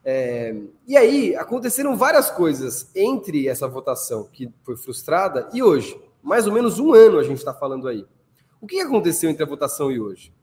É, 0.06 0.56
e 0.86 0.98
aí 0.98 1.36
aconteceram 1.36 1.96
várias 1.96 2.30
coisas 2.30 2.90
entre 2.94 3.48
essa 3.48 3.68
votação 3.68 4.28
que 4.32 4.52
foi 4.64 4.76
frustrada 4.76 5.48
e 5.54 5.64
hoje. 5.64 5.98
Mais 6.22 6.46
ou 6.46 6.54
menos 6.54 6.80
um 6.80 6.94
ano 6.94 7.20
a 7.20 7.24
gente 7.24 7.38
está 7.38 7.54
falando 7.54 7.88
aí. 7.88 8.06
O 8.60 8.68
que 8.68 8.80
aconteceu 8.80 9.30
entre 9.30 9.44
a 9.44 9.48
votação 9.48 9.92
e 9.92 10.00
hoje? 10.00 10.34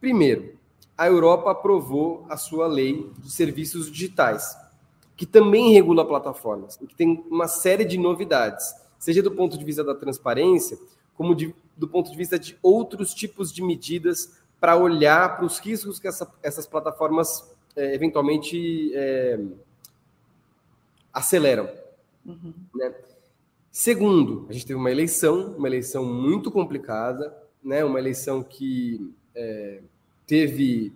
Primeiro, 0.00 0.54
a 0.96 1.06
Europa 1.06 1.50
aprovou 1.50 2.24
a 2.28 2.36
sua 2.36 2.66
lei 2.66 3.10
de 3.18 3.30
serviços 3.30 3.90
digitais, 3.90 4.56
que 5.16 5.26
também 5.26 5.72
regula 5.72 6.06
plataformas, 6.06 6.78
e 6.80 6.86
que 6.86 6.94
tem 6.94 7.24
uma 7.30 7.48
série 7.48 7.84
de 7.84 7.98
novidades, 7.98 8.74
seja 8.98 9.22
do 9.22 9.30
ponto 9.30 9.56
de 9.56 9.64
vista 9.64 9.82
da 9.82 9.94
transparência, 9.94 10.78
como 11.14 11.34
de, 11.34 11.54
do 11.76 11.88
ponto 11.88 12.10
de 12.10 12.16
vista 12.16 12.38
de 12.38 12.58
outros 12.62 13.14
tipos 13.14 13.52
de 13.52 13.62
medidas 13.62 14.32
para 14.60 14.76
olhar 14.76 15.36
para 15.36 15.44
os 15.44 15.58
riscos 15.58 15.98
que 15.98 16.08
essa, 16.08 16.30
essas 16.42 16.66
plataformas 16.66 17.53
é, 17.76 17.94
eventualmente 17.94 18.92
é, 18.94 19.40
aceleram. 21.12 21.68
Uhum. 22.24 22.52
Né? 22.74 22.94
Segundo, 23.70 24.46
a 24.48 24.52
gente 24.52 24.66
teve 24.66 24.78
uma 24.78 24.90
eleição, 24.90 25.54
uma 25.56 25.68
eleição 25.68 26.04
muito 26.04 26.50
complicada, 26.50 27.36
né? 27.62 27.84
uma 27.84 27.98
eleição 27.98 28.42
que 28.42 29.12
é, 29.34 29.80
teve 30.26 30.92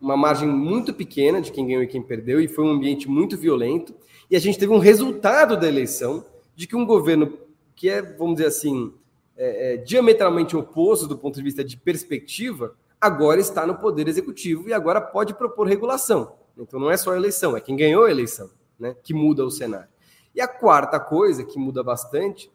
uma 0.00 0.16
margem 0.16 0.48
muito 0.48 0.92
pequena 0.92 1.40
de 1.40 1.52
quem 1.52 1.66
ganhou 1.66 1.82
e 1.82 1.86
quem 1.86 2.02
perdeu, 2.02 2.40
e 2.40 2.48
foi 2.48 2.64
um 2.64 2.70
ambiente 2.70 3.08
muito 3.08 3.36
violento. 3.36 3.94
E 4.30 4.34
a 4.34 4.40
gente 4.40 4.58
teve 4.58 4.72
um 4.72 4.78
resultado 4.78 5.56
da 5.56 5.68
eleição 5.68 6.24
de 6.56 6.66
que 6.66 6.74
um 6.74 6.84
governo 6.84 7.38
que 7.76 7.88
é, 7.88 8.02
vamos 8.02 8.36
dizer 8.36 8.48
assim, 8.48 8.92
é, 9.36 9.74
é, 9.74 9.76
diametralmente 9.76 10.56
oposto 10.56 11.06
do 11.06 11.16
ponto 11.16 11.36
de 11.36 11.42
vista 11.42 11.64
de 11.64 11.76
perspectiva, 11.76 12.76
agora 13.02 13.40
está 13.40 13.66
no 13.66 13.74
poder 13.74 14.06
executivo 14.06 14.68
e 14.68 14.72
agora 14.72 15.00
pode 15.00 15.34
propor 15.34 15.66
regulação. 15.66 16.36
Então 16.56 16.78
não 16.78 16.88
é 16.88 16.96
só 16.96 17.10
a 17.12 17.16
eleição, 17.16 17.56
é 17.56 17.60
quem 17.60 17.74
ganhou 17.74 18.04
a 18.04 18.10
eleição, 18.10 18.48
né, 18.78 18.94
que 19.02 19.12
muda 19.12 19.44
o 19.44 19.50
cenário. 19.50 19.88
E 20.32 20.40
a 20.40 20.46
quarta 20.46 21.00
coisa 21.00 21.42
que 21.42 21.58
muda 21.58 21.82
bastante 21.82 22.48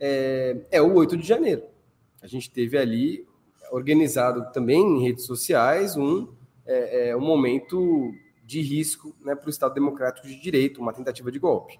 é, 0.00 0.56
é 0.72 0.82
o 0.82 0.92
8 0.94 1.16
de 1.16 1.24
janeiro. 1.24 1.62
A 2.20 2.26
gente 2.26 2.50
teve 2.50 2.76
ali 2.76 3.24
organizado 3.70 4.52
também 4.52 4.80
em 4.80 5.02
redes 5.02 5.24
sociais 5.24 5.96
um, 5.96 6.28
é, 6.66 7.10
é, 7.10 7.16
um 7.16 7.20
momento 7.20 8.12
de 8.44 8.60
risco 8.60 9.14
né, 9.20 9.36
para 9.36 9.46
o 9.46 9.50
Estado 9.50 9.72
Democrático 9.72 10.26
de 10.26 10.34
Direito, 10.34 10.80
uma 10.80 10.92
tentativa 10.92 11.30
de 11.30 11.38
golpe. 11.38 11.78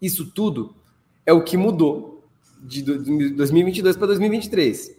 Isso 0.00 0.30
tudo 0.30 0.76
é 1.24 1.32
o 1.32 1.42
que 1.42 1.56
mudou 1.56 2.22
de 2.60 2.82
2022 2.82 3.96
para 3.96 4.08
2023. 4.08 4.97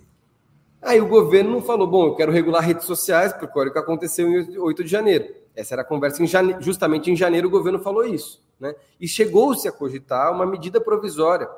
Aí 0.81 1.01
o 1.01 1.07
governo 1.07 1.61
falou: 1.61 1.87
bom, 1.87 2.07
eu 2.07 2.15
quero 2.15 2.31
regular 2.31 2.63
redes 2.63 2.85
sociais, 2.85 3.33
porque 3.33 3.57
olha 3.59 3.69
o 3.69 3.73
que 3.73 3.79
aconteceu 3.79 4.27
em 4.27 4.57
8 4.57 4.83
de 4.83 4.89
janeiro. 4.89 5.33
Essa 5.55 5.75
era 5.75 5.81
a 5.81 5.85
conversa, 5.85 6.23
em 6.23 6.27
jane... 6.27 6.55
justamente 6.59 7.11
em 7.11 7.15
janeiro 7.15 7.47
o 7.47 7.51
governo 7.51 7.79
falou 7.79 8.05
isso. 8.05 8.41
Né? 8.59 8.73
E 8.99 9.07
chegou-se 9.07 9.67
a 9.67 9.71
cogitar 9.71 10.31
uma 10.31 10.45
medida 10.45 10.79
provisória 10.79 11.49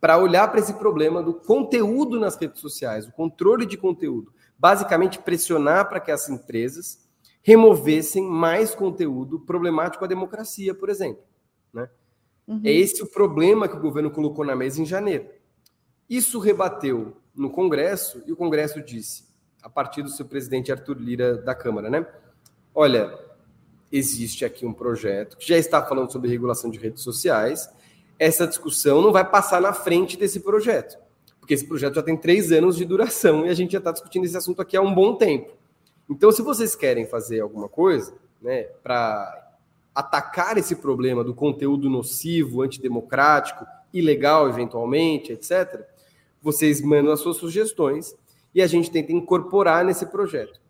para 0.00 0.18
olhar 0.18 0.48
para 0.48 0.60
esse 0.60 0.74
problema 0.74 1.22
do 1.22 1.34
conteúdo 1.34 2.18
nas 2.18 2.36
redes 2.36 2.60
sociais, 2.60 3.06
o 3.06 3.12
controle 3.12 3.66
de 3.66 3.76
conteúdo. 3.76 4.32
Basicamente, 4.58 5.18
pressionar 5.18 5.88
para 5.88 6.00
que 6.00 6.10
as 6.10 6.28
empresas 6.28 7.06
removessem 7.42 8.24
mais 8.24 8.74
conteúdo 8.74 9.38
problemático 9.40 10.04
à 10.04 10.08
democracia, 10.08 10.74
por 10.74 10.88
exemplo. 10.88 11.22
Né? 11.72 11.88
Uhum. 12.46 12.60
É 12.64 12.72
esse 12.72 13.02
o 13.02 13.06
problema 13.06 13.68
que 13.68 13.76
o 13.76 13.80
governo 13.80 14.10
colocou 14.10 14.44
na 14.44 14.56
mesa 14.56 14.80
em 14.80 14.86
janeiro. 14.86 15.28
Isso 16.08 16.38
rebateu 16.38 17.16
no 17.36 17.50
Congresso 17.50 18.22
e 18.26 18.32
o 18.32 18.36
Congresso 18.36 18.82
disse, 18.82 19.24
a 19.62 19.68
partir 19.68 20.02
do 20.02 20.08
seu 20.08 20.24
presidente 20.24 20.72
Arthur 20.72 20.96
Lira 20.98 21.36
da 21.36 21.54
Câmara, 21.54 21.90
né? 21.90 22.06
Olha, 22.74 23.18
existe 23.92 24.44
aqui 24.44 24.64
um 24.64 24.72
projeto 24.72 25.36
que 25.36 25.46
já 25.46 25.56
está 25.56 25.84
falando 25.84 26.10
sobre 26.10 26.30
regulação 26.30 26.70
de 26.70 26.78
redes 26.78 27.02
sociais. 27.02 27.68
Essa 28.18 28.46
discussão 28.46 29.02
não 29.02 29.12
vai 29.12 29.28
passar 29.28 29.60
na 29.60 29.72
frente 29.72 30.16
desse 30.16 30.40
projeto, 30.40 30.98
porque 31.38 31.54
esse 31.54 31.66
projeto 31.66 31.94
já 31.94 32.02
tem 32.02 32.16
três 32.16 32.50
anos 32.50 32.76
de 32.76 32.84
duração 32.84 33.46
e 33.46 33.50
a 33.50 33.54
gente 33.54 33.72
já 33.72 33.78
está 33.78 33.92
discutindo 33.92 34.24
esse 34.24 34.36
assunto 34.36 34.62
aqui 34.62 34.76
há 34.76 34.80
um 34.80 34.94
bom 34.94 35.14
tempo. 35.14 35.52
Então, 36.08 36.30
se 36.30 36.40
vocês 36.40 36.74
querem 36.74 37.06
fazer 37.06 37.40
alguma 37.40 37.68
coisa, 37.68 38.14
né, 38.40 38.64
para 38.82 39.46
atacar 39.94 40.56
esse 40.56 40.76
problema 40.76 41.24
do 41.24 41.34
conteúdo 41.34 41.90
nocivo, 41.90 42.62
antidemocrático, 42.62 43.66
ilegal, 43.92 44.48
eventualmente, 44.48 45.32
etc., 45.32 45.84
vocês 46.46 46.80
mandam 46.80 47.12
as 47.12 47.18
suas 47.18 47.38
sugestões 47.38 48.14
e 48.54 48.62
a 48.62 48.68
gente 48.68 48.88
tenta 48.88 49.10
incorporar 49.10 49.84
nesse 49.84 50.06
projeto. 50.06 50.60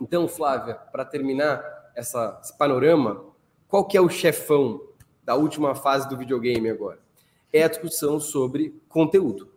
Então, 0.00 0.26
Flávia, 0.26 0.76
para 0.90 1.04
terminar 1.04 1.62
essa, 1.94 2.40
esse 2.42 2.56
panorama, 2.56 3.22
qual 3.68 3.84
que 3.84 3.98
é 3.98 4.00
o 4.00 4.08
chefão 4.08 4.80
da 5.22 5.34
última 5.34 5.74
fase 5.74 6.08
do 6.08 6.16
videogame 6.16 6.70
agora? 6.70 6.98
É 7.52 7.64
a 7.64 7.68
discussão 7.68 8.18
sobre 8.18 8.74
conteúdo. 8.88 9.50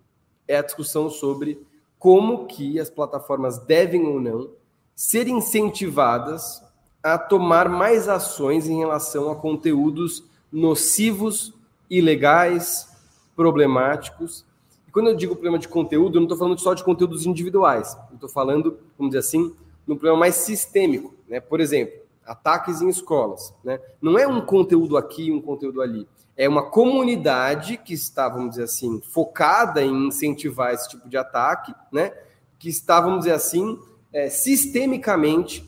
É 0.46 0.58
a 0.58 0.62
discussão 0.62 1.10
sobre 1.10 1.66
como 1.98 2.46
que 2.46 2.78
as 2.78 2.90
plataformas 2.90 3.58
devem 3.58 4.06
ou 4.06 4.20
não 4.20 4.52
ser 4.94 5.30
incentivadas 5.30 6.62
a 7.02 7.18
tomar 7.18 7.70
mais 7.70 8.10
ações 8.10 8.68
em 8.68 8.80
relação 8.80 9.32
a 9.32 9.36
conteúdos 9.38 10.26
nocivos, 10.52 11.54
ilegais, 11.90 12.90
problemáticos 13.34 14.46
quando 14.98 15.10
eu 15.10 15.16
digo 15.16 15.36
problema 15.36 15.60
de 15.60 15.68
conteúdo, 15.68 16.16
eu 16.16 16.22
não 16.22 16.26
estou 16.26 16.40
falando 16.40 16.60
só 16.60 16.74
de 16.74 16.84
conteúdos 16.84 17.24
individuais. 17.24 17.96
Eu 18.10 18.16
estou 18.16 18.28
falando, 18.28 18.80
vamos 18.98 19.12
dizer 19.12 19.20
assim, 19.20 19.54
num 19.86 19.96
problema 19.96 20.18
mais 20.18 20.34
sistêmico. 20.34 21.14
Né? 21.28 21.40
Por 21.40 21.62
exemplo, 21.62 22.00
ataques 22.26 22.82
em 22.82 22.90
escolas. 22.90 23.54
Né? 23.64 23.80
Não 24.02 24.18
é 24.18 24.28
um 24.28 24.42
conteúdo 24.42 24.98
aqui 24.98 25.32
um 25.32 25.40
conteúdo 25.40 25.84
ali. 25.84 26.08
É 26.36 26.50
uma 26.50 26.72
comunidade 26.72 27.78
que 27.78 27.94
está, 27.94 28.28
vamos 28.28 28.50
dizer 28.50 28.64
assim, 28.64 29.00
focada 29.00 29.84
em 29.84 30.08
incentivar 30.08 30.74
esse 30.74 30.90
tipo 30.90 31.08
de 31.08 31.16
ataque, 31.16 31.76
né? 31.92 32.12
que 32.58 32.68
está, 32.68 33.00
vamos 33.00 33.20
dizer 33.20 33.34
assim, 33.34 33.78
é, 34.12 34.32
sistemicamente 34.32 35.64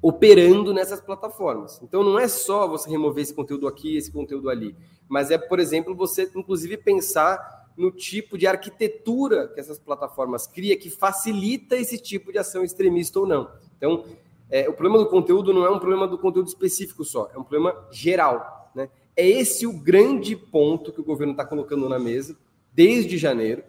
operando 0.00 0.72
nessas 0.72 1.00
plataformas. 1.00 1.80
Então 1.82 2.04
não 2.04 2.16
é 2.16 2.28
só 2.28 2.68
você 2.68 2.88
remover 2.88 3.24
esse 3.24 3.34
conteúdo 3.34 3.66
aqui, 3.66 3.96
esse 3.96 4.12
conteúdo 4.12 4.48
ali, 4.48 4.76
mas 5.08 5.28
é, 5.32 5.36
por 5.36 5.58
exemplo, 5.58 5.92
você 5.92 6.30
inclusive 6.36 6.76
pensar 6.76 7.57
no 7.78 7.92
tipo 7.92 8.36
de 8.36 8.46
arquitetura 8.46 9.48
que 9.48 9.60
essas 9.60 9.78
plataformas 9.78 10.46
criam 10.46 10.76
que 10.76 10.90
facilita 10.90 11.76
esse 11.76 11.96
tipo 11.96 12.32
de 12.32 12.38
ação 12.38 12.64
extremista 12.64 13.20
ou 13.20 13.26
não. 13.26 13.48
Então, 13.76 14.04
é, 14.50 14.68
o 14.68 14.72
problema 14.72 14.98
do 14.98 15.08
conteúdo 15.08 15.54
não 15.54 15.64
é 15.64 15.70
um 15.70 15.78
problema 15.78 16.08
do 16.08 16.18
conteúdo 16.18 16.48
específico 16.48 17.04
só, 17.04 17.30
é 17.32 17.38
um 17.38 17.44
problema 17.44 17.86
geral. 17.92 18.70
Né? 18.74 18.90
É 19.16 19.26
esse 19.26 19.66
o 19.66 19.72
grande 19.72 20.34
ponto 20.34 20.92
que 20.92 21.00
o 21.00 21.04
governo 21.04 21.32
está 21.32 21.44
colocando 21.44 21.88
na 21.88 21.98
mesa 21.98 22.36
desde 22.74 23.16
janeiro 23.16 23.62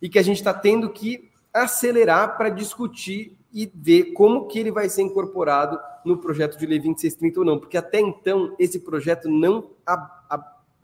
e 0.00 0.08
que 0.08 0.18
a 0.18 0.22
gente 0.22 0.36
está 0.36 0.52
tendo 0.52 0.90
que 0.90 1.30
acelerar 1.52 2.36
para 2.36 2.50
discutir 2.50 3.36
e 3.52 3.70
ver 3.72 4.12
como 4.12 4.46
que 4.46 4.58
ele 4.58 4.72
vai 4.72 4.88
ser 4.88 5.02
incorporado 5.02 5.78
no 6.04 6.18
projeto 6.18 6.58
de 6.58 6.66
lei 6.66 6.78
2630 6.78 7.40
ou 7.40 7.46
não, 7.46 7.58
porque 7.58 7.76
até 7.76 8.00
então 8.00 8.54
esse 8.58 8.80
projeto 8.80 9.30
não 9.30 9.70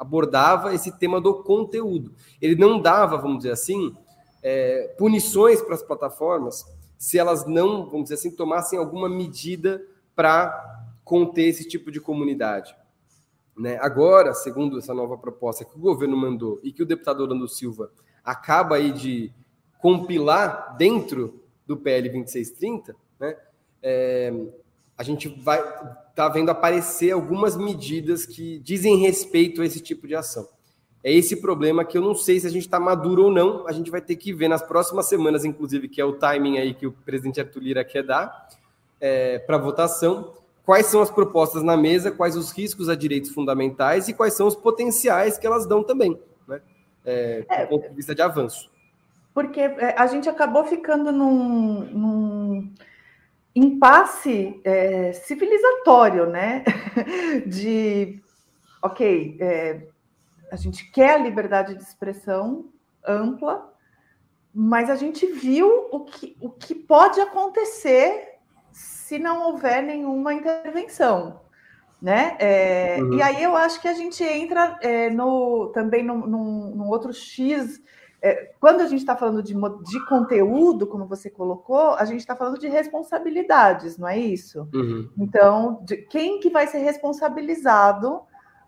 abordava 0.01 0.75
esse 0.75 0.91
tema 0.99 1.21
do 1.21 1.43
conteúdo. 1.43 2.15
Ele 2.41 2.57
não 2.57 2.81
dava, 2.81 3.19
vamos 3.19 3.39
dizer 3.39 3.53
assim, 3.53 3.95
é, 4.43 4.95
punições 4.97 5.61
para 5.61 5.75
as 5.75 5.83
plataformas 5.83 6.65
se 6.97 7.19
elas 7.19 7.47
não, 7.47 7.85
vamos 7.85 8.05
dizer 8.05 8.15
assim, 8.15 8.31
tomassem 8.31 8.79
alguma 8.79 9.09
medida 9.11 9.83
para 10.17 10.85
conter 11.05 11.49
esse 11.49 11.69
tipo 11.69 11.91
de 11.91 12.01
comunidade. 12.01 12.75
Né? 13.57 13.79
Agora, 13.81 14.33
segundo 14.33 14.79
essa 14.79 14.95
nova 14.95 15.19
proposta 15.19 15.67
que 15.67 15.77
o 15.77 15.81
governo 15.81 16.17
mandou 16.17 16.61
e 16.63 16.73
que 16.73 16.83
o 16.83 16.87
deputado 16.87 17.21
Orlando 17.21 17.47
Silva 17.47 17.93
acaba 18.25 18.77
aí 18.77 18.93
de 18.93 19.33
compilar 19.79 20.77
dentro 20.79 21.43
do 21.67 21.77
PL 21.77 22.09
2630, 22.09 22.97
né? 23.19 23.37
É, 23.83 24.33
a 25.01 25.03
gente 25.03 25.31
vai 25.31 25.59
tá 26.15 26.29
vendo 26.29 26.51
aparecer 26.51 27.11
algumas 27.11 27.57
medidas 27.57 28.27
que 28.27 28.59
dizem 28.59 28.99
respeito 28.99 29.63
a 29.63 29.65
esse 29.65 29.81
tipo 29.81 30.07
de 30.07 30.15
ação. 30.15 30.47
É 31.03 31.11
esse 31.11 31.37
problema 31.37 31.87
que 31.87 31.97
eu 31.97 32.03
não 32.03 32.15
sei 32.15 32.39
se 32.39 32.47
a 32.47 32.51
gente 32.51 32.67
está 32.67 32.79
maduro 32.79 33.25
ou 33.25 33.31
não. 33.31 33.67
A 33.67 33.73
gente 33.73 33.91
vai 33.91 34.03
ter 34.03 34.17
que 34.17 34.31
ver 34.31 34.49
nas 34.49 34.61
próximas 34.61 35.09
semanas, 35.09 35.43
inclusive, 35.43 35.89
que 35.89 36.03
é 36.03 36.05
o 36.05 36.13
timing 36.13 36.59
aí 36.59 36.75
que 36.75 36.87
o 36.87 36.93
presidente 36.93 37.41
Arthur 37.41 37.63
Lira 37.63 37.83
quer 37.83 38.03
dar 38.03 38.51
é, 39.01 39.39
para 39.39 39.57
votação. 39.57 40.35
Quais 40.67 40.85
são 40.85 41.01
as 41.01 41.11
propostas 41.11 41.63
na 41.63 41.79
mesa, 41.79 42.11
quais 42.11 42.37
os 42.37 42.51
riscos 42.51 42.91
a 42.91 42.95
direitos 42.95 43.31
fundamentais 43.31 44.07
e 44.07 44.13
quais 44.13 44.35
são 44.35 44.47
os 44.47 44.55
potenciais 44.55 45.39
que 45.39 45.47
elas 45.47 45.65
dão 45.65 45.83
também, 45.83 46.21
né? 46.47 46.61
É, 47.07 47.41
do 47.41 47.69
ponto 47.69 47.89
de 47.89 47.95
vista 47.95 48.15
de 48.15 48.21
avanço. 48.21 48.71
Porque 49.33 49.61
é, 49.61 49.95
a 49.97 50.07
gente 50.07 50.29
acabou 50.29 50.67
ficando 50.67 51.11
num, 51.11 51.87
num 51.87 52.75
impasse 53.55 54.61
é, 54.65 55.13
civilizatório, 55.13 56.27
né? 56.27 56.65
De, 57.47 58.21
ok, 58.83 59.37
é, 59.41 59.87
a 60.51 60.57
gente 60.57 60.91
quer 60.91 61.15
a 61.15 61.19
liberdade 61.19 61.75
de 61.75 61.83
expressão 61.83 62.67
ampla, 63.07 63.73
mas 64.53 64.91
a 64.91 64.97
gente 64.97 65.27
viu 65.27 65.89
o 65.91 66.01
que, 66.01 66.37
o 66.41 66.51
que 66.51 66.75
pode 66.75 67.21
acontecer 67.21 68.31
se 68.73 69.19
não 69.19 69.43
houver 69.49 69.83
nenhuma 69.83 70.35
intervenção. 70.35 71.41
Né? 72.01 72.37
É, 72.39 72.97
uhum. 72.99 73.15
E 73.15 73.23
aí 73.23 73.43
eu 73.43 73.55
acho 73.55 73.81
que 73.81 73.87
a 73.87 73.93
gente 73.93 74.25
entra 74.25 74.79
é, 74.81 75.11
no, 75.11 75.71
também 75.75 76.03
num, 76.03 76.27
num, 76.27 76.75
num 76.75 76.89
outro 76.89 77.13
X. 77.13 77.81
É, 78.23 78.53
quando 78.61 78.83
a 78.83 78.87
gente 78.87 79.01
está 79.01 79.16
falando 79.16 79.43
de, 79.43 79.55
de 79.55 80.07
conteúdo, 80.07 80.87
como 80.87 81.07
você 81.07 81.31
colocou, 81.31 81.95
a 81.95 82.05
gente 82.05 82.21
está 82.21 82.37
falando 82.37 82.59
de 82.59 82.68
responsabilidades, 82.68 83.97
não 83.97 84.07
é 84.07 84.18
isso? 84.18 84.68
Uhum. 84.75 85.09
Então, 85.18 85.81
de, 85.83 85.97
quem 85.97 86.39
que 86.39 86.51
vai 86.51 86.66
ser 86.66 86.79
responsabilizado 86.79 88.21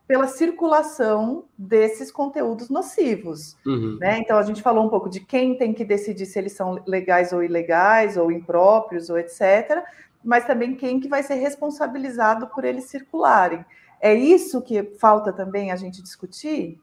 pela 0.06 0.26
circulação 0.26 1.44
desses 1.56 2.10
conteúdos 2.10 2.68
nocivos. 2.68 3.56
Uhum. 3.64 3.98
Né? 4.00 4.18
Então, 4.18 4.36
a 4.36 4.42
gente 4.42 4.62
falou 4.62 4.84
um 4.84 4.88
pouco 4.88 5.08
de 5.08 5.20
quem 5.20 5.56
tem 5.56 5.72
que 5.72 5.84
decidir 5.84 6.26
se 6.26 6.38
eles 6.38 6.52
são 6.52 6.82
legais 6.86 7.32
ou 7.32 7.42
ilegais, 7.42 8.16
ou 8.16 8.30
impróprios, 8.30 9.08
ou 9.08 9.18
etc., 9.18 9.82
mas 10.24 10.44
também 10.44 10.74
quem 10.74 11.00
que 11.00 11.08
vai 11.08 11.22
ser 11.22 11.34
responsabilizado 11.34 12.46
por 12.48 12.64
eles 12.64 12.84
circularem. 12.84 13.64
É 14.00 14.14
isso 14.14 14.62
que 14.62 14.82
falta 14.98 15.32
também 15.32 15.72
a 15.72 15.76
gente 15.76 16.02
discutir? 16.02 16.80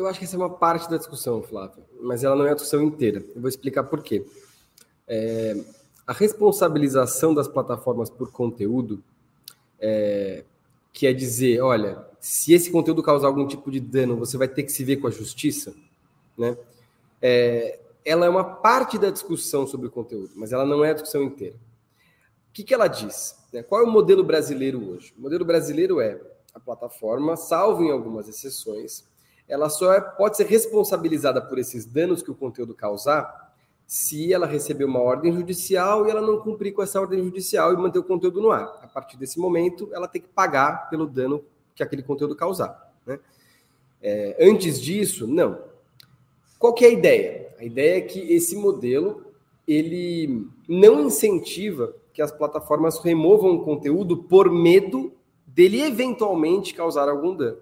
Eu 0.00 0.06
acho 0.06 0.18
que 0.18 0.24
essa 0.24 0.34
é 0.34 0.38
uma 0.38 0.48
parte 0.48 0.88
da 0.88 0.96
discussão, 0.96 1.42
Flávia, 1.42 1.84
mas 2.00 2.24
ela 2.24 2.34
não 2.34 2.46
é 2.46 2.52
a 2.52 2.54
discussão 2.54 2.82
inteira. 2.82 3.22
Eu 3.34 3.40
vou 3.42 3.50
explicar 3.50 3.84
por 3.84 4.02
quê. 4.02 4.24
É, 5.06 5.54
a 6.06 6.12
responsabilização 6.14 7.34
das 7.34 7.46
plataformas 7.46 8.08
por 8.08 8.32
conteúdo, 8.32 9.04
é, 9.78 10.42
que 10.90 11.06
é 11.06 11.12
dizer, 11.12 11.60
olha, 11.60 12.02
se 12.18 12.54
esse 12.54 12.70
conteúdo 12.70 13.02
causar 13.02 13.26
algum 13.26 13.46
tipo 13.46 13.70
de 13.70 13.78
dano, 13.78 14.16
você 14.16 14.38
vai 14.38 14.48
ter 14.48 14.62
que 14.62 14.72
se 14.72 14.82
ver 14.82 14.96
com 14.96 15.06
a 15.06 15.10
justiça, 15.10 15.74
né? 16.36 16.56
É, 17.20 17.78
ela 18.02 18.24
é 18.24 18.28
uma 18.30 18.44
parte 18.44 18.98
da 18.98 19.10
discussão 19.10 19.66
sobre 19.66 19.88
o 19.88 19.90
conteúdo, 19.90 20.30
mas 20.34 20.50
ela 20.50 20.64
não 20.64 20.82
é 20.82 20.90
a 20.90 20.94
discussão 20.94 21.22
inteira. 21.22 21.56
O 22.48 22.52
que, 22.54 22.64
que 22.64 22.72
ela 22.72 22.88
diz? 22.88 23.36
Né? 23.52 23.62
Qual 23.62 23.82
é 23.82 23.84
o 23.84 23.90
modelo 23.90 24.24
brasileiro 24.24 24.92
hoje? 24.92 25.12
O 25.18 25.20
modelo 25.20 25.44
brasileiro 25.44 26.00
é 26.00 26.18
a 26.54 26.58
plataforma, 26.58 27.36
salvo 27.36 27.84
em 27.84 27.90
algumas 27.90 28.28
exceções, 28.28 29.09
ela 29.50 29.68
só 29.68 29.92
é, 29.92 30.00
pode 30.00 30.36
ser 30.36 30.46
responsabilizada 30.46 31.42
por 31.42 31.58
esses 31.58 31.84
danos 31.84 32.22
que 32.22 32.30
o 32.30 32.34
conteúdo 32.34 32.74
causar 32.74 33.50
se 33.86 34.32
ela 34.32 34.46
receber 34.46 34.84
uma 34.84 35.00
ordem 35.00 35.32
judicial 35.32 36.06
e 36.06 36.10
ela 36.10 36.20
não 36.20 36.40
cumprir 36.40 36.72
com 36.72 36.80
essa 36.80 37.00
ordem 37.00 37.24
judicial 37.24 37.72
e 37.72 37.76
manter 37.76 37.98
o 37.98 38.04
conteúdo 38.04 38.40
no 38.40 38.52
ar. 38.52 38.78
A 38.82 38.86
partir 38.86 39.16
desse 39.16 39.40
momento, 39.40 39.88
ela 39.92 40.06
tem 40.06 40.22
que 40.22 40.28
pagar 40.28 40.88
pelo 40.88 41.08
dano 41.08 41.44
que 41.74 41.82
aquele 41.82 42.02
conteúdo 42.02 42.36
causar. 42.36 42.94
Né? 43.04 43.18
É, 44.00 44.36
antes 44.40 44.80
disso, 44.80 45.26
não. 45.26 45.58
Qual 46.56 46.72
que 46.72 46.84
é 46.84 46.88
a 46.88 46.92
ideia? 46.92 47.54
A 47.58 47.64
ideia 47.64 47.98
é 47.98 48.00
que 48.00 48.32
esse 48.32 48.54
modelo 48.54 49.24
ele 49.66 50.46
não 50.68 51.00
incentiva 51.00 51.92
que 52.12 52.22
as 52.22 52.30
plataformas 52.30 52.98
removam 53.00 53.56
o 53.56 53.64
conteúdo 53.64 54.18
por 54.18 54.50
medo 54.52 55.12
dele 55.46 55.80
eventualmente 55.80 56.74
causar 56.74 57.08
algum 57.08 57.34
dano. 57.34 57.58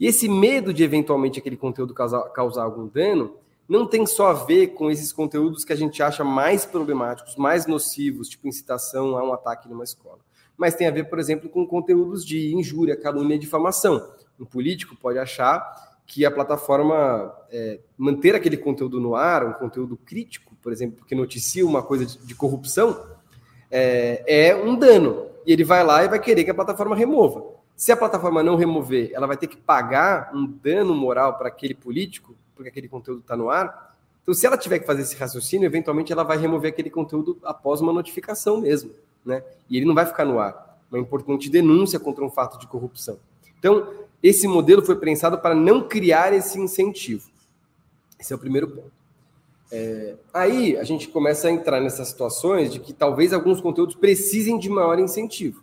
E 0.00 0.06
esse 0.06 0.28
medo 0.28 0.72
de 0.72 0.82
eventualmente 0.82 1.38
aquele 1.38 1.56
conteúdo 1.56 1.92
causar, 1.92 2.22
causar 2.30 2.64
algum 2.64 2.88
dano 2.88 3.36
não 3.68 3.86
tem 3.86 4.04
só 4.06 4.28
a 4.28 4.32
ver 4.32 4.68
com 4.68 4.90
esses 4.90 5.12
conteúdos 5.12 5.64
que 5.64 5.72
a 5.72 5.76
gente 5.76 6.02
acha 6.02 6.24
mais 6.24 6.64
problemáticos, 6.64 7.36
mais 7.36 7.66
nocivos, 7.66 8.28
tipo 8.28 8.48
incitação 8.48 9.16
a 9.16 9.22
um 9.22 9.32
ataque 9.32 9.68
numa 9.68 9.84
escola 9.84 10.18
mas 10.60 10.74
tem 10.74 10.86
a 10.86 10.90
ver, 10.90 11.04
por 11.04 11.18
exemplo, 11.18 11.48
com 11.48 11.66
conteúdos 11.66 12.22
de 12.22 12.54
injúria, 12.54 12.94
calúnia 12.94 13.34
e 13.34 13.38
difamação. 13.38 14.12
Um 14.38 14.44
político 14.44 14.94
pode 14.94 15.18
achar 15.18 15.58
que 16.06 16.26
a 16.26 16.30
plataforma 16.30 17.34
é, 17.50 17.80
manter 17.96 18.34
aquele 18.34 18.58
conteúdo 18.58 19.00
no 19.00 19.14
ar, 19.14 19.42
um 19.42 19.54
conteúdo 19.54 19.96
crítico, 19.96 20.54
por 20.60 20.70
exemplo, 20.70 21.02
que 21.06 21.14
noticia 21.14 21.64
uma 21.64 21.82
coisa 21.82 22.04
de, 22.04 22.18
de 22.18 22.34
corrupção, 22.34 23.06
é, 23.70 24.22
é, 24.50 24.54
um 24.54 24.78
dano. 24.78 25.28
E 25.46 25.52
ele 25.54 25.64
vai 25.64 25.82
lá 25.82 26.04
e 26.04 26.08
vai 26.08 26.20
querer 26.20 26.44
que 26.44 26.50
a 26.50 26.54
plataforma 26.54 26.94
remova. 26.94 27.42
Se 27.80 27.90
a 27.90 27.96
plataforma 27.96 28.42
não 28.42 28.56
remover, 28.56 29.10
ela 29.14 29.26
vai 29.26 29.38
ter 29.38 29.46
que 29.46 29.56
pagar 29.56 30.32
um 30.34 30.46
dano 30.46 30.94
moral 30.94 31.38
para 31.38 31.48
aquele 31.48 31.72
político, 31.72 32.36
porque 32.54 32.68
aquele 32.68 32.88
conteúdo 32.88 33.20
está 33.20 33.34
no 33.34 33.48
ar. 33.48 33.96
Então, 34.22 34.34
se 34.34 34.46
ela 34.46 34.58
tiver 34.58 34.80
que 34.80 34.86
fazer 34.86 35.00
esse 35.00 35.16
raciocínio, 35.16 35.64
eventualmente 35.64 36.12
ela 36.12 36.22
vai 36.22 36.36
remover 36.36 36.70
aquele 36.70 36.90
conteúdo 36.90 37.38
após 37.42 37.80
uma 37.80 37.90
notificação 37.90 38.60
mesmo 38.60 38.92
né? 39.24 39.42
E 39.70 39.78
ele 39.78 39.86
não 39.86 39.94
vai 39.94 40.04
ficar 40.04 40.26
no 40.26 40.38
ar. 40.38 40.78
Uma 40.90 40.98
importante 41.00 41.48
denúncia 41.48 41.98
contra 41.98 42.22
um 42.22 42.30
fato 42.30 42.58
de 42.58 42.66
corrupção. 42.66 43.18
Então, 43.58 43.88
esse 44.22 44.46
modelo 44.46 44.82
foi 44.82 44.96
pensado 44.96 45.38
para 45.38 45.54
não 45.54 45.88
criar 45.88 46.34
esse 46.34 46.58
incentivo. 46.60 47.30
Esse 48.18 48.32
é 48.32 48.36
o 48.36 48.38
primeiro 48.38 48.68
ponto. 48.68 48.92
É, 49.72 50.16
aí 50.34 50.76
a 50.76 50.84
gente 50.84 51.08
começa 51.08 51.48
a 51.48 51.50
entrar 51.50 51.80
nessas 51.80 52.08
situações 52.08 52.70
de 52.72 52.78
que 52.78 52.92
talvez 52.92 53.32
alguns 53.32 53.60
conteúdos 53.60 53.94
precisem 53.94 54.58
de 54.58 54.68
maior 54.68 54.98
incentivo. 54.98 55.62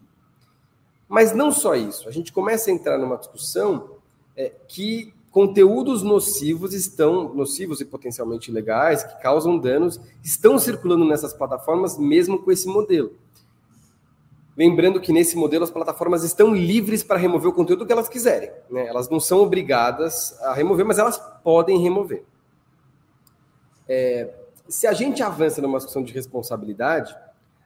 Mas 1.07 1.33
não 1.33 1.51
só 1.51 1.75
isso, 1.75 2.07
a 2.07 2.11
gente 2.11 2.33
começa 2.33 2.69
a 2.69 2.73
entrar 2.73 2.97
numa 2.97 3.17
discussão 3.17 3.91
é, 4.35 4.51
que 4.67 5.13
conteúdos 5.31 6.03
nocivos 6.03 6.73
estão 6.73 7.33
nocivos 7.33 7.79
e 7.79 7.85
potencialmente 7.85 8.49
ilegais, 8.49 9.03
que 9.03 9.21
causam 9.21 9.57
danos, 9.57 9.99
estão 10.23 10.57
circulando 10.57 11.05
nessas 11.05 11.33
plataformas 11.33 11.97
mesmo 11.97 12.39
com 12.39 12.51
esse 12.51 12.67
modelo. 12.67 13.13
Lembrando 14.57 14.99
que 14.99 15.13
nesse 15.13 15.37
modelo 15.37 15.63
as 15.63 15.69
plataformas 15.69 16.23
estão 16.23 16.53
livres 16.53 17.03
para 17.03 17.19
remover 17.19 17.49
o 17.49 17.53
conteúdo 17.53 17.85
que 17.85 17.91
elas 17.91 18.09
quiserem. 18.09 18.49
Né? 18.69 18.87
Elas 18.87 19.07
não 19.07 19.19
são 19.19 19.39
obrigadas 19.39 20.35
a 20.41 20.53
remover, 20.53 20.83
mas 20.83 20.97
elas 20.97 21.17
podem 21.43 21.77
remover. 21.79 22.23
É, 23.87 24.33
se 24.67 24.87
a 24.87 24.93
gente 24.93 25.21
avança 25.21 25.61
numa 25.61 25.77
discussão 25.77 26.03
de 26.03 26.11
responsabilidade, 26.11 27.15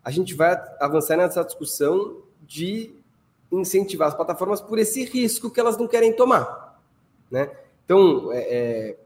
a 0.04 0.12
gente 0.12 0.36
vai 0.36 0.62
avançar 0.80 1.16
nessa 1.16 1.44
discussão 1.44 2.18
de 2.42 2.94
incentivar 3.52 4.08
as 4.08 4.16
plataformas 4.16 4.62
por 4.62 4.80
esse 4.80 5.04
risco 5.04 5.50
que 5.50 5.60
elas 5.60 5.78
não 5.78 5.88
querem 5.88 6.14
tomar. 6.14 6.80
Né? 7.30 7.50
Então, 7.86 8.32
é, 8.32 8.40
é, 8.40 8.98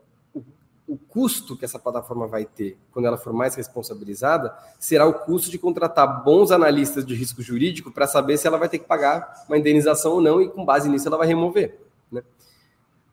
o 0.88 0.98
custo 0.98 1.58
que 1.58 1.66
essa 1.66 1.80
plataforma 1.80 2.28
vai 2.28 2.46
ter 2.46 2.78
quando 2.92 3.06
ela 3.06 3.18
for 3.18 3.34
mais 3.34 3.56
responsabilizada 3.56 4.56
será 4.80 5.06
o 5.06 5.14
custo 5.14 5.50
de 5.50 5.58
contratar 5.58 6.24
bons 6.24 6.52
analistas 6.52 7.06
de 7.06 7.16
risco 7.16 7.42
jurídico 7.42 7.92
para 7.92 8.06
saber 8.06 8.38
se 8.38 8.46
ela 8.48 8.58
vai 8.58 8.70
ter 8.70 8.80
que 8.80 8.86
pagar 8.86 9.46
uma 9.48 9.58
indenização 9.58 10.14
ou 10.14 10.22
não 10.22 10.42
e 10.42 10.50
com 10.50 10.64
base 10.64 10.88
nisso 10.88 11.08
ela 11.08 11.18
vai 11.18 11.28
remover. 11.28 11.80
Né? 12.12 12.24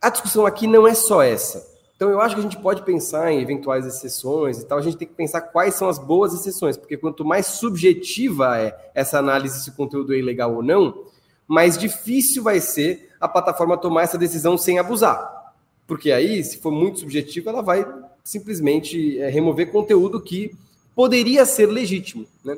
A 0.01 0.11
discussão 0.11 0.45
aqui 0.45 0.67
não 0.67 0.87
é 0.87 0.95
só 0.95 1.23
essa. 1.23 1.73
Então 1.97 2.11
eu 2.11 2.21
acho 2.21 2.35
que 2.35 2.41
a 2.41 2.43
gente 2.43 2.59
pode 2.59 2.83
pensar 2.83 3.33
em 3.33 3.41
eventuais 3.41 3.87
exceções 3.87 4.59
e 4.59 4.67
tal, 4.67 4.77
a 4.77 4.83
gente 4.83 4.97
tem 4.97 5.07
que 5.09 5.15
pensar 5.15 5.41
quais 5.41 5.75
são 5.75 5.89
as 5.89 5.99
boas 5.99 6.35
exceções, 6.35 6.77
porque 6.77 6.97
quanto 6.97 7.25
mais 7.25 7.47
subjetiva 7.47 8.59
é 8.59 8.91
essa 8.93 9.19
análise 9.19 9.63
se 9.63 9.71
o 9.71 9.75
conteúdo 9.75 10.13
é 10.13 10.19
ilegal 10.19 10.53
ou 10.55 10.63
não, 10.63 11.05
mais 11.47 11.77
difícil 11.77 12.43
vai 12.43 12.61
ser 12.61 13.11
a 13.21 13.29
plataforma 13.29 13.77
tomar 13.77 14.03
essa 14.03 14.19
decisão 14.19 14.57
sem 14.57 14.79
abusar. 14.79 15.55
Porque 15.87 16.11
aí, 16.11 16.43
se 16.43 16.59
for 16.59 16.71
muito 16.71 17.01
subjetivo, 17.01 17.49
ela 17.49 17.63
vai 17.63 17.87
simplesmente 18.25 19.19
é, 19.19 19.29
remover 19.29 19.71
conteúdo 19.71 20.21
que 20.21 20.57
poderia 20.95 21.45
ser 21.45 21.67
legítimo. 21.67 22.27
Né? 22.45 22.57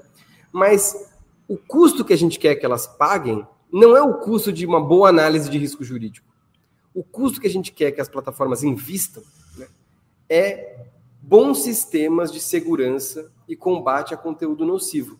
Mas 0.52 0.94
o 1.48 1.56
custo 1.56 2.04
que 2.04 2.12
a 2.12 2.18
gente 2.18 2.38
quer 2.38 2.54
que 2.54 2.64
elas 2.64 2.86
paguem 2.86 3.46
não 3.72 3.96
é 3.96 4.02
o 4.02 4.14
custo 4.14 4.52
de 4.52 4.64
uma 4.64 4.80
boa 4.80 5.08
análise 5.08 5.50
de 5.50 5.58
risco 5.58 5.82
jurídico. 5.82 6.26
O 6.94 7.02
custo 7.02 7.40
que 7.40 7.46
a 7.46 7.50
gente 7.50 7.72
quer 7.72 7.90
que 7.90 8.00
as 8.00 8.08
plataformas 8.08 8.62
invistam 8.62 9.22
né, 9.56 9.66
é 10.28 10.86
bons 11.20 11.64
sistemas 11.64 12.30
de 12.30 12.38
segurança 12.38 13.32
e 13.48 13.56
combate 13.56 14.14
a 14.14 14.16
conteúdo 14.16 14.64
nocivo. 14.64 15.18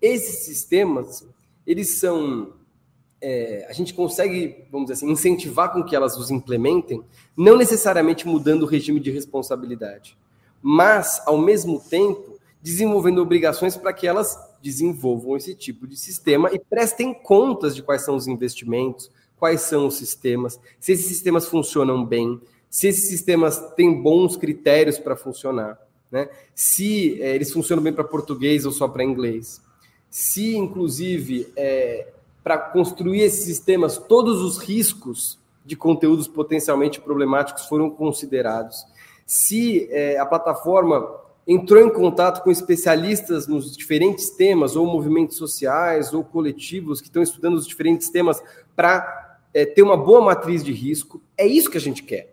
Esses 0.00 0.44
sistemas, 0.44 1.26
eles 1.66 1.98
são 1.98 2.52
é, 3.20 3.66
a 3.68 3.72
gente 3.72 3.94
consegue, 3.94 4.64
vamos 4.70 4.88
dizer 4.88 5.04
assim, 5.04 5.10
incentivar 5.10 5.72
com 5.72 5.82
que 5.82 5.96
elas 5.96 6.16
os 6.16 6.30
implementem, 6.30 7.02
não 7.36 7.56
necessariamente 7.56 8.26
mudando 8.26 8.62
o 8.62 8.66
regime 8.66 9.00
de 9.00 9.10
responsabilidade, 9.10 10.16
mas, 10.62 11.22
ao 11.26 11.38
mesmo 11.38 11.80
tempo, 11.80 12.38
desenvolvendo 12.62 13.22
obrigações 13.22 13.76
para 13.76 13.92
que 13.92 14.06
elas 14.06 14.36
desenvolvam 14.62 15.36
esse 15.36 15.54
tipo 15.54 15.86
de 15.86 15.96
sistema 15.96 16.50
e 16.52 16.58
prestem 16.58 17.14
contas 17.14 17.74
de 17.74 17.82
quais 17.82 18.02
são 18.02 18.16
os 18.16 18.26
investimentos, 18.26 19.10
quais 19.38 19.60
são 19.60 19.86
os 19.86 19.96
sistemas, 19.96 20.58
se 20.80 20.92
esses 20.92 21.06
sistemas 21.06 21.46
funcionam 21.46 22.04
bem, 22.04 22.40
se 22.68 22.88
esses 22.88 23.08
sistemas 23.08 23.58
têm 23.74 24.02
bons 24.02 24.36
critérios 24.36 24.98
para 24.98 25.14
funcionar, 25.14 25.78
né? 26.10 26.28
se 26.54 27.20
é, 27.22 27.34
eles 27.34 27.52
funcionam 27.52 27.82
bem 27.82 27.92
para 27.92 28.04
português 28.04 28.66
ou 28.66 28.72
só 28.72 28.88
para 28.88 29.04
inglês, 29.04 29.62
se, 30.10 30.56
inclusive, 30.56 31.52
é, 31.56 32.08
para 32.46 32.58
construir 32.58 33.22
esses 33.22 33.42
sistemas, 33.42 33.98
todos 33.98 34.40
os 34.40 34.58
riscos 34.58 35.36
de 35.64 35.74
conteúdos 35.74 36.28
potencialmente 36.28 37.00
problemáticos 37.00 37.66
foram 37.66 37.90
considerados, 37.90 38.86
se 39.26 39.88
é, 39.90 40.16
a 40.16 40.24
plataforma 40.24 41.12
entrou 41.44 41.84
em 41.84 41.92
contato 41.92 42.44
com 42.44 42.50
especialistas 42.52 43.48
nos 43.48 43.76
diferentes 43.76 44.30
temas, 44.30 44.76
ou 44.76 44.86
movimentos 44.86 45.36
sociais, 45.36 46.14
ou 46.14 46.22
coletivos 46.22 47.00
que 47.00 47.08
estão 47.08 47.20
estudando 47.20 47.56
os 47.56 47.66
diferentes 47.66 48.10
temas 48.10 48.40
para 48.76 49.40
é, 49.52 49.66
ter 49.66 49.82
uma 49.82 49.96
boa 49.96 50.20
matriz 50.20 50.62
de 50.62 50.72
risco. 50.72 51.20
É 51.36 51.44
isso 51.44 51.68
que 51.68 51.78
a 51.78 51.80
gente 51.80 52.04
quer. 52.04 52.32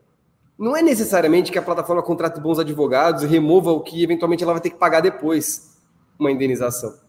Não 0.59 0.78
é 0.78 0.84
necessariamente 0.84 1.51
que 1.51 1.57
a 1.57 1.64
plataforma 1.64 2.03
contrate 2.03 2.39
bons 2.39 2.59
advogados 2.59 3.24
e 3.24 3.26
remova 3.26 3.72
o 3.72 3.82
que 3.82 4.03
eventualmente 4.03 4.43
ela 4.43 4.53
vai 4.53 4.61
ter 4.61 4.70
que 4.70 4.78
pagar 4.78 5.01
depois, 5.01 5.76
uma 6.20 6.32
indenização. 6.32 7.03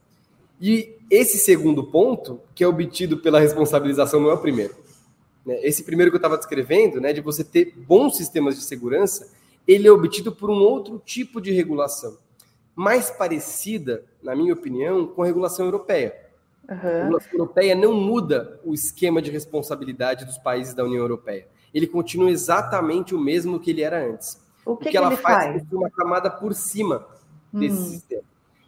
E 0.61 0.96
esse 1.11 1.38
segundo 1.38 1.84
ponto, 1.84 2.40
que 2.55 2.64
é 2.64 2.66
obtido 2.66 3.18
pela 3.18 3.40
responsabilização, 3.40 4.20
não 4.20 4.30
é 4.30 4.34
o 4.34 4.38
primeiro. 4.38 4.74
Né? 5.44 5.59
Esse 5.62 5.82
primeiro 5.82 6.11
que 6.11 6.16
eu 6.16 6.18
estava 6.18 6.38
descrevendo, 6.38 7.00
né, 7.00 7.12
de 7.12 7.20
você 7.20 7.44
ter 7.44 7.74
bons 7.76 8.16
sistemas 8.16 8.57
de 8.57 8.62
segurança, 8.62 9.30
ele 9.66 9.86
é 9.88 9.92
obtido 9.92 10.32
por 10.32 10.50
um 10.50 10.59
outro 10.59 11.00
tipo 11.05 11.40
de 11.40 11.52
regulação, 11.52 12.18
mais 12.74 13.11
parecida, 13.11 14.05
na 14.22 14.34
minha 14.34 14.52
opinião, 14.52 15.07
com 15.07 15.22
a 15.22 15.26
regulação 15.26 15.66
europeia. 15.66 16.14
Uhum. 16.68 16.76
A 16.76 17.02
regulação 17.02 17.32
europeia 17.32 17.74
não 17.74 17.92
muda 17.92 18.61
o 18.64 18.74
esquema 18.74 19.20
de 19.20 19.30
responsabilidade 19.30 20.24
dos 20.24 20.38
países 20.38 20.74
da 20.74 20.84
União 20.84 21.00
Europeia. 21.00 21.46
Ele 21.72 21.86
continua 21.86 22.30
exatamente 22.30 23.14
o 23.14 23.18
mesmo 23.18 23.59
que 23.61 23.70
ele 23.70 23.82
era 23.82 24.07
antes. 24.07 24.40
O 24.64 24.76
que, 24.76 24.84
o 24.84 24.84
que, 24.84 24.90
que 24.90 24.96
ela 24.96 25.14
faz, 25.16 25.62
é 25.62 25.74
uma 25.74 25.90
camada 25.90 26.30
por 26.30 26.55
cima 26.55 27.07
desse 27.52 27.76
uhum. 27.76 27.84
sistema. 27.84 28.22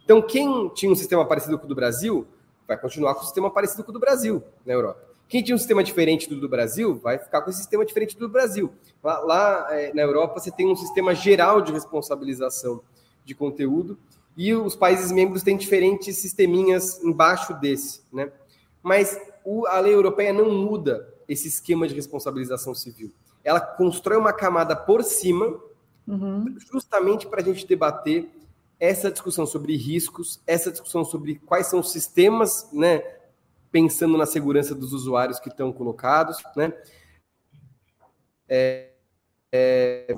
Então, 0.07 0.21
quem 0.21 0.69
tinha 0.69 0.89
um 0.89 0.95
sistema 0.95 1.25
parecido 1.25 1.59
com 1.59 1.65
o 1.65 1.67
do 1.67 1.75
Brasil, 1.75 2.25
vai 2.65 2.77
continuar 2.79 3.13
com 3.13 3.19
o 3.19 3.23
sistema 3.25 3.51
parecido 3.51 3.83
com 3.83 3.89
o 3.89 3.93
do 3.93 3.99
Brasil 3.99 4.41
na 4.65 4.71
Europa. 4.71 5.03
Quem 5.27 5.43
tinha 5.43 5.53
um 5.53 5.57
sistema 5.57 5.83
diferente 5.83 6.29
do 6.29 6.39
do 6.39 6.47
Brasil 6.47 6.95
vai 6.95 7.17
ficar 7.17 7.41
com 7.41 7.49
esse 7.49 7.59
sistema 7.59 7.85
diferente 7.85 8.17
do 8.17 8.29
Brasil. 8.29 8.71
Lá, 9.03 9.19
lá 9.19 9.67
é, 9.71 9.93
na 9.93 10.01
Europa 10.03 10.39
você 10.39 10.49
tem 10.49 10.65
um 10.65 10.77
sistema 10.77 11.13
geral 11.13 11.61
de 11.61 11.73
responsabilização 11.73 12.79
de 13.25 13.35
conteúdo 13.35 13.97
e 14.37 14.53
os 14.53 14.77
países 14.77 15.11
membros 15.11 15.43
têm 15.43 15.57
diferentes 15.57 16.15
sisteminhas 16.19 17.03
embaixo 17.03 17.53
desse, 17.55 17.99
né? 18.09 18.31
Mas 18.81 19.19
o, 19.43 19.67
a 19.67 19.77
lei 19.81 19.93
europeia 19.93 20.31
não 20.31 20.49
muda 20.49 21.13
esse 21.27 21.49
esquema 21.49 21.85
de 21.85 21.93
responsabilização 21.93 22.73
civil. 22.73 23.11
Ela 23.43 23.59
constrói 23.59 24.17
uma 24.17 24.31
camada 24.31 24.73
por 24.73 25.03
cima, 25.03 25.59
uhum. 26.07 26.55
justamente 26.71 27.27
para 27.27 27.41
a 27.41 27.43
gente 27.43 27.67
debater 27.67 28.36
essa 28.79 29.11
discussão 29.11 29.45
sobre 29.45 29.75
riscos, 29.75 30.41
essa 30.45 30.71
discussão 30.71 31.03
sobre 31.03 31.35
quais 31.35 31.67
são 31.67 31.79
os 31.79 31.91
sistemas, 31.91 32.69
né, 32.71 33.01
pensando 33.71 34.17
na 34.17 34.25
segurança 34.25 34.75
dos 34.75 34.93
usuários 34.93 35.39
que 35.39 35.49
estão 35.49 35.71
colocados, 35.73 36.37
né? 36.55 36.73
É, 38.47 38.91
é, 39.51 40.17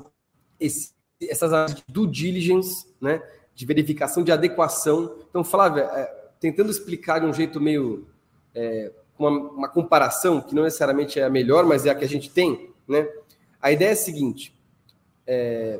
esse, 0.59 0.93
essas 1.21 1.51
áreas 1.51 1.75
de 1.75 1.83
due 1.87 2.07
diligence, 2.07 2.87
né? 3.01 3.21
De 3.55 3.65
verificação 3.65 4.23
de 4.23 4.31
adequação. 4.31 5.17
Então, 5.29 5.43
Flávia, 5.43 5.83
é, 5.83 6.05
tentando 6.39 6.69
explicar 6.69 7.19
de 7.19 7.25
um 7.25 7.33
jeito 7.33 7.59
meio 7.59 8.07
é, 8.53 8.91
uma, 9.17 9.29
uma, 9.29 9.69
comparação 9.69 10.41
que 10.41 10.55
não 10.55 10.63
necessariamente 10.63 11.19
é 11.19 11.23
a 11.23 11.29
melhor, 11.29 11.65
mas 11.65 11.85
é 11.85 11.89
a 11.89 11.95
que 11.95 12.05
a 12.05 12.09
gente 12.09 12.29
tem, 12.29 12.71
né? 12.87 13.09
A 13.61 13.71
ideia 13.71 13.89
é 13.89 13.93
a 13.93 13.97
seguinte: 13.97 14.55
é, 15.25 15.79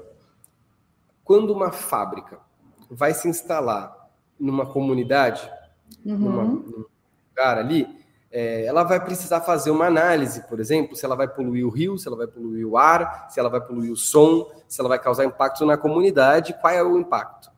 quando 1.23 1.53
uma 1.53 1.71
fábrica 1.71 2.39
vai 2.89 3.13
se 3.13 3.27
instalar 3.27 3.95
numa 4.39 4.65
comunidade, 4.65 5.49
uhum. 6.05 6.17
numa, 6.17 6.43
lugar 7.29 7.57
ali, 7.57 7.87
é, 8.31 8.65
ela 8.65 8.83
vai 8.83 9.03
precisar 9.03 9.41
fazer 9.41 9.71
uma 9.71 9.87
análise, 9.87 10.47
por 10.47 10.59
exemplo, 10.59 10.95
se 10.95 11.03
ela 11.03 11.15
vai 11.15 11.27
poluir 11.27 11.65
o 11.65 11.69
rio, 11.69 11.97
se 11.97 12.07
ela 12.07 12.17
vai 12.17 12.27
poluir 12.27 12.67
o 12.67 12.77
ar, 12.77 13.27
se 13.29 13.39
ela 13.39 13.49
vai 13.49 13.59
poluir 13.59 13.91
o 13.91 13.97
som, 13.97 14.51
se 14.67 14.79
ela 14.79 14.89
vai 14.89 14.99
causar 14.99 15.25
impacto 15.25 15.65
na 15.65 15.77
comunidade, 15.77 16.55
qual 16.61 16.73
é 16.73 16.83
o 16.83 16.99
impacto. 16.99 17.49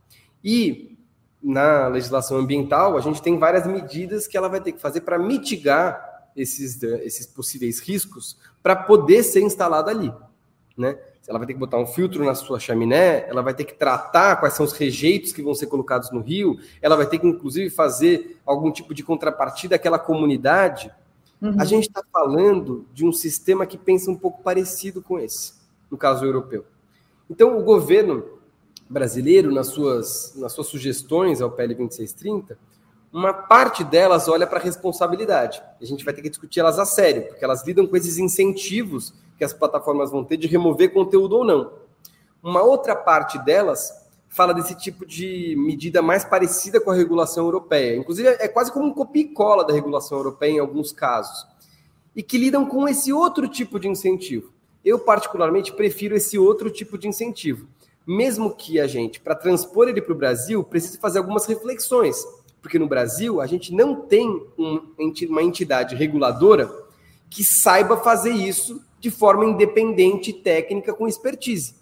E 0.43 0.97
na 1.43 1.87
legislação 1.87 2.37
ambiental, 2.37 2.97
a 2.97 3.01
gente 3.01 3.21
tem 3.21 3.37
várias 3.37 3.65
medidas 3.65 4.27
que 4.27 4.37
ela 4.37 4.47
vai 4.47 4.61
ter 4.61 4.71
que 4.71 4.79
fazer 4.79 5.01
para 5.01 5.17
mitigar 5.19 6.29
esses, 6.35 6.81
esses 6.81 7.25
possíveis 7.25 7.79
riscos 7.79 8.37
para 8.63 8.75
poder 8.75 9.23
ser 9.23 9.41
instalada 9.41 9.91
ali, 9.91 10.13
né? 10.77 10.97
Ela 11.27 11.37
vai 11.37 11.47
ter 11.47 11.53
que 11.53 11.59
botar 11.59 11.77
um 11.77 11.85
filtro 11.85 12.25
na 12.25 12.33
sua 12.33 12.59
chaminé, 12.59 13.27
ela 13.27 13.41
vai 13.41 13.53
ter 13.53 13.63
que 13.63 13.73
tratar 13.73 14.37
quais 14.37 14.53
são 14.53 14.65
os 14.65 14.73
rejeitos 14.73 15.31
que 15.31 15.41
vão 15.41 15.53
ser 15.53 15.67
colocados 15.67 16.11
no 16.11 16.19
rio, 16.19 16.59
ela 16.81 16.95
vai 16.95 17.05
ter 17.05 17.19
que, 17.19 17.27
inclusive, 17.27 17.69
fazer 17.69 18.39
algum 18.45 18.71
tipo 18.71 18.93
de 18.93 19.03
contrapartida 19.03 19.75
àquela 19.75 19.99
comunidade. 19.99 20.91
Uhum. 21.41 21.55
A 21.59 21.65
gente 21.65 21.87
está 21.87 22.03
falando 22.11 22.85
de 22.93 23.05
um 23.05 23.11
sistema 23.11 23.65
que 23.65 23.77
pensa 23.77 24.09
um 24.09 24.15
pouco 24.15 24.41
parecido 24.41 25.01
com 25.01 25.19
esse, 25.19 25.53
no 25.89 25.97
caso 25.97 26.25
europeu. 26.25 26.65
Então, 27.29 27.57
o 27.57 27.63
governo 27.63 28.25
brasileiro, 28.89 29.51
nas 29.51 29.67
suas, 29.67 30.33
nas 30.35 30.51
suas 30.51 30.67
sugestões 30.67 31.39
ao 31.39 31.51
PL 31.51 31.75
2630, 31.75 32.57
uma 33.13 33.33
parte 33.33 33.83
delas 33.83 34.27
olha 34.27 34.47
para 34.47 34.59
a 34.59 34.61
responsabilidade. 34.61 35.61
A 35.81 35.85
gente 35.85 36.03
vai 36.03 36.13
ter 36.13 36.21
que 36.21 36.29
discutir 36.29 36.61
elas 36.61 36.79
a 36.79 36.85
sério, 36.85 37.27
porque 37.27 37.43
elas 37.43 37.65
lidam 37.65 37.85
com 37.85 37.95
esses 37.95 38.17
incentivos 38.17 39.13
que 39.41 39.45
as 39.45 39.53
plataformas 39.53 40.11
vão 40.11 40.23
ter 40.23 40.37
de 40.37 40.45
remover 40.45 40.93
conteúdo 40.93 41.37
ou 41.37 41.43
não. 41.43 41.71
Uma 42.43 42.61
outra 42.61 42.95
parte 42.95 43.39
delas 43.39 43.91
fala 44.29 44.53
desse 44.53 44.75
tipo 44.75 45.03
de 45.03 45.55
medida 45.57 45.99
mais 45.99 46.23
parecida 46.23 46.79
com 46.79 46.91
a 46.91 46.93
regulação 46.93 47.45
europeia. 47.45 47.97
Inclusive, 47.97 48.27
é 48.27 48.47
quase 48.47 48.71
como 48.71 48.85
um 48.85 48.93
copia 48.93 49.23
e 49.23 49.29
cola 49.29 49.65
da 49.65 49.73
regulação 49.73 50.15
europeia 50.19 50.51
em 50.51 50.59
alguns 50.59 50.91
casos. 50.91 51.47
E 52.15 52.21
que 52.21 52.37
lidam 52.37 52.67
com 52.67 52.87
esse 52.87 53.11
outro 53.11 53.47
tipo 53.47 53.79
de 53.79 53.87
incentivo. 53.87 54.53
Eu, 54.85 54.99
particularmente, 54.99 55.73
prefiro 55.73 56.15
esse 56.15 56.37
outro 56.37 56.69
tipo 56.69 56.95
de 56.95 57.07
incentivo. 57.07 57.67
Mesmo 58.05 58.53
que 58.53 58.79
a 58.79 58.85
gente, 58.85 59.19
para 59.19 59.33
transpor 59.33 59.89
ele 59.89 60.03
para 60.03 60.13
o 60.13 60.17
Brasil, 60.17 60.63
precise 60.63 60.99
fazer 60.99 61.17
algumas 61.17 61.47
reflexões. 61.47 62.23
Porque 62.61 62.77
no 62.77 62.85
Brasil, 62.85 63.41
a 63.41 63.47
gente 63.47 63.73
não 63.73 63.95
tem 63.95 64.29
um, 64.55 64.81
uma 65.29 65.41
entidade 65.41 65.95
reguladora 65.95 66.80
que 67.31 67.45
saiba 67.45 67.95
fazer 67.95 68.33
isso 68.33 68.83
de 68.99 69.09
forma 69.09 69.45
independente, 69.45 70.33
técnica, 70.33 70.93
com 70.93 71.07
expertise. 71.07 71.73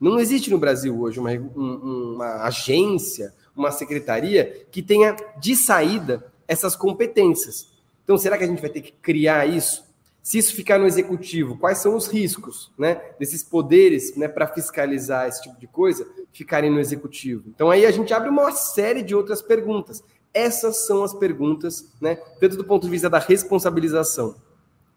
Não 0.00 0.18
existe 0.18 0.48
no 0.48 0.58
Brasil 0.58 0.98
hoje 0.98 1.18
uma, 1.18 1.32
uma 1.32 2.44
agência, 2.44 3.34
uma 3.54 3.72
secretaria 3.72 4.64
que 4.70 4.82
tenha 4.82 5.16
de 5.40 5.56
saída 5.56 6.32
essas 6.46 6.76
competências. 6.76 7.68
Então, 8.04 8.16
será 8.16 8.38
que 8.38 8.44
a 8.44 8.46
gente 8.46 8.60
vai 8.60 8.70
ter 8.70 8.80
que 8.80 8.92
criar 8.92 9.44
isso? 9.46 9.84
Se 10.22 10.38
isso 10.38 10.54
ficar 10.54 10.78
no 10.78 10.86
executivo, 10.86 11.58
quais 11.58 11.78
são 11.78 11.96
os 11.96 12.06
riscos 12.06 12.70
né, 12.78 13.00
desses 13.18 13.42
poderes 13.42 14.16
né, 14.16 14.28
para 14.28 14.46
fiscalizar 14.46 15.26
esse 15.28 15.42
tipo 15.42 15.58
de 15.58 15.66
coisa 15.66 16.06
ficarem 16.32 16.70
no 16.70 16.78
executivo? 16.78 17.44
Então, 17.48 17.70
aí 17.70 17.84
a 17.84 17.90
gente 17.90 18.14
abre 18.14 18.28
uma 18.28 18.52
série 18.52 19.02
de 19.02 19.14
outras 19.14 19.42
perguntas. 19.42 20.02
Essas 20.32 20.86
são 20.86 21.02
as 21.02 21.14
perguntas, 21.14 21.92
né, 22.00 22.16
tanto 22.38 22.56
do 22.56 22.64
ponto 22.64 22.84
de 22.84 22.90
vista 22.90 23.10
da 23.10 23.18
responsabilização 23.18 24.45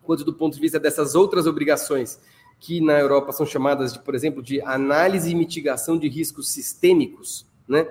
quanto 0.10 0.26
do 0.26 0.34
ponto 0.34 0.56
de 0.56 0.60
vista 0.60 0.80
dessas 0.80 1.14
outras 1.14 1.46
obrigações 1.46 2.20
que 2.60 2.82
na 2.82 2.94
Europa 2.94 3.32
são 3.32 3.46
chamadas 3.46 3.94
de, 3.94 4.00
por 4.00 4.16
exemplo, 4.16 4.42
de 4.42 4.60
análise 4.62 5.30
e 5.30 5.36
mitigação 5.36 6.00
de 6.00 6.10
riscos 6.10 6.52
sistêmicos, 6.52 7.46
né? 7.68 7.88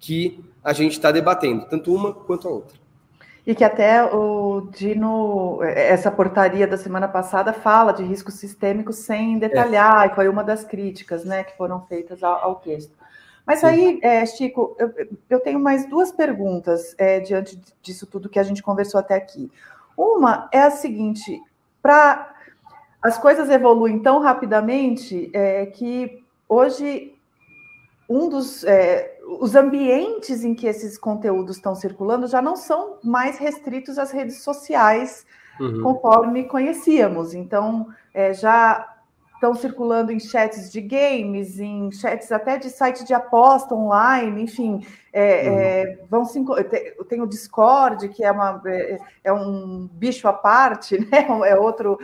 Que 0.00 0.44
a 0.64 0.72
gente 0.72 0.94
está 0.94 1.12
debatendo, 1.12 1.64
tanto 1.66 1.94
uma 1.94 2.12
quanto 2.12 2.48
a 2.48 2.50
outra. 2.50 2.76
E 3.46 3.54
que 3.54 3.62
até 3.62 4.04
o 4.04 4.62
Dino, 4.72 5.62
essa 5.62 6.10
portaria 6.10 6.66
da 6.66 6.76
semana 6.76 7.06
passada 7.06 7.52
fala 7.52 7.92
de 7.92 8.02
riscos 8.02 8.34
sistêmicos 8.34 8.96
sem 8.96 9.38
detalhar, 9.38 10.08
é. 10.08 10.10
e 10.10 10.14
foi 10.16 10.28
uma 10.28 10.42
das 10.42 10.64
críticas 10.64 11.24
né, 11.24 11.44
que 11.44 11.56
foram 11.56 11.86
feitas 11.86 12.20
ao, 12.24 12.34
ao 12.34 12.54
texto. 12.56 12.96
Mas 13.46 13.60
Sim. 13.60 13.66
aí, 13.66 14.00
é, 14.02 14.26
Chico, 14.26 14.74
eu, 14.76 14.92
eu, 15.30 15.38
tenho 15.38 15.60
mais 15.60 15.88
duas 15.88 16.10
perguntas 16.10 16.96
é, 16.98 17.20
diante 17.20 17.62
disso 17.80 18.06
tudo 18.06 18.28
que 18.28 18.40
a 18.40 18.42
gente 18.42 18.60
conversou 18.60 18.98
até 18.98 19.14
aqui. 19.14 19.52
Uma 19.96 20.48
é 20.52 20.60
a 20.60 20.70
seguinte: 20.70 21.40
para 21.82 22.34
as 23.02 23.18
coisas 23.18 23.50
evoluem 23.50 23.98
tão 24.00 24.20
rapidamente 24.20 25.30
é, 25.32 25.66
que 25.66 26.22
hoje 26.48 27.14
um 28.08 28.28
dos 28.28 28.64
é, 28.64 29.18
os 29.40 29.54
ambientes 29.54 30.44
em 30.44 30.54
que 30.54 30.66
esses 30.66 30.98
conteúdos 30.98 31.56
estão 31.56 31.74
circulando 31.74 32.26
já 32.26 32.42
não 32.42 32.56
são 32.56 32.98
mais 33.02 33.38
restritos 33.38 33.98
às 33.98 34.10
redes 34.10 34.42
sociais, 34.42 35.26
uhum. 35.58 35.82
conforme 35.82 36.44
conhecíamos. 36.44 37.34
Então, 37.34 37.88
é, 38.12 38.34
já 38.34 38.93
estão 39.44 39.54
circulando 39.54 40.10
em 40.10 40.18
chats 40.18 40.72
de 40.72 40.80
games, 40.80 41.60
em 41.60 41.92
chats 41.92 42.32
até 42.32 42.56
de 42.56 42.70
site 42.70 43.04
de 43.04 43.12
aposta 43.12 43.74
online, 43.74 44.42
enfim, 44.42 44.84
é, 45.12 45.50
uhum. 45.50 45.58
é, 45.58 45.98
vão 46.08 46.24
se, 46.24 46.42
tem 47.08 47.20
o 47.20 47.26
Discord, 47.26 48.08
que 48.08 48.24
é, 48.24 48.32
uma, 48.32 48.62
é, 48.66 48.98
é 49.24 49.32
um 49.32 49.86
bicho 49.92 50.26
à 50.26 50.32
parte, 50.32 50.98
né? 51.10 51.26
É 51.46 51.56
outro. 51.56 51.98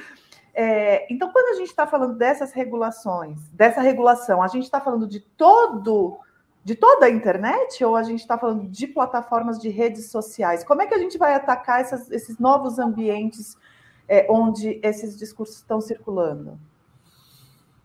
É, 0.53 1.11
então, 1.11 1.33
quando 1.33 1.55
a 1.55 1.59
gente 1.59 1.71
está 1.71 1.87
falando 1.87 2.15
dessas 2.15 2.53
regulações, 2.53 3.41
dessa 3.53 3.81
regulação, 3.81 4.43
a 4.43 4.49
gente 4.49 4.65
está 4.65 4.81
falando 4.81 5.07
de 5.07 5.21
todo 5.21 6.19
de 6.63 6.75
toda 6.75 7.07
a 7.07 7.11
internet 7.11 7.83
ou 7.83 7.97
a 7.97 8.03
gente 8.03 8.21
está 8.21 8.37
falando 8.37 8.69
de 8.69 8.87
plataformas 8.87 9.59
de 9.59 9.71
redes 9.71 10.11
sociais? 10.11 10.63
Como 10.63 10.83
é 10.83 10.87
que 10.87 10.95
a 10.95 10.99
gente 10.99 11.17
vai 11.17 11.35
atacar 11.35 11.81
essas, 11.81 12.11
esses 12.11 12.39
novos 12.39 12.79
ambientes 12.79 13.57
é, 14.07 14.27
onde 14.29 14.79
esses 14.83 15.17
discursos 15.17 15.57
estão 15.57 15.81
circulando? 15.81 16.61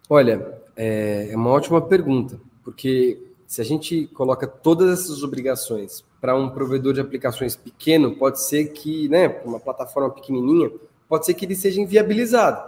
Olha, 0.09 0.59
é, 0.75 1.29
é 1.31 1.35
uma 1.35 1.49
ótima 1.49 1.81
pergunta, 1.81 2.39
porque 2.63 3.21
se 3.47 3.61
a 3.61 3.63
gente 3.63 4.07
coloca 4.07 4.47
todas 4.47 4.99
essas 4.99 5.23
obrigações 5.23 6.03
para 6.19 6.35
um 6.35 6.49
provedor 6.49 6.93
de 6.93 7.01
aplicações 7.01 7.55
pequeno, 7.55 8.15
pode 8.15 8.43
ser 8.43 8.69
que, 8.69 9.07
né, 9.09 9.41
uma 9.45 9.59
plataforma 9.59 10.09
pequenininha, 10.09 10.71
pode 11.07 11.25
ser 11.25 11.33
que 11.33 11.45
ele 11.45 11.55
seja 11.55 11.79
inviabilizado. 11.79 12.61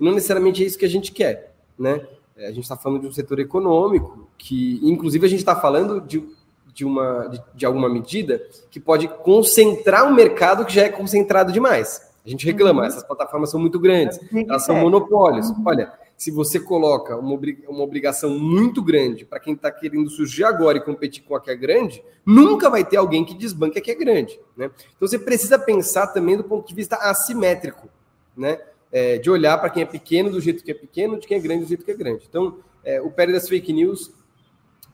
Não 0.00 0.12
necessariamente 0.12 0.62
é 0.62 0.66
isso 0.66 0.78
que 0.78 0.84
a 0.84 0.88
gente 0.88 1.12
quer, 1.12 1.54
né? 1.78 2.06
É, 2.36 2.46
a 2.46 2.50
gente 2.50 2.62
está 2.62 2.76
falando 2.76 3.02
de 3.02 3.06
um 3.06 3.12
setor 3.12 3.38
econômico 3.38 4.28
que, 4.38 4.80
inclusive, 4.82 5.26
a 5.26 5.28
gente 5.28 5.40
está 5.40 5.54
falando 5.54 6.00
de, 6.00 6.26
de, 6.72 6.84
uma, 6.84 7.28
de, 7.28 7.42
de, 7.54 7.66
alguma 7.66 7.88
medida 7.88 8.42
que 8.70 8.80
pode 8.80 9.06
concentrar 9.06 10.06
um 10.06 10.14
mercado 10.14 10.64
que 10.64 10.74
já 10.74 10.82
é 10.82 10.88
concentrado 10.88 11.52
demais. 11.52 12.10
A 12.24 12.28
gente 12.28 12.46
reclama, 12.46 12.82
uhum. 12.82 12.86
essas 12.86 13.04
plataformas 13.04 13.50
são 13.50 13.60
muito 13.60 13.78
grandes, 13.78 14.18
elas 14.32 14.64
são 14.64 14.76
monopólios. 14.76 15.50
Uhum. 15.50 15.62
Olha, 15.66 15.92
se 16.16 16.30
você 16.30 16.60
coloca 16.60 17.16
uma, 17.16 17.38
uma 17.68 17.82
obrigação 17.82 18.38
muito 18.38 18.82
grande 18.82 19.24
para 19.24 19.40
quem 19.40 19.54
está 19.54 19.70
querendo 19.70 20.08
surgir 20.08 20.44
agora 20.44 20.78
e 20.78 20.84
competir 20.84 21.22
com 21.24 21.34
a 21.34 21.40
que 21.40 21.50
é 21.50 21.56
grande, 21.56 22.02
nunca 22.24 22.70
vai 22.70 22.84
ter 22.84 22.96
alguém 22.96 23.24
que 23.24 23.34
desbanque 23.34 23.78
a 23.78 23.82
que 23.82 23.90
é 23.90 23.94
grande. 23.94 24.38
Né? 24.56 24.70
Então 24.96 25.08
você 25.08 25.18
precisa 25.18 25.58
pensar 25.58 26.08
também 26.08 26.36
do 26.36 26.44
ponto 26.44 26.68
de 26.68 26.74
vista 26.74 26.96
assimétrico. 26.96 27.88
Né? 28.36 28.58
é, 28.92 29.16
de 29.16 29.30
olhar 29.30 29.56
para 29.56 29.70
quem 29.70 29.82
é 29.82 29.86
pequeno 29.86 30.30
do 30.30 30.40
jeito 30.40 30.62
que 30.62 30.70
é 30.70 30.74
pequeno, 30.74 31.18
de 31.18 31.26
quem 31.26 31.38
é 31.38 31.40
grande 31.40 31.64
do 31.64 31.68
jeito 31.68 31.84
que 31.84 31.90
é 31.90 31.94
grande. 31.94 32.26
Então, 32.28 32.58
é, 32.84 33.00
o 33.00 33.10
Pérez 33.10 33.34
das 33.34 33.48
Fake 33.48 33.72
News, 33.72 34.12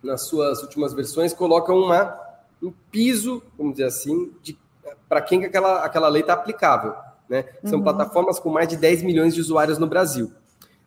nas 0.00 0.28
suas 0.28 0.62
últimas 0.62 0.94
versões, 0.94 1.34
coloca 1.34 1.74
uma, 1.74 2.16
um 2.62 2.72
piso, 2.92 3.42
vamos 3.58 3.72
dizer 3.72 3.86
assim, 3.86 4.32
para 5.08 5.20
quem 5.20 5.44
aquela, 5.44 5.84
aquela 5.84 6.08
lei 6.08 6.22
está 6.22 6.34
aplicável. 6.34 6.94
Né? 7.28 7.44
São 7.64 7.78
uhum. 7.78 7.84
plataformas 7.84 8.38
com 8.38 8.48
mais 8.48 8.68
de 8.68 8.76
10 8.76 9.02
milhões 9.02 9.34
de 9.34 9.40
usuários 9.40 9.78
no 9.78 9.86
Brasil. 9.86 10.30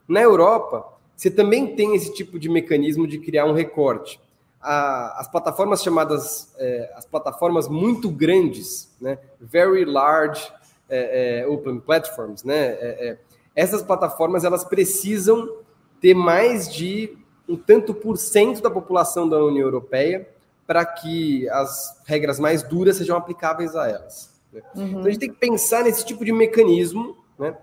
Na 0.08 0.22
Europa, 0.22 0.86
você 1.16 1.30
também 1.30 1.76
tem 1.76 1.95
esse 1.95 2.14
tipo 2.14 2.39
de 2.39 2.49
mecanismo 2.49 3.08
de 3.08 3.20
criar 3.20 3.45
um 3.45 3.54
recorte. 3.54 4.20
A, 4.60 5.20
as 5.20 5.28
plataformas 5.28 5.84
chamadas, 5.84 6.54
é, 6.58 6.91
as 6.95 7.06
plataformas 7.06 7.68
muito 7.68 8.10
grandes, 8.10 8.91
né? 8.99 9.18
very 9.39 9.86
large 9.86 10.52
é, 10.89 11.41
é, 11.41 11.47
open 11.47 11.80
platforms, 11.80 12.43
né? 12.43 12.68
É, 12.74 13.10
é, 13.10 13.18
essas 13.56 13.82
plataformas 13.82 14.43
elas 14.43 14.64
precisam 14.64 15.58
ter 15.99 16.14
mais 16.14 16.72
de 16.72 17.18
um 17.47 17.56
tanto 17.56 17.93
por 17.93 18.18
cento 18.18 18.62
da 18.62 18.70
população 18.70 19.28
da 19.28 19.43
União 19.43 19.66
Europeia 19.66 20.28
para 20.66 20.86
que 20.86 21.49
as 21.49 22.02
regras 22.06 22.39
mais 22.39 22.64
duras 22.64 22.97
sejam 22.97 23.18
aplicáveis 23.18 23.76
a 23.76 23.89
elas. 23.89 24.32
Né? 24.52 24.62
Uhum. 24.76 24.88
Então 24.88 25.02
a 25.02 25.10
gente 25.10 25.20
tem 25.20 25.30
que 25.30 25.39
pensar 25.39 25.84
nesse 25.84 26.06
tipo 26.06 26.24
de 26.24 26.32
mecanismo, 26.32 27.18
né? 27.38 27.56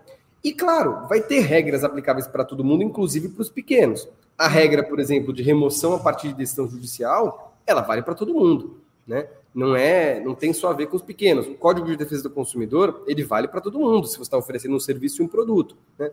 E 0.43 0.53
claro, 0.53 1.07
vai 1.09 1.21
ter 1.21 1.41
regras 1.41 1.85
aplicáveis 1.85 2.27
para 2.27 2.45
todo 2.45 2.65
mundo, 2.65 2.83
inclusive 2.83 3.29
para 3.29 3.43
os 3.43 3.49
pequenos. 3.49 4.09
A 4.37 4.47
regra, 4.47 4.83
por 4.83 5.01
exemplo, 5.01 5.33
de 5.33 5.43
remoção 5.43 5.95
a 5.95 5.99
partir 5.99 6.29
de 6.29 6.35
decisão 6.35 6.69
judicial, 6.69 7.57
ela 7.67 7.83
vale 7.83 8.03
para 8.03 8.15
todo 8.15 8.33
mundo, 8.33 8.79
né? 9.07 9.29
não 9.55 9.75
é, 9.75 10.21
não 10.21 10.37
tem 10.37 10.53
só 10.53 10.71
a 10.71 10.73
ver 10.73 10.87
com 10.87 10.97
os 10.97 11.03
pequenos. 11.03 11.47
O 11.47 11.55
Código 11.55 11.87
de 11.87 11.97
Defesa 11.97 12.23
do 12.23 12.31
Consumidor, 12.31 13.03
ele 13.07 13.25
vale 13.25 13.49
para 13.49 13.61
todo 13.61 13.79
mundo, 13.79 14.07
se 14.07 14.17
você 14.17 14.23
está 14.23 14.39
oferecendo 14.39 14.77
um 14.77 14.81
serviço 14.81 15.21
e 15.21 15.25
um 15.25 15.29
produto, 15.29 15.77
né? 15.99 16.13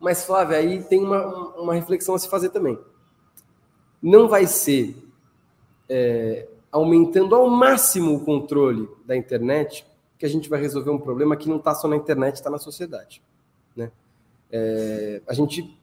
Mas, 0.00 0.24
Flávia, 0.24 0.56
aí 0.56 0.82
tem 0.82 1.00
uma, 1.00 1.26
uma 1.56 1.74
reflexão 1.74 2.14
a 2.14 2.18
se 2.18 2.28
fazer 2.28 2.48
também. 2.48 2.78
Não 4.02 4.28
vai 4.28 4.46
ser 4.46 4.96
é, 5.88 6.48
aumentando 6.72 7.34
ao 7.34 7.48
máximo 7.48 8.16
o 8.16 8.24
controle 8.24 8.88
da 9.04 9.14
internet 9.16 9.86
que 10.22 10.26
a 10.26 10.28
gente 10.28 10.48
vai 10.48 10.60
resolver 10.60 10.88
um 10.88 11.00
problema 11.00 11.36
que 11.36 11.48
não 11.48 11.56
está 11.56 11.74
só 11.74 11.88
na 11.88 11.96
internet, 11.96 12.36
está 12.36 12.48
na 12.48 12.56
sociedade. 12.56 13.20
Né? 13.74 13.90
É, 14.52 15.20
a 15.26 15.34
gente 15.34 15.76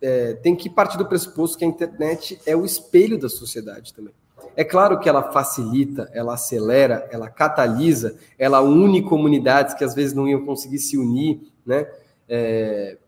é, 0.00 0.34
tem 0.34 0.54
que 0.54 0.70
partir 0.70 0.96
do 0.96 1.04
pressuposto 1.04 1.58
que 1.58 1.64
a 1.64 1.66
internet 1.66 2.40
é 2.46 2.54
o 2.54 2.64
espelho 2.64 3.18
da 3.18 3.28
sociedade 3.28 3.92
também. 3.92 4.14
É 4.54 4.62
claro 4.62 5.00
que 5.00 5.08
ela 5.08 5.32
facilita, 5.32 6.08
ela 6.12 6.34
acelera, 6.34 7.08
ela 7.10 7.28
catalisa, 7.28 8.16
ela 8.38 8.60
une 8.60 9.02
comunidades 9.02 9.74
que 9.74 9.82
às 9.82 9.96
vezes 9.96 10.14
não 10.14 10.28
iam 10.28 10.46
conseguir 10.46 10.78
se 10.78 10.96
unir, 10.96 11.40
né? 11.66 11.90
É, 12.28 12.98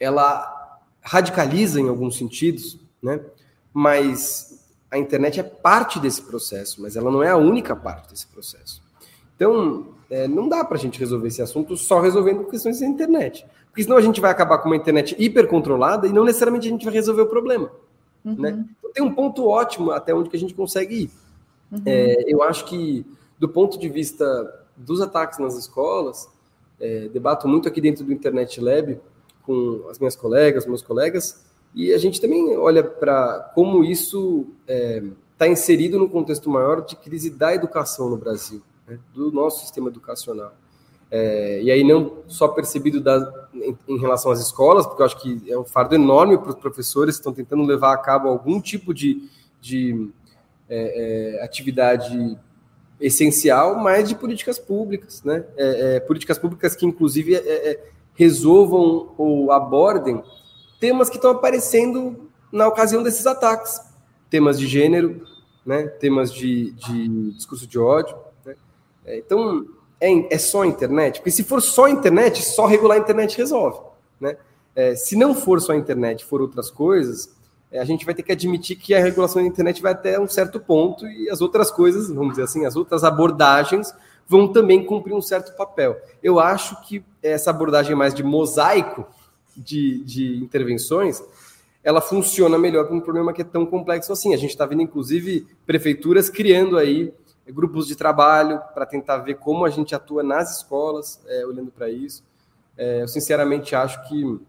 ela 0.00 0.80
radicaliza 1.00 1.80
em 1.80 1.88
alguns 1.88 2.18
sentidos, 2.18 2.80
né? 3.00 3.20
Mas 3.72 4.60
a 4.90 4.98
internet 4.98 5.38
é 5.38 5.44
parte 5.44 6.00
desse 6.00 6.20
processo, 6.22 6.82
mas 6.82 6.96
ela 6.96 7.12
não 7.12 7.22
é 7.22 7.30
a 7.30 7.36
única 7.36 7.76
parte 7.76 8.10
desse 8.10 8.26
processo. 8.26 8.87
Então, 9.38 9.86
é, 10.10 10.26
não 10.26 10.48
dá 10.48 10.64
para 10.64 10.76
a 10.76 10.80
gente 10.80 10.98
resolver 10.98 11.28
esse 11.28 11.40
assunto 11.40 11.76
só 11.76 12.00
resolvendo 12.00 12.44
questões 12.44 12.80
da 12.80 12.86
internet. 12.86 13.46
Porque 13.70 13.84
senão 13.84 13.96
a 13.96 14.00
gente 14.00 14.20
vai 14.20 14.32
acabar 14.32 14.58
com 14.58 14.68
uma 14.68 14.74
internet 14.74 15.14
hipercontrolada 15.16 16.08
e 16.08 16.12
não 16.12 16.24
necessariamente 16.24 16.66
a 16.66 16.70
gente 16.70 16.84
vai 16.84 16.92
resolver 16.92 17.22
o 17.22 17.26
problema. 17.26 17.70
Uhum. 18.24 18.34
Né? 18.34 18.64
Então, 18.78 18.92
tem 18.92 19.04
um 19.04 19.14
ponto 19.14 19.46
ótimo 19.46 19.92
até 19.92 20.12
onde 20.12 20.28
que 20.28 20.36
a 20.36 20.40
gente 20.40 20.54
consegue 20.54 21.04
ir. 21.04 21.10
Uhum. 21.70 21.82
É, 21.86 22.24
eu 22.26 22.42
acho 22.42 22.64
que, 22.64 23.06
do 23.38 23.48
ponto 23.48 23.78
de 23.78 23.88
vista 23.88 24.26
dos 24.76 25.00
ataques 25.00 25.38
nas 25.38 25.56
escolas, 25.56 26.28
é, 26.80 27.08
debato 27.08 27.46
muito 27.46 27.68
aqui 27.68 27.80
dentro 27.80 28.04
do 28.04 28.12
Internet 28.12 28.60
Lab 28.60 28.98
com 29.42 29.86
as 29.88 29.98
minhas 29.98 30.16
colegas, 30.16 30.66
meus 30.66 30.82
colegas, 30.82 31.44
e 31.74 31.92
a 31.92 31.98
gente 31.98 32.20
também 32.20 32.56
olha 32.56 32.82
para 32.82 33.50
como 33.54 33.84
isso 33.84 34.46
está 34.66 35.46
é, 35.46 35.50
inserido 35.50 35.98
no 35.98 36.08
contexto 36.08 36.50
maior 36.50 36.84
de 36.84 36.96
crise 36.96 37.30
da 37.30 37.54
educação 37.54 38.10
no 38.10 38.16
Brasil, 38.16 38.62
né? 38.88 38.98
do 39.14 39.30
nosso 39.30 39.60
sistema 39.60 39.88
educacional. 39.88 40.52
É, 41.10 41.62
e 41.62 41.70
aí 41.70 41.82
não 41.82 42.18
só 42.26 42.48
percebido 42.48 43.00
da, 43.00 43.48
em, 43.54 43.76
em, 43.88 43.98
relação 43.98 44.30
às 44.30 44.40
escolas, 44.40 44.86
porque 44.86 45.00
eu 45.00 45.06
acho 45.06 45.20
que 45.20 45.50
é 45.50 45.58
um 45.58 45.64
fardo 45.64 45.94
enorme 45.94 46.36
para 46.36 46.50
os 46.50 46.56
professores 46.56 47.16
que 47.16 47.20
estão 47.20 47.32
tentando 47.32 47.62
levar 47.62 47.94
a 47.94 47.96
cabo 47.96 48.28
algum 48.28 48.60
tipo 48.60 48.92
de, 48.92 49.26
de 49.60 50.10
é, 50.68 51.38
é, 51.38 51.44
atividade 51.44 52.38
essencial, 53.00 53.76
mas 53.76 54.08
de 54.08 54.14
políticas 54.14 54.58
públicas, 54.58 55.22
né? 55.22 55.44
É, 55.56 55.96
é, 55.96 56.00
políticas 56.00 56.38
públicas 56.38 56.76
que 56.76 56.84
inclusive 56.84 57.34
é, 57.36 57.88
resolvam 58.14 59.14
ou 59.16 59.50
abordem 59.50 60.22
temas 60.80 61.08
que 61.08 61.16
estão 61.16 61.30
aparecendo 61.30 62.28
na 62.52 62.66
ocasião 62.66 63.02
desses 63.02 63.26
ataques, 63.26 63.80
temas 64.28 64.58
de 64.58 64.66
gênero, 64.66 65.26
né? 65.64 65.86
Temas 65.86 66.32
de, 66.32 66.72
de 66.72 67.30
discurso 67.32 67.66
de 67.66 67.78
ódio. 67.78 68.16
Né? 69.08 69.18
então 69.18 69.66
é, 70.00 70.34
é 70.34 70.38
só 70.38 70.64
internet? 70.64 71.18
Porque 71.18 71.30
se 71.30 71.42
for 71.42 71.60
só 71.60 71.88
internet, 71.88 72.44
só 72.44 72.66
regular 72.66 72.96
a 72.96 73.00
internet 73.00 73.36
resolve. 73.36 73.80
Né? 74.20 74.36
É, 74.76 74.94
se 74.94 75.16
não 75.16 75.34
for 75.34 75.60
só 75.60 75.72
a 75.72 75.76
internet, 75.76 76.24
for 76.24 76.40
outras 76.40 76.70
coisas, 76.70 77.34
é, 77.72 77.80
a 77.80 77.84
gente 77.84 78.04
vai 78.04 78.14
ter 78.14 78.22
que 78.22 78.32
admitir 78.32 78.76
que 78.76 78.94
a 78.94 79.00
regulação 79.00 79.42
da 79.42 79.48
internet 79.48 79.82
vai 79.82 79.92
até 79.92 80.20
um 80.20 80.28
certo 80.28 80.60
ponto 80.60 81.06
e 81.06 81.28
as 81.28 81.40
outras 81.40 81.70
coisas, 81.70 82.08
vamos 82.08 82.30
dizer 82.30 82.44
assim, 82.44 82.64
as 82.64 82.76
outras 82.76 83.02
abordagens 83.02 83.92
vão 84.26 84.46
também 84.48 84.84
cumprir 84.84 85.14
um 85.14 85.22
certo 85.22 85.56
papel. 85.56 85.96
Eu 86.22 86.38
acho 86.38 86.80
que 86.82 87.02
essa 87.22 87.50
abordagem 87.50 87.96
mais 87.96 88.14
de 88.14 88.22
mosaico 88.22 89.06
de, 89.56 90.04
de 90.04 90.36
intervenções, 90.36 91.22
ela 91.82 92.00
funciona 92.00 92.58
melhor 92.58 92.86
para 92.86 92.94
um 92.94 93.00
problema 93.00 93.32
que 93.32 93.42
é 93.42 93.44
tão 93.44 93.66
complexo 93.66 94.12
assim. 94.12 94.34
A 94.34 94.36
gente 94.36 94.50
está 94.50 94.66
vendo, 94.66 94.82
inclusive, 94.82 95.46
prefeituras 95.66 96.28
criando 96.28 96.76
aí 96.76 97.12
grupos 97.52 97.86
de 97.86 97.96
trabalho 97.96 98.60
para 98.74 98.84
tentar 98.84 99.18
ver 99.18 99.34
como 99.34 99.64
a 99.64 99.70
gente 99.70 99.94
atua 99.94 100.22
nas 100.22 100.58
escolas, 100.58 101.20
é, 101.26 101.46
olhando 101.46 101.70
para 101.70 101.88
isso. 101.88 102.22
É, 102.76 103.02
eu 103.02 103.08
sinceramente 103.08 103.74
acho 103.74 104.06
que 104.08 104.40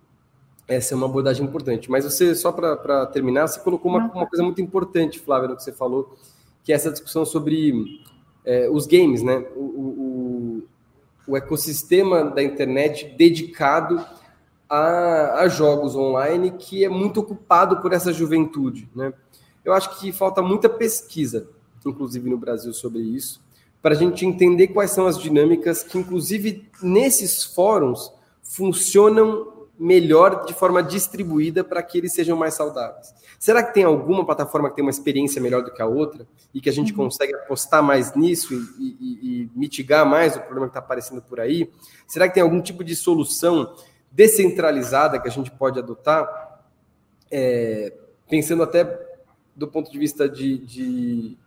essa 0.68 0.94
é 0.94 0.98
uma 0.98 1.08
abordagem 1.08 1.46
importante. 1.46 1.90
Mas 1.90 2.06
você, 2.06 2.36
só 2.36 2.52
para 2.52 3.06
terminar, 3.08 3.48
você 3.48 3.60
colocou 3.60 3.90
uma, 3.90 4.06
uma, 4.12 4.28
coisa 4.28 4.44
muito 4.44 4.62
importante, 4.62 5.20
Flávia, 5.20 5.50
no 5.50 5.56
que 5.56 5.64
você 5.64 5.72
falou, 5.72 6.16
que 6.64 6.72
é 6.72 6.76
essa 6.76 6.92
discussão 6.92 7.26
sobre 7.26 8.04
é, 8.46 8.70
os 8.70 8.86
games, 8.86 9.24
né? 9.24 9.46
O, 9.56 9.64
o, 9.64 10.68
o, 11.28 11.38
ecossistema 11.38 12.24
da 12.24 12.44
internet 12.44 13.16
dedicado 13.18 14.06
a, 14.70 15.42
a 15.42 15.48
jogos 15.48 15.96
online 15.96 16.52
que 16.52 16.84
é 16.84 16.90
muito 16.90 17.20
ocupado 17.20 17.78
por 17.82 17.94
essa 17.94 18.14
juventude, 18.14 18.88
né? 18.96 19.12
Eu 19.66 19.74
acho 19.74 20.00
que 20.00 20.12
falta 20.12 20.42
muita 20.42 20.70
pesquisa 20.70 21.50
inclusive 21.86 22.30
no 22.30 22.38
Brasil, 22.38 22.74
sobre 22.74 23.00
isso, 23.02 23.42
para 23.82 23.96
a 23.96 23.98
gente 23.98 24.26
entender 24.26 24.70
quais 24.70 24.92
são 24.92 25.08
as 25.08 25.18
dinâmicas 25.18 25.84
que, 25.84 25.98
inclusive 25.98 26.68
nesses 26.82 27.44
fóruns, 27.44 28.12
funcionam 28.42 29.60
melhor 29.80 30.46
de 30.46 30.54
forma 30.54 30.84
distribuída 30.84 31.64
para 31.64 31.82
que 31.82 31.98
eles 31.98 32.14
sejam 32.14 32.36
mais 32.36 32.56
saudáveis. 32.56 33.14
Será 33.40 33.64
que 33.64 33.74
tem 33.74 33.86
alguma 33.86 34.26
plataforma 34.26 34.70
que 34.70 34.76
tem 34.76 34.84
uma 34.84 34.92
experiência 34.92 35.42
melhor 35.42 35.64
do 35.64 35.72
que 35.72 35.82
a 35.82 35.86
outra 35.86 36.28
e 36.54 36.60
que 36.60 36.68
a 36.68 36.74
gente 36.74 36.92
uhum. 36.92 37.06
consegue 37.06 37.34
apostar 37.34 37.82
mais 37.82 38.14
nisso 38.14 38.54
e, 38.54 38.98
e, 39.00 39.44
e 39.44 39.50
mitigar 39.56 40.06
mais 40.06 40.36
o 40.36 40.42
problema 40.42 40.66
que 40.68 40.72
está 40.72 40.80
aparecendo 40.80 41.22
por 41.22 41.40
aí? 41.40 41.72
Será 42.06 42.28
que 42.28 42.34
tem 42.34 42.44
algum 42.44 42.62
tipo 42.62 42.84
de 42.84 42.94
solução 42.98 43.74
descentralizada 44.12 45.20
que 45.20 45.28
a 45.30 45.32
gente 45.32 45.50
pode 45.52 45.80
adotar, 45.80 46.66
é, 47.32 47.94
pensando 48.28 48.64
até 48.64 49.08
do 49.56 49.68
ponto 49.68 49.90
de 49.90 49.98
vista 49.98 50.28
de, 50.28 50.58
de, 50.58 51.38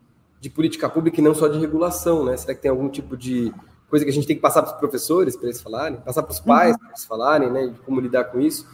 de, 0.42 0.50
política 0.50 0.88
pública 0.88 1.20
e 1.20 1.22
não 1.22 1.36
só 1.36 1.46
de 1.46 1.56
regulação, 1.56 2.24
né? 2.24 2.36
Será 2.36 2.52
que 2.52 2.60
tem 2.60 2.70
algum 2.70 2.88
tipo 2.88 3.16
de 3.16 3.54
coisa 3.88 4.04
que 4.04 4.10
a 4.10 4.14
gente 4.14 4.26
tem 4.26 4.34
que 4.34 4.42
passar 4.42 4.62
para 4.62 4.72
os 4.72 4.78
professores 4.78 5.36
para 5.36 5.46
eles 5.46 5.62
falarem, 5.62 5.98
passar 6.00 6.22
para 6.24 6.32
os 6.32 6.40
pais 6.40 6.72
uhum. 6.72 6.78
para 6.78 6.88
eles 6.88 7.04
falarem, 7.04 7.50
né? 7.50 7.66
De 7.68 7.78
como 7.80 8.00
lidar 8.00 8.24
com 8.24 8.40
isso? 8.40 8.66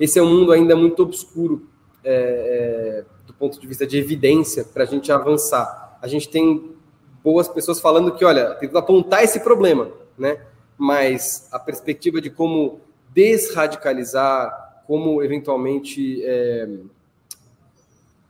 Esse 0.00 0.18
é 0.18 0.22
um 0.22 0.28
mundo 0.28 0.50
ainda 0.50 0.74
muito 0.74 1.00
obscuro 1.00 1.68
é, 2.02 3.04
é, 3.04 3.04
do 3.24 3.32
ponto 3.32 3.60
de 3.60 3.66
vista 3.68 3.86
de 3.86 3.96
evidência 3.96 4.64
para 4.64 4.82
a 4.82 4.86
gente 4.86 5.12
avançar. 5.12 5.96
A 6.02 6.08
gente 6.08 6.28
tem 6.28 6.74
boas 7.22 7.46
pessoas 7.46 7.78
falando 7.78 8.12
que, 8.12 8.24
olha, 8.24 8.54
tem 8.56 8.68
que 8.68 8.76
apontar 8.76 9.22
esse 9.22 9.38
problema, 9.38 9.92
né? 10.18 10.40
Mas 10.76 11.46
a 11.52 11.58
perspectiva 11.60 12.20
de 12.20 12.30
como 12.30 12.80
desradicalizar, 13.14 14.82
como 14.88 15.22
eventualmente 15.22 16.20
é, 16.24 16.68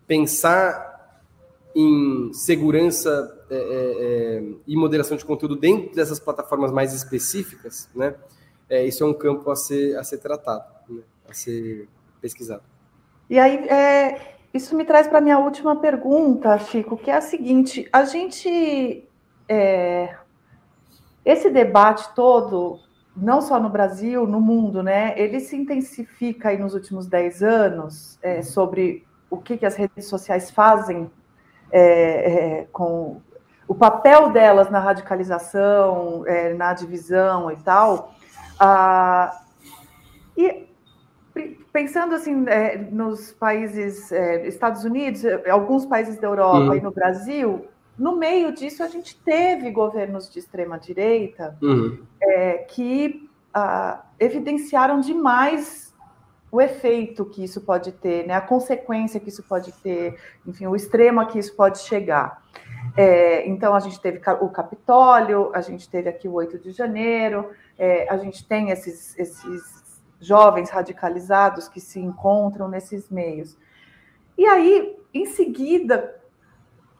pensar 0.07 0.92
em 1.75 2.33
segurança 2.33 3.45
é, 3.51 3.55
é, 3.55 3.59
é, 3.59 4.43
e 4.67 4.77
moderação 4.77 5.17
de 5.17 5.25
conteúdo 5.25 5.57
dentro 5.57 5.95
dessas 5.95 6.19
plataformas 6.19 6.71
mais 6.73 6.93
específicas, 6.93 7.89
né? 7.95 8.15
É, 8.69 8.85
isso 8.85 9.05
é 9.05 9.07
um 9.07 9.15
campo 9.15 9.51
a 9.51 9.57
ser, 9.57 9.97
a 9.97 10.05
ser 10.05 10.19
tratado, 10.19 10.65
né? 10.89 11.03
a 11.29 11.35
ser 11.35 11.89
pesquisado. 12.21 12.63
E 13.29 13.39
aí, 13.39 13.69
é, 13.69 14.37
isso 14.55 14.75
me 14.77 14.85
traz 14.85 15.07
para 15.07 15.19
a 15.19 15.21
minha 15.21 15.39
última 15.39 15.77
pergunta, 15.77 16.59
Chico, 16.59 16.97
que 16.97 17.11
é 17.11 17.17
a 17.17 17.21
seguinte: 17.21 17.89
a 17.93 18.05
gente. 18.05 19.05
É, 19.49 20.17
esse 21.25 21.51
debate 21.51 22.15
todo 22.15 22.81
não 23.15 23.43
só 23.43 23.61
no 23.61 23.69
Brasil, 23.69 24.27
no 24.27 24.41
mundo, 24.41 24.83
né? 24.83 25.15
Ele 25.21 25.39
se 25.41 25.55
intensifica 25.55 26.49
aí 26.49 26.59
nos 26.59 26.75
últimos 26.75 27.07
10 27.07 27.43
anos 27.43 28.19
sobre 28.43 29.07
o 29.29 29.37
que, 29.37 29.57
que 29.57 29.67
as 29.67 29.77
redes 29.77 30.07
sociais 30.07 30.51
fazem 30.51 31.11
é, 31.73 32.61
é, 32.61 32.67
com 32.71 33.21
o 33.67 33.75
papel 33.75 34.31
delas 34.31 34.71
na 34.71 34.79
radicalização, 34.79 36.25
é, 36.27 36.53
na 36.53 36.75
divisão 36.75 37.51
e 37.51 37.57
tal. 37.57 38.15
Ah, 38.61 39.41
e 40.37 40.67
pensando 41.73 42.15
assim 42.15 42.45
é, 42.47 42.77
nos 42.77 43.33
países, 43.33 44.13
Estados 44.45 44.85
Unidos, 44.85 45.23
alguns 45.51 45.87
países 45.87 46.19
da 46.19 46.29
Europa 46.29 46.59
uhum. 46.59 46.75
e 46.75 46.81
no 46.81 46.91
Brasil, 46.91 47.67
no 47.99 48.17
meio 48.17 48.53
disso, 48.53 48.83
a 48.83 48.89
gente 48.89 49.19
teve 49.23 49.71
governos 49.71 50.31
de 50.31 50.39
extrema 50.39 50.79
direita 50.79 51.57
uhum. 51.63 52.05
que 52.69 53.29
ah, 53.55 54.03
evidenciaram 54.19 55.01
demais 55.01 55.92
o 56.53 56.61
efeito 56.61 57.25
que 57.25 57.43
isso 57.43 57.63
pode 57.63 57.93
ter, 57.93 58.27
né, 58.27 58.35
a 58.35 58.41
consequência 58.43 59.19
que 59.19 59.31
isso 59.31 59.43
pode 59.43 59.73
ter, 59.73 60.21
enfim, 60.47 60.67
o 60.67 60.77
extremo 60.77 61.19
a 61.19 61.25
que 61.25 61.39
isso 61.39 61.57
pode 61.57 61.79
chegar. 61.79 62.43
É, 62.95 63.49
então, 63.49 63.75
a 63.75 63.81
gente 63.81 63.99
teve 63.99 64.21
o 64.43 64.51
Capitólio, 64.51 65.51
a 65.55 65.63
gente 65.63 65.89
teve 65.89 66.11
aqui 66.11 66.29
o 66.29 66.35
8 66.35 66.59
de 66.59 66.71
janeiro, 66.73 67.51
é, 67.79 68.07
a 68.07 68.19
gente 68.19 68.47
tem 68.47 68.69
esses, 68.69 69.19
esses 69.19 70.03
jovens 70.21 70.69
radicalizados 70.69 71.69
que 71.69 71.81
se 71.81 71.99
encontram 71.99 72.69
nesses 72.69 73.09
meios. 73.09 73.57
E 74.37 74.45
aí, 74.45 74.95
em 75.15 75.25
seguida, 75.25 76.21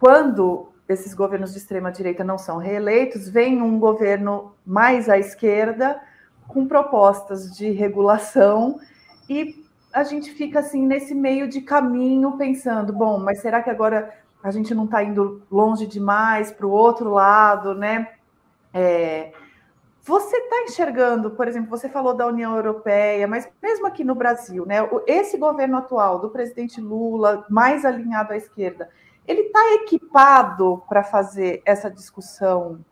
quando 0.01 0.73
esses 0.89 1.13
governos 1.13 1.53
de 1.53 1.59
extrema 1.59 1.93
direita 1.93 2.25
não 2.25 2.39
são 2.39 2.57
reeleitos, 2.57 3.29
vem 3.29 3.61
um 3.61 3.79
governo 3.79 4.55
mais 4.65 5.11
à 5.11 5.19
esquerda 5.19 6.01
com 6.49 6.67
propostas 6.67 7.55
de 7.55 7.71
regulação 7.71 8.81
e 9.29 9.65
a 9.93 10.03
gente 10.03 10.33
fica 10.33 10.61
assim 10.61 10.87
nesse 10.87 11.15
meio 11.15 11.49
de 11.49 11.61
caminho 11.61 12.37
pensando, 12.37 12.93
bom, 12.93 13.19
mas 13.19 13.41
será 13.41 13.63
que 13.63 13.71
agora 13.71 14.15
a 14.43 14.51
gente 14.51 14.75
não 14.75 14.85
está 14.85 15.03
indo 15.03 15.43
longe 15.51 15.87
demais 15.87 16.51
para 16.51 16.67
o 16.67 16.71
outro 16.71 17.11
lado, 17.11 17.75
né? 17.75 18.09
É, 18.73 19.33
você 20.03 20.37
está 20.37 20.63
enxergando, 20.63 21.31
por 21.31 21.47
exemplo, 21.47 21.71
você 21.71 21.89
falou 21.89 22.15
da 22.15 22.27
União 22.27 22.57
Europeia, 22.57 23.29
mas 23.29 23.49
mesmo 23.63 23.87
aqui 23.87 24.03
no 24.03 24.15
Brasil, 24.15 24.67
né? 24.67 24.79
Esse 25.07 25.39
governo 25.39 25.77
atual 25.79 26.19
do 26.19 26.31
presidente 26.31 26.81
Lula, 26.81 27.47
mais 27.49 27.85
alinhado 27.85 28.33
à 28.33 28.37
esquerda, 28.37 28.91
ele 29.29 29.43
está 29.43 29.75
equipado 29.75 30.83
para 30.89 31.05
fazer 31.05 31.63
essa 31.65 31.89
discussão 31.89 32.85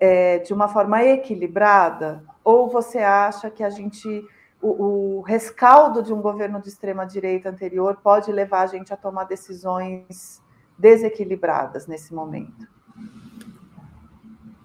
é, 0.00 0.38
de 0.38 0.54
uma 0.54 0.66
forma 0.66 1.04
equilibrada? 1.04 2.24
Ou 2.42 2.70
você 2.70 2.98
acha 2.98 3.50
que 3.50 3.62
a 3.62 3.68
gente, 3.68 4.24
o, 4.62 5.18
o 5.18 5.20
rescaldo 5.22 6.02
de 6.02 6.12
um 6.12 6.20
governo 6.20 6.60
de 6.60 6.68
extrema 6.68 7.06
direita 7.06 7.48
anterior 7.48 7.98
pode 8.02 8.30
levar 8.30 8.62
a 8.62 8.66
gente 8.66 8.92
a 8.92 8.96
tomar 8.96 9.24
decisões 9.24 10.42
desequilibradas 10.78 11.86
nesse 11.86 12.14
momento? 12.14 12.68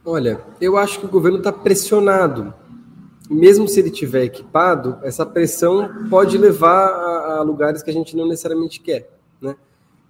Olha, 0.06 0.42
eu 0.62 0.78
acho 0.78 1.00
que 1.00 1.06
o 1.06 1.10
governo 1.10 1.40
está 1.40 1.52
pressionado. 1.52 2.54
Mesmo 3.30 3.68
se 3.68 3.80
ele 3.80 3.90
tiver 3.90 4.24
equipado, 4.24 5.00
essa 5.02 5.26
pressão 5.26 6.08
pode 6.10 6.38
levar 6.38 6.88
a, 6.88 7.38
a 7.38 7.42
lugares 7.42 7.82
que 7.82 7.90
a 7.90 7.94
gente 7.94 8.16
não 8.16 8.28
necessariamente 8.28 8.80
quer, 8.80 9.10
né? 9.42 9.56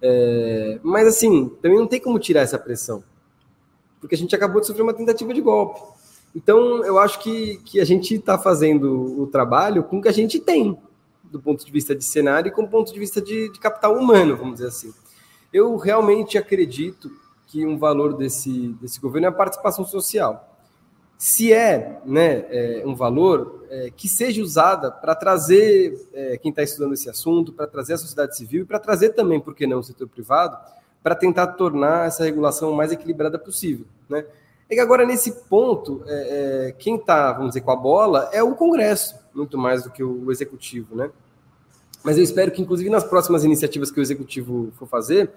É, 0.02 0.78
mas 0.82 1.06
assim, 1.06 1.48
também 1.62 1.78
não 1.78 1.86
tem 1.86 1.98
como 1.98 2.18
tirar 2.18 2.42
essa 2.42 2.58
pressão, 2.58 3.02
porque 3.98 4.14
a 4.14 4.18
gente 4.18 4.36
acabou 4.36 4.60
de 4.60 4.66
sofrer 4.66 4.82
uma 4.82 4.92
tentativa 4.92 5.32
de 5.32 5.40
golpe. 5.40 5.80
Então, 6.36 6.84
eu 6.84 6.98
acho 6.98 7.18
que, 7.20 7.56
que 7.64 7.80
a 7.80 7.84
gente 7.84 8.14
está 8.14 8.38
fazendo 8.38 9.20
o 9.20 9.26
trabalho 9.26 9.82
com 9.82 9.98
o 9.98 10.02
que 10.02 10.08
a 10.08 10.12
gente 10.12 10.38
tem, 10.38 10.78
do 11.24 11.40
ponto 11.40 11.64
de 11.64 11.72
vista 11.72 11.96
de 11.96 12.04
cenário 12.04 12.50
e 12.50 12.52
com 12.52 12.62
o 12.62 12.68
ponto 12.68 12.92
de 12.92 12.98
vista 12.98 13.22
de, 13.22 13.50
de 13.50 13.58
capital 13.58 13.96
humano, 13.96 14.36
vamos 14.36 14.56
dizer 14.56 14.68
assim. 14.68 14.92
Eu 15.50 15.76
realmente 15.76 16.36
acredito 16.36 17.10
que 17.46 17.64
um 17.64 17.78
valor 17.78 18.14
desse, 18.14 18.68
desse 18.80 19.00
governo 19.00 19.26
é 19.26 19.30
a 19.30 19.32
participação 19.32 19.86
social 19.86 20.56
se 21.18 21.52
é, 21.52 22.00
né, 22.04 22.44
é, 22.50 22.82
um 22.84 22.94
valor 22.94 23.66
é, 23.70 23.90
que 23.94 24.08
seja 24.08 24.42
usada 24.42 24.90
para 24.90 25.14
trazer 25.14 26.08
é, 26.12 26.36
quem 26.36 26.50
está 26.50 26.62
estudando 26.62 26.92
esse 26.92 27.08
assunto, 27.08 27.52
para 27.52 27.66
trazer 27.66 27.94
a 27.94 27.98
sociedade 27.98 28.36
civil 28.36 28.62
e 28.62 28.66
para 28.66 28.78
trazer 28.78 29.10
também, 29.10 29.40
por 29.40 29.54
que 29.54 29.66
não, 29.66 29.78
o 29.78 29.82
setor 29.82 30.08
privado, 30.08 30.58
para 31.02 31.14
tentar 31.14 31.48
tornar 31.48 32.06
essa 32.06 32.24
regulação 32.24 32.72
mais 32.72 32.92
equilibrada 32.92 33.38
possível. 33.38 33.86
Né? 34.08 34.26
É 34.68 34.74
que 34.74 34.80
agora, 34.80 35.06
nesse 35.06 35.32
ponto, 35.48 36.02
é, 36.06 36.68
é, 36.68 36.72
quem 36.72 36.96
está, 36.96 37.32
vamos 37.32 37.50
dizer, 37.50 37.60
com 37.60 37.70
a 37.70 37.76
bola 37.76 38.28
é 38.32 38.42
o 38.42 38.54
Congresso, 38.54 39.14
muito 39.34 39.56
mais 39.56 39.84
do 39.84 39.90
que 39.90 40.02
o 40.02 40.30
Executivo. 40.30 40.96
Né? 40.96 41.10
Mas 42.02 42.18
eu 42.18 42.24
espero 42.24 42.50
que, 42.50 42.60
inclusive, 42.60 42.90
nas 42.90 43.04
próximas 43.04 43.44
iniciativas 43.44 43.90
que 43.90 44.00
o 44.00 44.02
Executivo 44.02 44.72
for 44.76 44.88
fazer, 44.88 45.30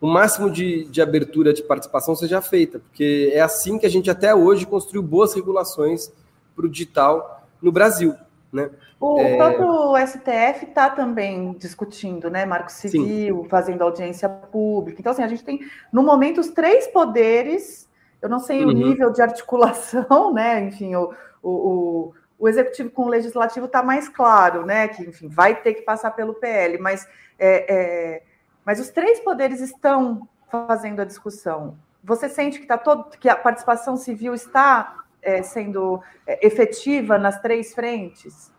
o 0.00 0.06
máximo 0.06 0.50
de, 0.50 0.84
de 0.84 1.02
abertura 1.02 1.52
de 1.52 1.62
participação 1.62 2.16
seja 2.16 2.40
feita, 2.40 2.78
porque 2.78 3.30
é 3.34 3.40
assim 3.40 3.78
que 3.78 3.84
a 3.84 3.90
gente 3.90 4.10
até 4.10 4.34
hoje 4.34 4.64
construiu 4.64 5.02
boas 5.02 5.34
regulações 5.34 6.10
para 6.56 6.64
o 6.64 6.68
digital 6.70 7.46
no 7.60 7.70
Brasil. 7.70 8.14
Né? 8.50 8.70
O 8.98 9.18
é... 9.18 9.36
próprio 9.36 10.06
STF 10.06 10.66
está 10.66 10.90
também 10.90 11.52
discutindo, 11.58 12.30
né, 12.30 12.44
Marco 12.46 12.72
Civil, 12.72 13.42
Sim. 13.42 13.48
fazendo 13.48 13.82
audiência 13.82 14.28
pública. 14.28 15.00
Então, 15.00 15.12
assim, 15.12 15.22
a 15.22 15.28
gente 15.28 15.44
tem, 15.44 15.60
no 15.92 16.02
momento, 16.02 16.40
os 16.40 16.48
três 16.48 16.86
poderes, 16.86 17.88
eu 18.20 18.28
não 18.28 18.38
sei 18.38 18.64
uhum. 18.64 18.70
o 18.70 18.72
nível 18.72 19.12
de 19.12 19.22
articulação, 19.22 20.32
né? 20.34 20.60
Enfim, 20.60 20.94
o, 20.94 21.14
o, 21.42 22.12
o 22.38 22.48
executivo 22.48 22.90
com 22.90 23.04
o 23.04 23.08
legislativo 23.08 23.66
está 23.66 23.82
mais 23.82 24.08
claro, 24.08 24.64
né? 24.64 24.88
Que, 24.88 25.02
enfim, 25.02 25.28
vai 25.28 25.54
ter 25.54 25.74
que 25.74 25.82
passar 25.82 26.10
pelo 26.12 26.34
PL, 26.34 26.78
mas 26.78 27.08
é, 27.38 27.74
é 27.74 28.22
mas 28.64 28.78
os 28.78 28.90
três 28.90 29.18
poderes 29.20 29.60
estão 29.60 30.28
fazendo 30.50 31.00
a 31.00 31.04
discussão. 31.04 31.78
Você 32.04 32.28
sente 32.28 32.58
que, 32.58 32.66
tá 32.66 32.78
todo, 32.78 33.10
que 33.18 33.28
a 33.28 33.36
participação 33.36 33.96
civil 33.96 34.34
está 34.34 35.04
é, 35.22 35.42
sendo 35.42 36.00
é, 36.26 36.46
efetiva 36.46 37.18
nas 37.18 37.40
três 37.40 37.74
frentes? 37.74 38.52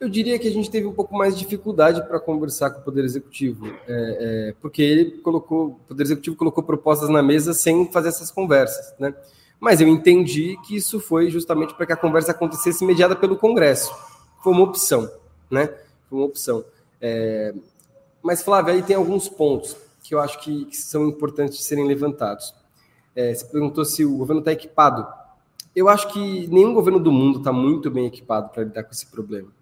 Eu 0.00 0.08
diria 0.08 0.38
que 0.38 0.48
a 0.48 0.50
gente 0.50 0.70
teve 0.70 0.86
um 0.86 0.94
pouco 0.94 1.14
mais 1.14 1.34
de 1.36 1.44
dificuldade 1.44 2.02
para 2.08 2.18
conversar 2.18 2.70
com 2.70 2.80
o 2.80 2.82
Poder 2.82 3.04
Executivo, 3.04 3.66
é, 3.66 4.48
é, 4.48 4.54
porque 4.58 4.80
ele 4.80 5.18
colocou, 5.18 5.66
o 5.66 5.74
Poder 5.86 6.04
Executivo 6.04 6.36
colocou 6.36 6.64
propostas 6.64 7.10
na 7.10 7.22
mesa 7.22 7.52
sem 7.52 7.86
fazer 7.92 8.08
essas 8.08 8.30
conversas, 8.30 8.94
né? 8.98 9.14
Mas 9.60 9.78
eu 9.82 9.86
entendi 9.86 10.56
que 10.64 10.74
isso 10.74 10.98
foi 10.98 11.28
justamente 11.28 11.74
para 11.74 11.84
que 11.84 11.92
a 11.92 11.96
conversa 11.96 12.30
acontecesse 12.30 12.82
mediada 12.82 13.14
pelo 13.14 13.36
Congresso. 13.36 13.94
Foi 14.42 14.54
uma 14.54 14.62
opção, 14.62 15.06
né? 15.50 15.66
Foi 16.08 16.18
uma 16.18 16.24
opção. 16.24 16.64
É, 16.98 17.52
mas, 18.22 18.42
Flávia, 18.42 18.72
aí 18.72 18.82
tem 18.82 18.96
alguns 18.96 19.28
pontos 19.28 19.76
que 20.02 20.14
eu 20.14 20.20
acho 20.20 20.40
que, 20.40 20.64
que 20.64 20.78
são 20.78 21.08
importantes 21.08 21.58
de 21.58 21.64
serem 21.64 21.86
levantados. 21.86 22.54
É, 23.14 23.34
você 23.34 23.44
perguntou 23.44 23.84
se 23.84 24.02
o 24.02 24.16
governo 24.16 24.40
está 24.40 24.50
equipado. 24.50 25.06
Eu 25.76 25.90
acho 25.90 26.10
que 26.10 26.46
nenhum 26.46 26.72
governo 26.72 26.98
do 26.98 27.12
mundo 27.12 27.40
está 27.40 27.52
muito 27.52 27.90
bem 27.90 28.06
equipado 28.06 28.48
para 28.48 28.64
lidar 28.64 28.84
com 28.84 28.92
esse 28.92 29.06
problema. 29.06 29.59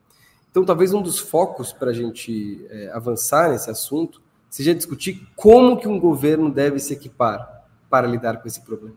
Então, 0.51 0.65
talvez 0.65 0.93
um 0.93 1.03
dos 1.03 1.19
focos 1.19 1.73
para 1.73 1.91
a 1.91 1.95
gente 1.95 2.67
é, 2.71 2.91
avançar 2.93 3.51
nesse 3.51 3.71
assunto 3.71 4.21
seja 4.49 4.75
discutir 4.75 5.27
como 5.37 5.77
que 5.77 5.87
um 5.87 6.01
governo 6.01 6.51
deve 6.51 6.79
se 6.79 6.93
equipar 6.93 7.67
para 7.91 8.07
lidar 8.07 8.41
com 8.41 8.49
esse 8.49 8.61
problema. 8.63 8.97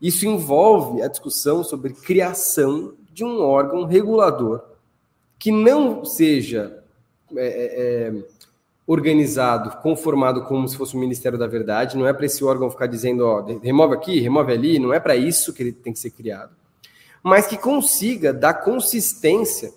Isso 0.00 0.26
envolve 0.26 1.02
a 1.02 1.08
discussão 1.08 1.64
sobre 1.64 1.92
criação 1.92 2.94
de 3.12 3.24
um 3.24 3.40
órgão 3.40 3.84
regulador 3.84 4.62
que 5.38 5.50
não 5.50 6.04
seja 6.04 6.82
é, 7.36 8.12
é, 8.12 8.24
organizado, 8.86 9.82
conformado 9.82 10.44
como 10.44 10.66
se 10.68 10.76
fosse 10.76 10.96
o 10.96 10.98
Ministério 10.98 11.38
da 11.38 11.46
Verdade, 11.46 11.96
não 11.96 12.06
é 12.06 12.12
para 12.12 12.26
esse 12.26 12.44
órgão 12.44 12.70
ficar 12.70 12.86
dizendo, 12.86 13.24
ó, 13.24 13.44
remove 13.62 13.94
aqui, 13.94 14.20
remove 14.20 14.52
ali, 14.52 14.78
não 14.78 14.94
é 14.94 14.98
para 14.98 15.14
isso 15.14 15.52
que 15.52 15.62
ele 15.62 15.72
tem 15.72 15.92
que 15.92 15.98
ser 15.98 16.10
criado, 16.10 16.56
mas 17.22 17.46
que 17.46 17.58
consiga 17.58 18.32
dar 18.32 18.54
consistência 18.54 19.72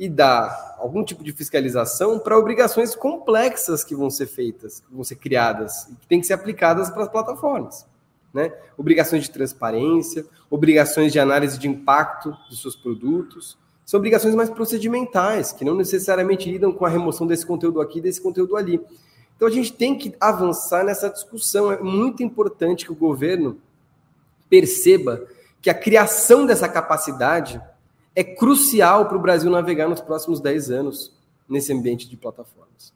e 0.00 0.08
dar 0.08 0.76
algum 0.78 1.04
tipo 1.04 1.22
de 1.22 1.30
fiscalização 1.30 2.18
para 2.18 2.38
obrigações 2.38 2.94
complexas 2.94 3.84
que 3.84 3.94
vão 3.94 4.08
ser 4.08 4.26
feitas, 4.26 4.80
que 4.80 4.94
vão 4.94 5.04
ser 5.04 5.16
criadas 5.16 5.86
e 5.90 5.94
que 5.94 6.06
têm 6.06 6.22
que 6.22 6.26
ser 6.26 6.32
aplicadas 6.32 6.88
para 6.88 7.02
as 7.02 7.08
plataformas. 7.10 7.86
Né? 8.32 8.50
Obrigações 8.78 9.24
de 9.24 9.30
transparência, 9.30 10.24
obrigações 10.48 11.12
de 11.12 11.20
análise 11.20 11.58
de 11.58 11.68
impacto 11.68 12.34
dos 12.48 12.62
seus 12.62 12.74
produtos, 12.74 13.58
são 13.84 13.98
obrigações 13.98 14.34
mais 14.34 14.48
procedimentais, 14.48 15.52
que 15.52 15.66
não 15.66 15.74
necessariamente 15.74 16.50
lidam 16.50 16.72
com 16.72 16.86
a 16.86 16.88
remoção 16.88 17.26
desse 17.26 17.44
conteúdo 17.44 17.78
aqui, 17.78 18.00
desse 18.00 18.22
conteúdo 18.22 18.56
ali. 18.56 18.80
Então 19.36 19.46
a 19.46 19.50
gente 19.50 19.70
tem 19.70 19.98
que 19.98 20.14
avançar 20.18 20.82
nessa 20.82 21.10
discussão. 21.10 21.70
É 21.70 21.78
muito 21.78 22.22
importante 22.22 22.86
que 22.86 22.92
o 22.92 22.96
governo 22.96 23.60
perceba 24.48 25.26
que 25.60 25.68
a 25.68 25.74
criação 25.74 26.46
dessa 26.46 26.68
capacidade 26.68 27.60
é 28.20 28.24
crucial 28.24 29.06
para 29.06 29.16
o 29.16 29.20
Brasil 29.20 29.50
navegar 29.50 29.88
nos 29.88 30.02
próximos 30.02 30.40
10 30.40 30.70
anos 30.70 31.10
nesse 31.48 31.72
ambiente 31.72 32.06
de 32.06 32.18
plataformas, 32.18 32.92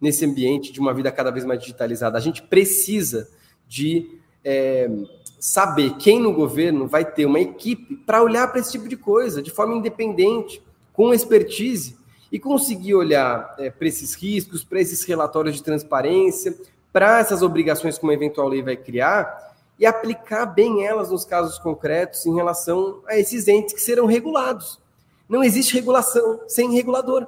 nesse 0.00 0.24
ambiente 0.24 0.72
de 0.72 0.80
uma 0.80 0.92
vida 0.92 1.12
cada 1.12 1.30
vez 1.30 1.44
mais 1.44 1.60
digitalizada. 1.60 2.18
A 2.18 2.20
gente 2.20 2.42
precisa 2.42 3.28
de 3.68 4.18
é, 4.44 4.90
saber 5.38 5.94
quem 5.98 6.20
no 6.20 6.32
governo 6.32 6.88
vai 6.88 7.04
ter 7.04 7.26
uma 7.26 7.38
equipe 7.38 7.94
para 7.94 8.20
olhar 8.20 8.48
para 8.48 8.58
esse 8.60 8.72
tipo 8.72 8.88
de 8.88 8.96
coisa 8.96 9.40
de 9.40 9.52
forma 9.52 9.76
independente, 9.76 10.60
com 10.92 11.14
expertise 11.14 11.96
e 12.32 12.36
conseguir 12.40 12.96
olhar 12.96 13.54
é, 13.60 13.70
para 13.70 13.86
esses 13.86 14.14
riscos, 14.14 14.64
para 14.64 14.80
esses 14.80 15.04
relatórios 15.04 15.54
de 15.54 15.62
transparência, 15.62 16.58
para 16.92 17.20
essas 17.20 17.40
obrigações 17.40 17.98
que 17.98 18.02
uma 18.02 18.14
eventual 18.14 18.48
lei 18.48 18.64
vai 18.64 18.76
criar 18.76 19.45
e 19.78 19.84
aplicar 19.84 20.46
bem 20.46 20.84
elas 20.84 21.10
nos 21.10 21.24
casos 21.24 21.58
concretos 21.58 22.24
em 22.24 22.34
relação 22.34 23.02
a 23.06 23.16
esses 23.16 23.46
entes 23.46 23.74
que 23.74 23.80
serão 23.80 24.06
regulados. 24.06 24.80
Não 25.28 25.44
existe 25.44 25.74
regulação 25.74 26.40
sem 26.48 26.72
regulador. 26.72 27.26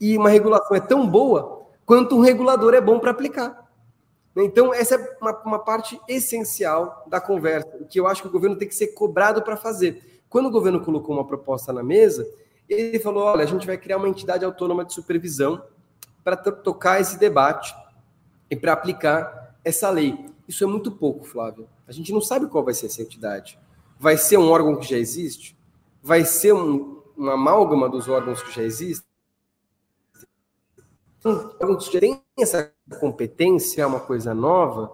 E 0.00 0.16
uma 0.16 0.28
regulação 0.28 0.76
é 0.76 0.80
tão 0.80 1.08
boa 1.08 1.62
quanto 1.86 2.16
um 2.16 2.20
regulador 2.20 2.74
é 2.74 2.80
bom 2.80 2.98
para 2.98 3.10
aplicar. 3.10 3.64
Então, 4.36 4.74
essa 4.74 4.96
é 4.96 5.16
uma, 5.20 5.32
uma, 5.42 5.58
parte 5.60 6.00
essencial 6.08 7.04
da 7.06 7.20
conversa, 7.20 7.68
que 7.88 8.00
eu 8.00 8.06
acho 8.08 8.20
que 8.20 8.28
o 8.28 8.32
governo 8.32 8.56
tem 8.56 8.66
que 8.66 8.74
ser 8.74 8.88
cobrado 8.88 9.42
para 9.42 9.56
fazer. 9.56 10.22
Quando 10.28 10.46
o 10.46 10.50
governo 10.50 10.80
colocou 10.80 11.14
uma 11.14 11.24
proposta 11.24 11.72
na 11.72 11.84
mesa, 11.84 12.28
ele 12.68 12.98
falou: 12.98 13.22
olha, 13.24 13.44
a 13.44 13.46
gente 13.46 13.66
vai 13.66 13.78
criar 13.78 13.96
uma 13.96 14.08
entidade 14.08 14.44
autônoma 14.44 14.84
de 14.84 14.92
supervisão 14.92 15.62
para 16.24 16.36
tocar 16.36 17.00
esse 17.00 17.16
debate 17.16 17.74
e 18.50 18.56
para 18.56 18.72
aplicar 18.72 19.54
essa 19.64 19.88
lei. 19.88 20.33
Isso 20.46 20.62
é 20.62 20.66
muito 20.66 20.90
pouco, 20.90 21.24
Flávio. 21.24 21.68
A 21.86 21.92
gente 21.92 22.12
não 22.12 22.20
sabe 22.20 22.46
qual 22.46 22.64
vai 22.64 22.74
ser 22.74 22.86
essa 22.86 23.02
entidade. 23.02 23.58
Vai 23.98 24.16
ser 24.16 24.36
um 24.36 24.50
órgão 24.50 24.76
que 24.76 24.88
já 24.88 24.98
existe? 24.98 25.56
Vai 26.02 26.24
ser 26.24 26.52
um, 26.52 27.02
uma 27.16 27.34
amálgama 27.34 27.88
dos 27.88 28.08
órgãos 28.08 28.42
que 28.42 28.52
já 28.52 28.62
existem? 28.62 29.06
Um 31.24 31.30
órgão 31.30 31.76
que 31.78 31.98
tem 31.98 32.20
essa 32.38 32.70
competência, 33.00 33.82
é 33.82 33.86
uma 33.86 34.00
coisa 34.00 34.34
nova? 34.34 34.92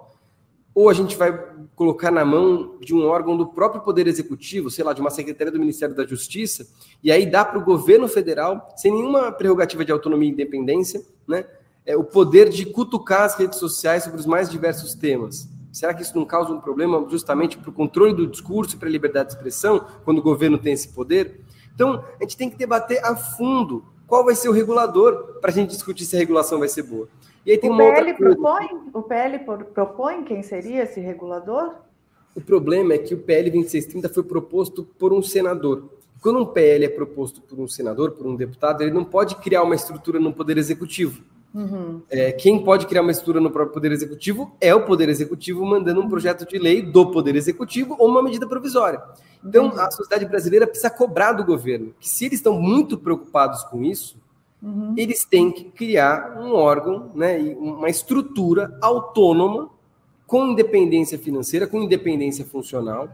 Ou 0.72 0.88
a 0.88 0.94
gente 0.94 1.16
vai 1.16 1.36
colocar 1.74 2.12
na 2.12 2.24
mão 2.24 2.78
de 2.78 2.94
um 2.94 3.04
órgão 3.06 3.36
do 3.36 3.48
próprio 3.48 3.82
Poder 3.82 4.06
Executivo, 4.06 4.70
sei 4.70 4.84
lá, 4.84 4.92
de 4.92 5.00
uma 5.00 5.10
secretaria 5.10 5.52
do 5.52 5.58
Ministério 5.58 5.96
da 5.96 6.06
Justiça, 6.06 6.68
e 7.02 7.10
aí 7.10 7.26
dá 7.26 7.44
para 7.44 7.58
o 7.58 7.64
governo 7.64 8.06
federal, 8.06 8.68
sem 8.76 8.92
nenhuma 8.92 9.32
prerrogativa 9.32 9.84
de 9.84 9.90
autonomia 9.90 10.28
e 10.28 10.32
independência, 10.32 11.04
né? 11.26 11.44
É, 11.84 11.96
o 11.96 12.04
poder 12.04 12.48
de 12.48 12.64
cutucar 12.66 13.22
as 13.22 13.34
redes 13.34 13.58
sociais 13.58 14.04
sobre 14.04 14.20
os 14.20 14.26
mais 14.26 14.50
diversos 14.50 14.94
temas. 14.94 15.48
Será 15.72 15.94
que 15.94 16.02
isso 16.02 16.16
não 16.16 16.24
causa 16.24 16.52
um 16.52 16.60
problema 16.60 17.06
justamente 17.08 17.56
para 17.56 17.70
o 17.70 17.72
controle 17.72 18.12
do 18.12 18.26
discurso 18.26 18.74
e 18.74 18.78
para 18.78 18.88
a 18.88 18.92
liberdade 18.92 19.30
de 19.30 19.34
expressão, 19.36 19.86
quando 20.04 20.18
o 20.18 20.22
governo 20.22 20.58
tem 20.58 20.72
esse 20.72 20.88
poder? 20.88 21.40
Então, 21.74 22.04
a 22.18 22.22
gente 22.24 22.36
tem 22.36 22.50
que 22.50 22.56
debater 22.56 23.04
a 23.04 23.14
fundo 23.14 23.84
qual 24.06 24.24
vai 24.24 24.34
ser 24.34 24.48
o 24.48 24.52
regulador 24.52 25.38
para 25.40 25.50
a 25.50 25.54
gente 25.54 25.70
discutir 25.70 26.04
se 26.04 26.16
a 26.16 26.18
regulação 26.18 26.58
vai 26.58 26.68
ser 26.68 26.82
boa. 26.82 27.08
E 27.46 27.52
aí 27.52 27.58
tem 27.58 27.70
o 27.70 27.72
uma 27.72 27.84
PL 27.84 28.10
outra 28.10 28.14
propõe, 28.14 28.68
o 28.92 29.02
PL 29.02 29.38
propõe 29.72 30.24
quem 30.24 30.42
seria 30.42 30.82
esse 30.82 31.00
regulador? 31.00 31.74
O 32.34 32.40
problema 32.40 32.94
é 32.94 32.98
que 32.98 33.14
o 33.14 33.18
PL 33.18 33.50
2630 33.50 34.08
foi 34.08 34.22
proposto 34.22 34.84
por 34.98 35.12
um 35.12 35.22
senador. 35.22 35.88
Quando 36.20 36.40
um 36.40 36.46
PL 36.46 36.84
é 36.84 36.88
proposto 36.88 37.40
por 37.40 37.58
um 37.58 37.66
senador, 37.66 38.10
por 38.10 38.26
um 38.26 38.36
deputado, 38.36 38.82
ele 38.82 38.90
não 38.90 39.04
pode 39.04 39.36
criar 39.36 39.62
uma 39.62 39.74
estrutura 39.74 40.20
no 40.20 40.32
Poder 40.32 40.58
Executivo. 40.58 41.22
Uhum. 41.52 42.02
É, 42.08 42.30
quem 42.30 42.62
pode 42.62 42.86
criar 42.86 43.02
uma 43.02 43.10
estrutura 43.10 43.40
no 43.40 43.50
próprio 43.50 43.74
Poder 43.74 43.90
Executivo 43.90 44.54
é 44.60 44.74
o 44.74 44.84
Poder 44.84 45.08
Executivo 45.08 45.64
mandando 45.66 46.00
um 46.00 46.08
projeto 46.08 46.46
de 46.46 46.58
lei 46.58 46.80
do 46.80 47.10
Poder 47.10 47.34
Executivo 47.34 47.96
ou 47.98 48.08
uma 48.08 48.22
medida 48.22 48.46
provisória. 48.46 49.02
Então, 49.44 49.66
uhum. 49.66 49.80
a 49.80 49.90
sociedade 49.90 50.26
brasileira 50.26 50.66
precisa 50.66 50.90
cobrar 50.90 51.32
do 51.32 51.44
governo 51.44 51.94
que, 51.98 52.08
se 52.08 52.26
eles 52.26 52.38
estão 52.38 52.60
muito 52.60 52.96
preocupados 52.96 53.64
com 53.64 53.82
isso, 53.82 54.16
uhum. 54.62 54.94
eles 54.96 55.24
têm 55.24 55.50
que 55.50 55.64
criar 55.64 56.38
um 56.38 56.52
órgão, 56.52 57.10
né, 57.14 57.38
uma 57.58 57.88
estrutura 57.88 58.76
autônoma, 58.80 59.70
com 60.26 60.46
independência 60.46 61.18
financeira, 61.18 61.66
com 61.66 61.82
independência 61.82 62.44
funcional, 62.44 63.08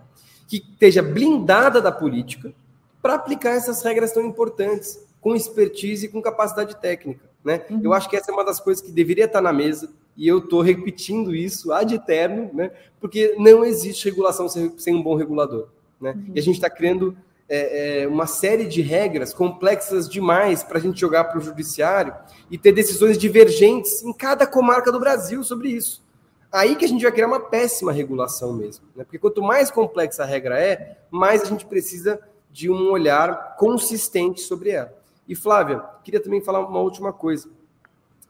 que 0.47 0.59
esteja 0.59 1.03
blindada 1.03 1.80
da 1.80 1.91
política 1.91 2.53
para 3.01 3.14
aplicar 3.14 3.53
essas 3.53 3.82
regras 3.82 4.12
tão 4.12 4.22
importantes, 4.22 5.01
com 5.20 5.34
expertise 5.34 6.07
e 6.07 6.09
com 6.09 6.20
capacidade 6.20 6.76
técnica. 6.76 7.26
Né? 7.47 7.64
Uhum. 7.70 7.80
Eu 7.84 7.92
acho 7.92 8.11
que 8.11 8.16
essa 8.16 8.32
é 8.32 8.34
uma 8.34 8.44
das 8.44 8.59
coisas 8.59 8.84
que 8.84 8.90
deveria 8.90 9.26
estar 9.26 9.40
na 9.40 9.53
mesa, 9.53 9.88
e 10.16 10.26
eu 10.26 10.38
estou 10.38 10.62
repetindo 10.62 11.32
isso 11.32 11.72
ad 11.72 11.94
eterno, 11.94 12.51
né? 12.53 12.72
porque 13.01 13.36
não 13.38 13.64
existe 13.64 14.05
regulação 14.07 14.49
sem, 14.49 14.76
sem 14.76 14.97
um 14.97 15.03
bom 15.03 15.14
regulador. 15.14 15.68
Né? 16.01 16.11
Uhum. 16.11 16.32
E 16.34 16.40
a 16.40 16.42
gente 16.42 16.57
está 16.57 16.68
criando 16.68 17.16
é, 17.49 18.03
é, 18.03 18.09
uma 18.09 18.26
série 18.26 18.64
de 18.64 18.82
regras 18.82 19.32
complexas 19.32 20.09
demais 20.09 20.64
para 20.64 20.78
a 20.78 20.80
gente 20.80 20.99
jogar 20.99 21.22
para 21.22 21.38
o 21.38 21.40
judiciário 21.40 22.12
e 22.51 22.59
ter 22.59 22.72
decisões 22.72 23.16
divergentes 23.16 24.03
em 24.03 24.12
cada 24.12 24.44
comarca 24.44 24.90
do 24.90 24.99
Brasil 24.99 25.44
sobre 25.44 25.68
isso. 25.68 26.05
Aí 26.51 26.74
que 26.74 26.84
a 26.84 26.88
gente 26.88 27.03
vai 27.03 27.12
criar 27.12 27.28
uma 27.28 27.38
péssima 27.38 27.92
regulação 27.92 28.53
mesmo. 28.55 28.86
Né? 28.97 29.05
Porque 29.05 29.20
quanto 29.20 29.40
mais 29.40 29.70
complexa 29.70 30.24
a 30.24 30.26
regra 30.26 30.59
é, 30.59 30.99
mais 31.12 31.42
a 31.42 31.44
gente 31.44 31.64
precisa 31.64 32.18
de 32.51 32.68
um 32.68 32.90
olhar 32.90 33.55
consistente 33.57 34.40
sobre 34.40 34.70
ela. 34.70 35.05
E 35.29 35.35
Flávia, 35.35 35.83
queria 36.05 36.20
também 36.20 36.41
falar 36.41 36.66
uma 36.66 36.81
última 36.81 37.12
coisa, 37.12 37.49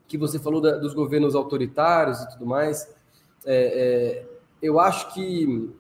que 0.09 0.17
você 0.17 0.39
falou 0.39 0.61
da, 0.61 0.77
dos 0.77 0.95
governos 0.95 1.35
autoritários 1.35 2.21
e 2.21 2.29
tudo 2.31 2.47
mais. 2.47 2.89
É, 3.45 4.25
é, 4.25 4.27
eu 4.63 4.81
acho 4.81 5.13
que 5.13 5.71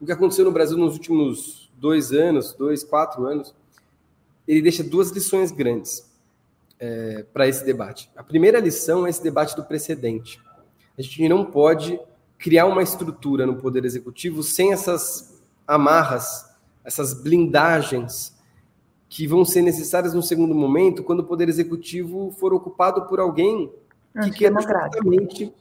o 0.00 0.06
que 0.06 0.12
aconteceu 0.12 0.44
no 0.44 0.50
Brasil 0.50 0.76
nos 0.76 0.94
últimos 0.94 1.70
dois 1.76 2.12
anos, 2.12 2.52
dois, 2.52 2.82
quatro 2.82 3.26
anos, 3.26 3.54
ele 4.46 4.62
deixa 4.62 4.82
duas 4.82 5.10
lições 5.10 5.50
grandes 5.50 6.10
é, 6.78 7.24
para 7.32 7.46
esse 7.46 7.64
debate. 7.64 8.10
A 8.16 8.22
primeira 8.22 8.60
lição 8.60 9.06
é 9.06 9.10
esse 9.10 9.22
debate 9.22 9.56
do 9.56 9.64
precedente. 9.64 10.40
A 10.98 11.02
gente 11.02 11.28
não 11.28 11.44
pode 11.44 11.98
criar 12.38 12.66
uma 12.66 12.82
estrutura 12.82 13.46
no 13.46 13.56
Poder 13.56 13.84
Executivo 13.84 14.42
sem 14.42 14.72
essas 14.72 15.42
amarras, 15.66 16.46
essas 16.84 17.14
blindagens 17.14 18.35
que 19.08 19.26
vão 19.26 19.44
ser 19.44 19.62
necessárias 19.62 20.14
no 20.14 20.22
segundo 20.22 20.54
momento, 20.54 21.02
quando 21.02 21.20
o 21.20 21.24
Poder 21.24 21.48
Executivo 21.48 22.34
for 22.38 22.52
ocupado 22.52 23.06
por 23.06 23.20
alguém 23.20 23.70
que 24.24 24.30
queira 24.30 24.60
justamente, 24.60 25.54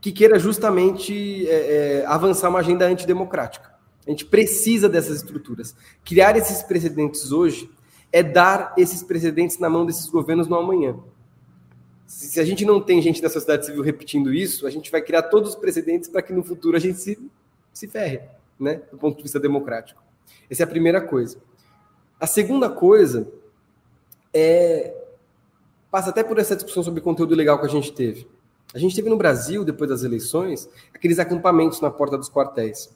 que 0.00 0.12
queira 0.12 0.38
justamente 0.38 1.48
é, 1.48 1.52
é, 2.02 2.06
avançar 2.06 2.48
uma 2.48 2.58
agenda 2.58 2.86
antidemocrática. 2.86 3.72
A 4.06 4.10
gente 4.10 4.26
precisa 4.26 4.88
dessas 4.88 5.16
estruturas. 5.16 5.74
Criar 6.04 6.36
esses 6.36 6.62
precedentes 6.62 7.32
hoje 7.32 7.70
é 8.12 8.22
dar 8.22 8.74
esses 8.76 9.02
precedentes 9.02 9.58
na 9.58 9.70
mão 9.70 9.86
desses 9.86 10.08
governos 10.08 10.46
no 10.46 10.56
amanhã. 10.56 10.96
Se 12.06 12.38
a 12.38 12.44
gente 12.44 12.64
não 12.66 12.80
tem 12.80 13.00
gente 13.00 13.22
da 13.22 13.30
sociedade 13.30 13.64
civil 13.64 13.82
repetindo 13.82 14.32
isso, 14.32 14.66
a 14.66 14.70
gente 14.70 14.90
vai 14.90 15.00
criar 15.00 15.22
todos 15.22 15.50
os 15.50 15.56
precedentes 15.56 16.08
para 16.08 16.20
que 16.20 16.32
no 16.32 16.44
futuro 16.44 16.76
a 16.76 16.80
gente 16.80 16.98
se, 16.98 17.18
se 17.72 17.88
ferre, 17.88 18.20
né, 18.60 18.82
do 18.92 18.98
ponto 18.98 19.16
de 19.16 19.22
vista 19.22 19.40
democrático. 19.40 20.02
Essa 20.50 20.62
é 20.62 20.64
a 20.64 20.68
primeira 20.68 21.00
coisa. 21.00 21.38
A 22.24 22.26
segunda 22.26 22.70
coisa 22.70 23.30
é 24.32 24.94
passa 25.90 26.08
até 26.08 26.24
por 26.24 26.38
essa 26.38 26.56
discussão 26.56 26.82
sobre 26.82 27.02
conteúdo 27.02 27.34
legal 27.34 27.60
que 27.60 27.66
a 27.66 27.68
gente 27.68 27.92
teve. 27.92 28.26
A 28.72 28.78
gente 28.78 28.96
teve 28.96 29.10
no 29.10 29.16
Brasil, 29.18 29.62
depois 29.62 29.90
das 29.90 30.04
eleições, 30.04 30.66
aqueles 30.94 31.18
acampamentos 31.18 31.82
na 31.82 31.90
porta 31.90 32.16
dos 32.16 32.30
quartéis. 32.30 32.90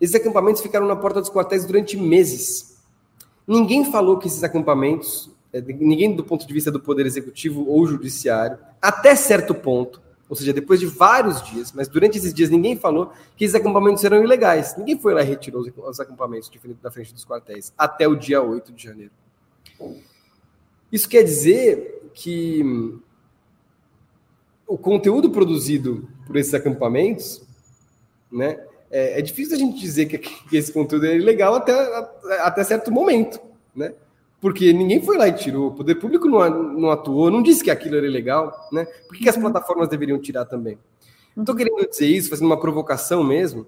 Esses 0.00 0.14
acampamentos 0.14 0.62
ficaram 0.62 0.86
na 0.86 0.96
porta 0.96 1.20
dos 1.20 1.28
quartéis 1.28 1.66
durante 1.66 1.98
meses. 1.98 2.78
Ninguém 3.46 3.92
falou 3.92 4.16
que 4.16 4.26
esses 4.26 4.42
acampamentos, 4.42 5.30
é, 5.52 5.60
ninguém 5.60 6.16
do 6.16 6.24
ponto 6.24 6.46
de 6.46 6.54
vista 6.54 6.70
do 6.70 6.80
Poder 6.80 7.04
Executivo 7.04 7.68
ou 7.68 7.86
Judiciário, 7.86 8.56
até 8.80 9.14
certo 9.14 9.54
ponto, 9.54 10.00
ou 10.30 10.36
seja, 10.36 10.52
depois 10.52 10.78
de 10.78 10.86
vários 10.86 11.42
dias, 11.42 11.72
mas 11.72 11.88
durante 11.88 12.16
esses 12.16 12.32
dias 12.32 12.48
ninguém 12.48 12.76
falou 12.76 13.12
que 13.36 13.44
esses 13.44 13.56
acampamentos 13.56 14.04
eram 14.04 14.22
ilegais. 14.22 14.76
Ninguém 14.78 14.96
foi 14.96 15.12
lá 15.12 15.22
e 15.22 15.24
retirou 15.24 15.66
os 15.76 15.98
acampamentos 15.98 16.48
da 16.80 16.88
frente 16.88 17.12
dos 17.12 17.26
quartéis, 17.26 17.72
até 17.76 18.06
o 18.06 18.14
dia 18.14 18.40
8 18.40 18.72
de 18.72 18.84
janeiro. 18.84 19.10
Isso 20.92 21.08
quer 21.08 21.24
dizer 21.24 22.10
que 22.14 22.62
o 24.68 24.78
conteúdo 24.78 25.30
produzido 25.30 26.08
por 26.28 26.36
esses 26.36 26.54
acampamentos, 26.54 27.42
né, 28.30 28.64
é, 28.88 29.18
é 29.18 29.22
difícil 29.22 29.56
a 29.56 29.58
gente 29.58 29.80
dizer 29.80 30.06
que, 30.06 30.16
que, 30.16 30.56
esse 30.56 30.72
conteúdo 30.72 31.06
é 31.06 31.16
ilegal 31.16 31.56
até, 31.56 31.72
até 32.38 32.62
certo 32.62 32.92
momento, 32.92 33.40
né? 33.74 33.94
Porque 34.40 34.72
ninguém 34.72 35.02
foi 35.02 35.18
lá 35.18 35.28
e 35.28 35.32
tirou, 35.32 35.68
o 35.68 35.74
poder 35.74 35.96
público 35.96 36.26
não, 36.26 36.48
não 36.50 36.90
atuou, 36.90 37.30
não 37.30 37.42
disse 37.42 37.62
que 37.62 37.70
aquilo 37.70 37.96
era 37.96 38.06
ilegal, 38.06 38.68
né? 38.72 38.86
Por 39.06 39.14
que, 39.14 39.24
que 39.24 39.28
as 39.28 39.36
uhum. 39.36 39.42
plataformas 39.42 39.88
deveriam 39.88 40.18
tirar 40.18 40.46
também? 40.46 40.78
Não 41.36 41.42
estou 41.42 41.54
querendo 41.54 41.86
dizer 41.88 42.06
isso, 42.06 42.30
fazendo 42.30 42.46
uma 42.46 42.58
provocação 42.58 43.22
mesmo, 43.22 43.66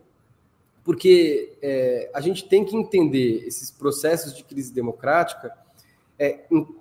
porque 0.82 1.52
é, 1.60 2.10
a 2.14 2.20
gente 2.20 2.48
tem 2.48 2.64
que 2.64 2.74
entender 2.74 3.44
esses 3.46 3.70
processos 3.70 4.34
de 4.34 4.42
crise 4.42 4.72
democrática 4.72 5.52
é, 6.18 6.40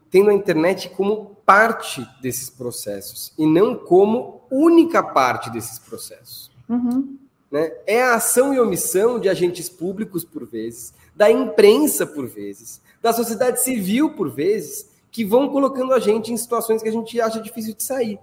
tendo 0.10 0.30
a 0.30 0.34
internet 0.34 0.90
como 0.90 1.36
parte 1.46 2.06
desses 2.22 2.50
processos 2.50 3.34
e 3.38 3.46
não 3.46 3.76
como 3.76 4.42
única 4.50 5.04
parte 5.04 5.50
desses 5.50 5.80
processos. 5.80 6.52
Uhum. 6.70 7.18
Né? 7.52 7.72
É 7.86 8.02
a 8.02 8.16
ação 8.16 8.54
e 8.54 8.60
omissão 8.60 9.20
de 9.20 9.28
agentes 9.28 9.70
públicos, 9.70 10.24
por 10.24 10.46
vezes, 10.46 10.94
da 11.16 11.30
imprensa, 11.30 12.06
por 12.06 12.28
vezes, 12.28 12.82
da 13.02 13.12
sociedade 13.12 13.62
civil, 13.62 14.12
por 14.16 14.30
vezes, 14.30 14.90
que 15.12 15.26
vão 15.26 15.50
colocando 15.50 15.94
a 15.94 16.00
gente 16.00 16.32
em 16.32 16.38
situações 16.38 16.82
que 16.82 16.90
a 16.90 16.92
gente 16.92 17.20
acha 17.20 17.42
difícil 17.42 17.74
de 17.74 17.84
sair. 17.84 18.20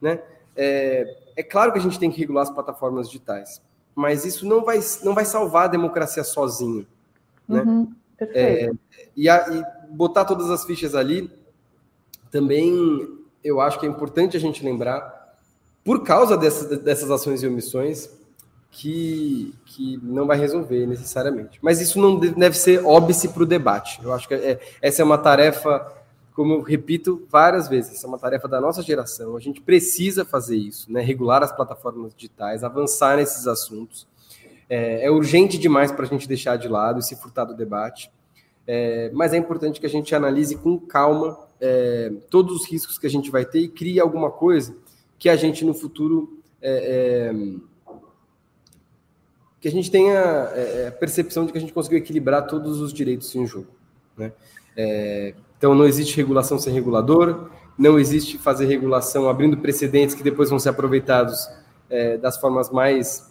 Né? 0.00 0.20
É, 0.56 1.16
é 1.36 1.42
claro 1.42 1.72
que 1.72 1.78
a 1.78 1.82
gente 1.82 1.98
tem 1.98 2.10
que 2.10 2.20
regular 2.20 2.42
as 2.42 2.50
plataformas 2.50 3.06
digitais, 3.08 3.60
mas 3.94 4.24
isso 4.24 4.46
não 4.46 4.64
vai, 4.64 4.80
não 5.02 5.14
vai 5.14 5.24
salvar 5.24 5.64
a 5.64 5.68
democracia 5.68 6.24
sozinho. 6.24 6.86
Né? 7.48 7.62
Uhum, 7.62 7.92
é, 8.18 8.70
e, 9.16 9.28
a, 9.28 9.48
e 9.48 9.94
botar 9.94 10.24
todas 10.24 10.50
as 10.50 10.64
fichas 10.64 10.94
ali, 10.94 11.30
também 12.30 13.08
eu 13.42 13.60
acho 13.60 13.78
que 13.78 13.86
é 13.86 13.88
importante 13.88 14.36
a 14.36 14.40
gente 14.40 14.64
lembrar, 14.64 15.36
por 15.84 16.04
causa 16.04 16.36
dessas, 16.36 16.78
dessas 16.78 17.10
ações 17.10 17.42
e 17.42 17.46
omissões, 17.46 18.08
que, 18.72 19.54
que 19.66 20.00
não 20.02 20.26
vai 20.26 20.38
resolver 20.38 20.86
necessariamente. 20.86 21.58
Mas 21.60 21.78
isso 21.78 22.00
não 22.00 22.18
deve 22.18 22.56
ser 22.56 22.82
óbice 22.84 23.28
para 23.28 23.42
o 23.42 23.46
debate. 23.46 24.00
Eu 24.02 24.14
acho 24.14 24.26
que 24.26 24.34
é, 24.34 24.58
essa 24.80 25.02
é 25.02 25.04
uma 25.04 25.18
tarefa, 25.18 25.92
como 26.34 26.54
eu 26.54 26.62
repito 26.62 27.22
várias 27.30 27.68
vezes, 27.68 27.92
essa 27.92 28.06
é 28.06 28.08
uma 28.08 28.18
tarefa 28.18 28.48
da 28.48 28.62
nossa 28.62 28.82
geração. 28.82 29.36
A 29.36 29.40
gente 29.40 29.60
precisa 29.60 30.24
fazer 30.24 30.56
isso, 30.56 30.90
né? 30.90 31.02
regular 31.02 31.42
as 31.42 31.52
plataformas 31.52 32.14
digitais, 32.14 32.64
avançar 32.64 33.18
nesses 33.18 33.46
assuntos. 33.46 34.08
É, 34.70 35.04
é 35.04 35.10
urgente 35.10 35.58
demais 35.58 35.92
para 35.92 36.06
a 36.06 36.08
gente 36.08 36.26
deixar 36.26 36.56
de 36.56 36.66
lado 36.66 36.98
e 36.98 37.02
se 37.02 37.14
furtar 37.14 37.44
do 37.44 37.54
debate. 37.54 38.10
É, 38.66 39.10
mas 39.12 39.34
é 39.34 39.36
importante 39.36 39.80
que 39.80 39.86
a 39.86 39.90
gente 39.90 40.14
analise 40.14 40.56
com 40.56 40.78
calma 40.78 41.38
é, 41.60 42.10
todos 42.30 42.62
os 42.62 42.66
riscos 42.66 42.98
que 42.98 43.06
a 43.06 43.10
gente 43.10 43.30
vai 43.30 43.44
ter 43.44 43.60
e 43.60 43.68
crie 43.68 44.00
alguma 44.00 44.30
coisa 44.30 44.74
que 45.18 45.28
a 45.28 45.36
gente 45.36 45.62
no 45.62 45.74
futuro 45.74 46.40
é, 46.62 47.30
é 47.30 47.71
que 49.62 49.68
a 49.68 49.70
gente 49.70 49.92
tenha 49.92 50.18
é, 50.56 50.82
é, 50.82 50.88
a 50.88 50.90
percepção 50.90 51.46
de 51.46 51.52
que 51.52 51.58
a 51.58 51.60
gente 51.60 51.72
conseguiu 51.72 51.98
equilibrar 51.98 52.48
todos 52.48 52.80
os 52.80 52.92
direitos 52.92 53.32
em 53.36 53.46
jogo. 53.46 53.68
Né? 54.18 54.32
É, 54.76 55.34
então, 55.56 55.72
não 55.72 55.86
existe 55.86 56.16
regulação 56.16 56.58
sem 56.58 56.74
regulador, 56.74 57.48
não 57.78 57.96
existe 57.96 58.38
fazer 58.38 58.66
regulação 58.66 59.28
abrindo 59.28 59.56
precedentes 59.56 60.16
que 60.16 60.22
depois 60.24 60.50
vão 60.50 60.58
ser 60.58 60.70
aproveitados 60.70 61.48
é, 61.88 62.18
das 62.18 62.36
formas 62.38 62.70
mais 62.70 63.30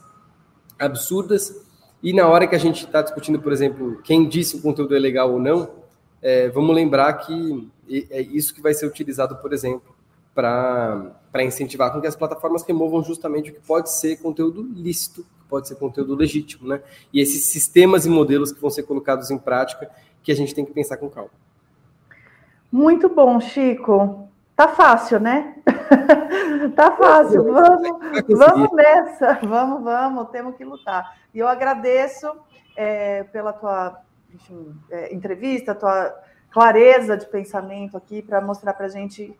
absurdas. 0.79 1.65
E 2.01 2.13
na 2.13 2.25
hora 2.29 2.47
que 2.47 2.55
a 2.55 2.59
gente 2.59 2.85
está 2.85 3.01
discutindo, 3.01 3.41
por 3.41 3.51
exemplo, 3.51 4.01
quem 4.01 4.25
disse 4.25 4.55
o 4.55 4.61
conteúdo 4.61 4.95
é 4.95 4.99
legal 4.99 5.33
ou 5.33 5.39
não, 5.39 5.69
é, 6.21 6.47
vamos 6.47 6.73
lembrar 6.73 7.11
que 7.15 7.69
é 8.09 8.21
isso 8.21 8.53
que 8.53 8.61
vai 8.61 8.73
ser 8.73 8.85
utilizado, 8.85 9.35
por 9.35 9.51
exemplo, 9.51 9.93
para 10.33 11.43
incentivar 11.43 11.91
com 11.91 11.99
que 11.99 12.07
as 12.07 12.15
plataformas 12.15 12.63
removam 12.63 13.03
justamente 13.03 13.51
o 13.51 13.53
que 13.53 13.59
pode 13.59 13.91
ser 13.91 14.17
conteúdo 14.17 14.61
lícito 14.61 15.25
pode 15.51 15.67
ser 15.67 15.75
conteúdo 15.75 16.15
legítimo, 16.15 16.69
né? 16.69 16.81
E 17.11 17.19
esses 17.19 17.43
sistemas 17.47 18.05
e 18.05 18.09
modelos 18.09 18.53
que 18.53 18.61
vão 18.61 18.69
ser 18.69 18.83
colocados 18.83 19.29
em 19.29 19.37
prática 19.37 19.91
que 20.23 20.31
a 20.31 20.35
gente 20.35 20.55
tem 20.55 20.63
que 20.63 20.71
pensar 20.71 20.95
com 20.95 21.09
calma. 21.09 21.29
Muito 22.71 23.09
bom, 23.09 23.37
Chico. 23.41 24.29
Tá 24.55 24.69
fácil, 24.69 25.19
né? 25.19 25.55
tá 26.75 26.95
fácil. 26.95 27.43
Vamos, 27.43 27.99
vamos 28.29 28.71
nessa. 28.71 29.39
Vamos, 29.43 29.83
vamos. 29.83 30.29
Temos 30.29 30.55
que 30.55 30.63
lutar. 30.63 31.17
E 31.33 31.39
eu 31.39 31.47
agradeço 31.49 32.31
é, 32.77 33.23
pela 33.23 33.51
tua 33.51 33.99
enfim, 34.33 34.73
é, 34.89 35.13
entrevista, 35.13 35.75
tua 35.75 36.17
clareza 36.49 37.17
de 37.17 37.25
pensamento 37.25 37.97
aqui 37.97 38.21
para 38.21 38.39
mostrar 38.39 38.73
para 38.73 38.85
a 38.85 38.89
gente 38.89 39.37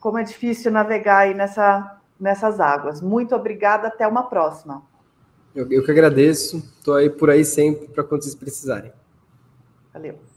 como 0.00 0.18
é 0.18 0.24
difícil 0.24 0.72
navegar 0.72 1.18
aí 1.18 1.34
nessa, 1.34 2.00
nessas 2.18 2.58
águas. 2.58 3.00
Muito 3.00 3.36
obrigada. 3.36 3.88
Até 3.88 4.06
uma 4.08 4.24
próxima. 4.24 4.82
Eu, 5.54 5.70
eu 5.70 5.84
que 5.84 5.90
agradeço. 5.90 6.56
Estou 6.78 6.94
aí 6.94 7.10
por 7.10 7.30
aí 7.30 7.44
sempre 7.44 7.86
para 7.88 8.02
quando 8.02 8.22
vocês 8.22 8.34
precisarem. 8.34 8.92
Valeu. 9.92 10.29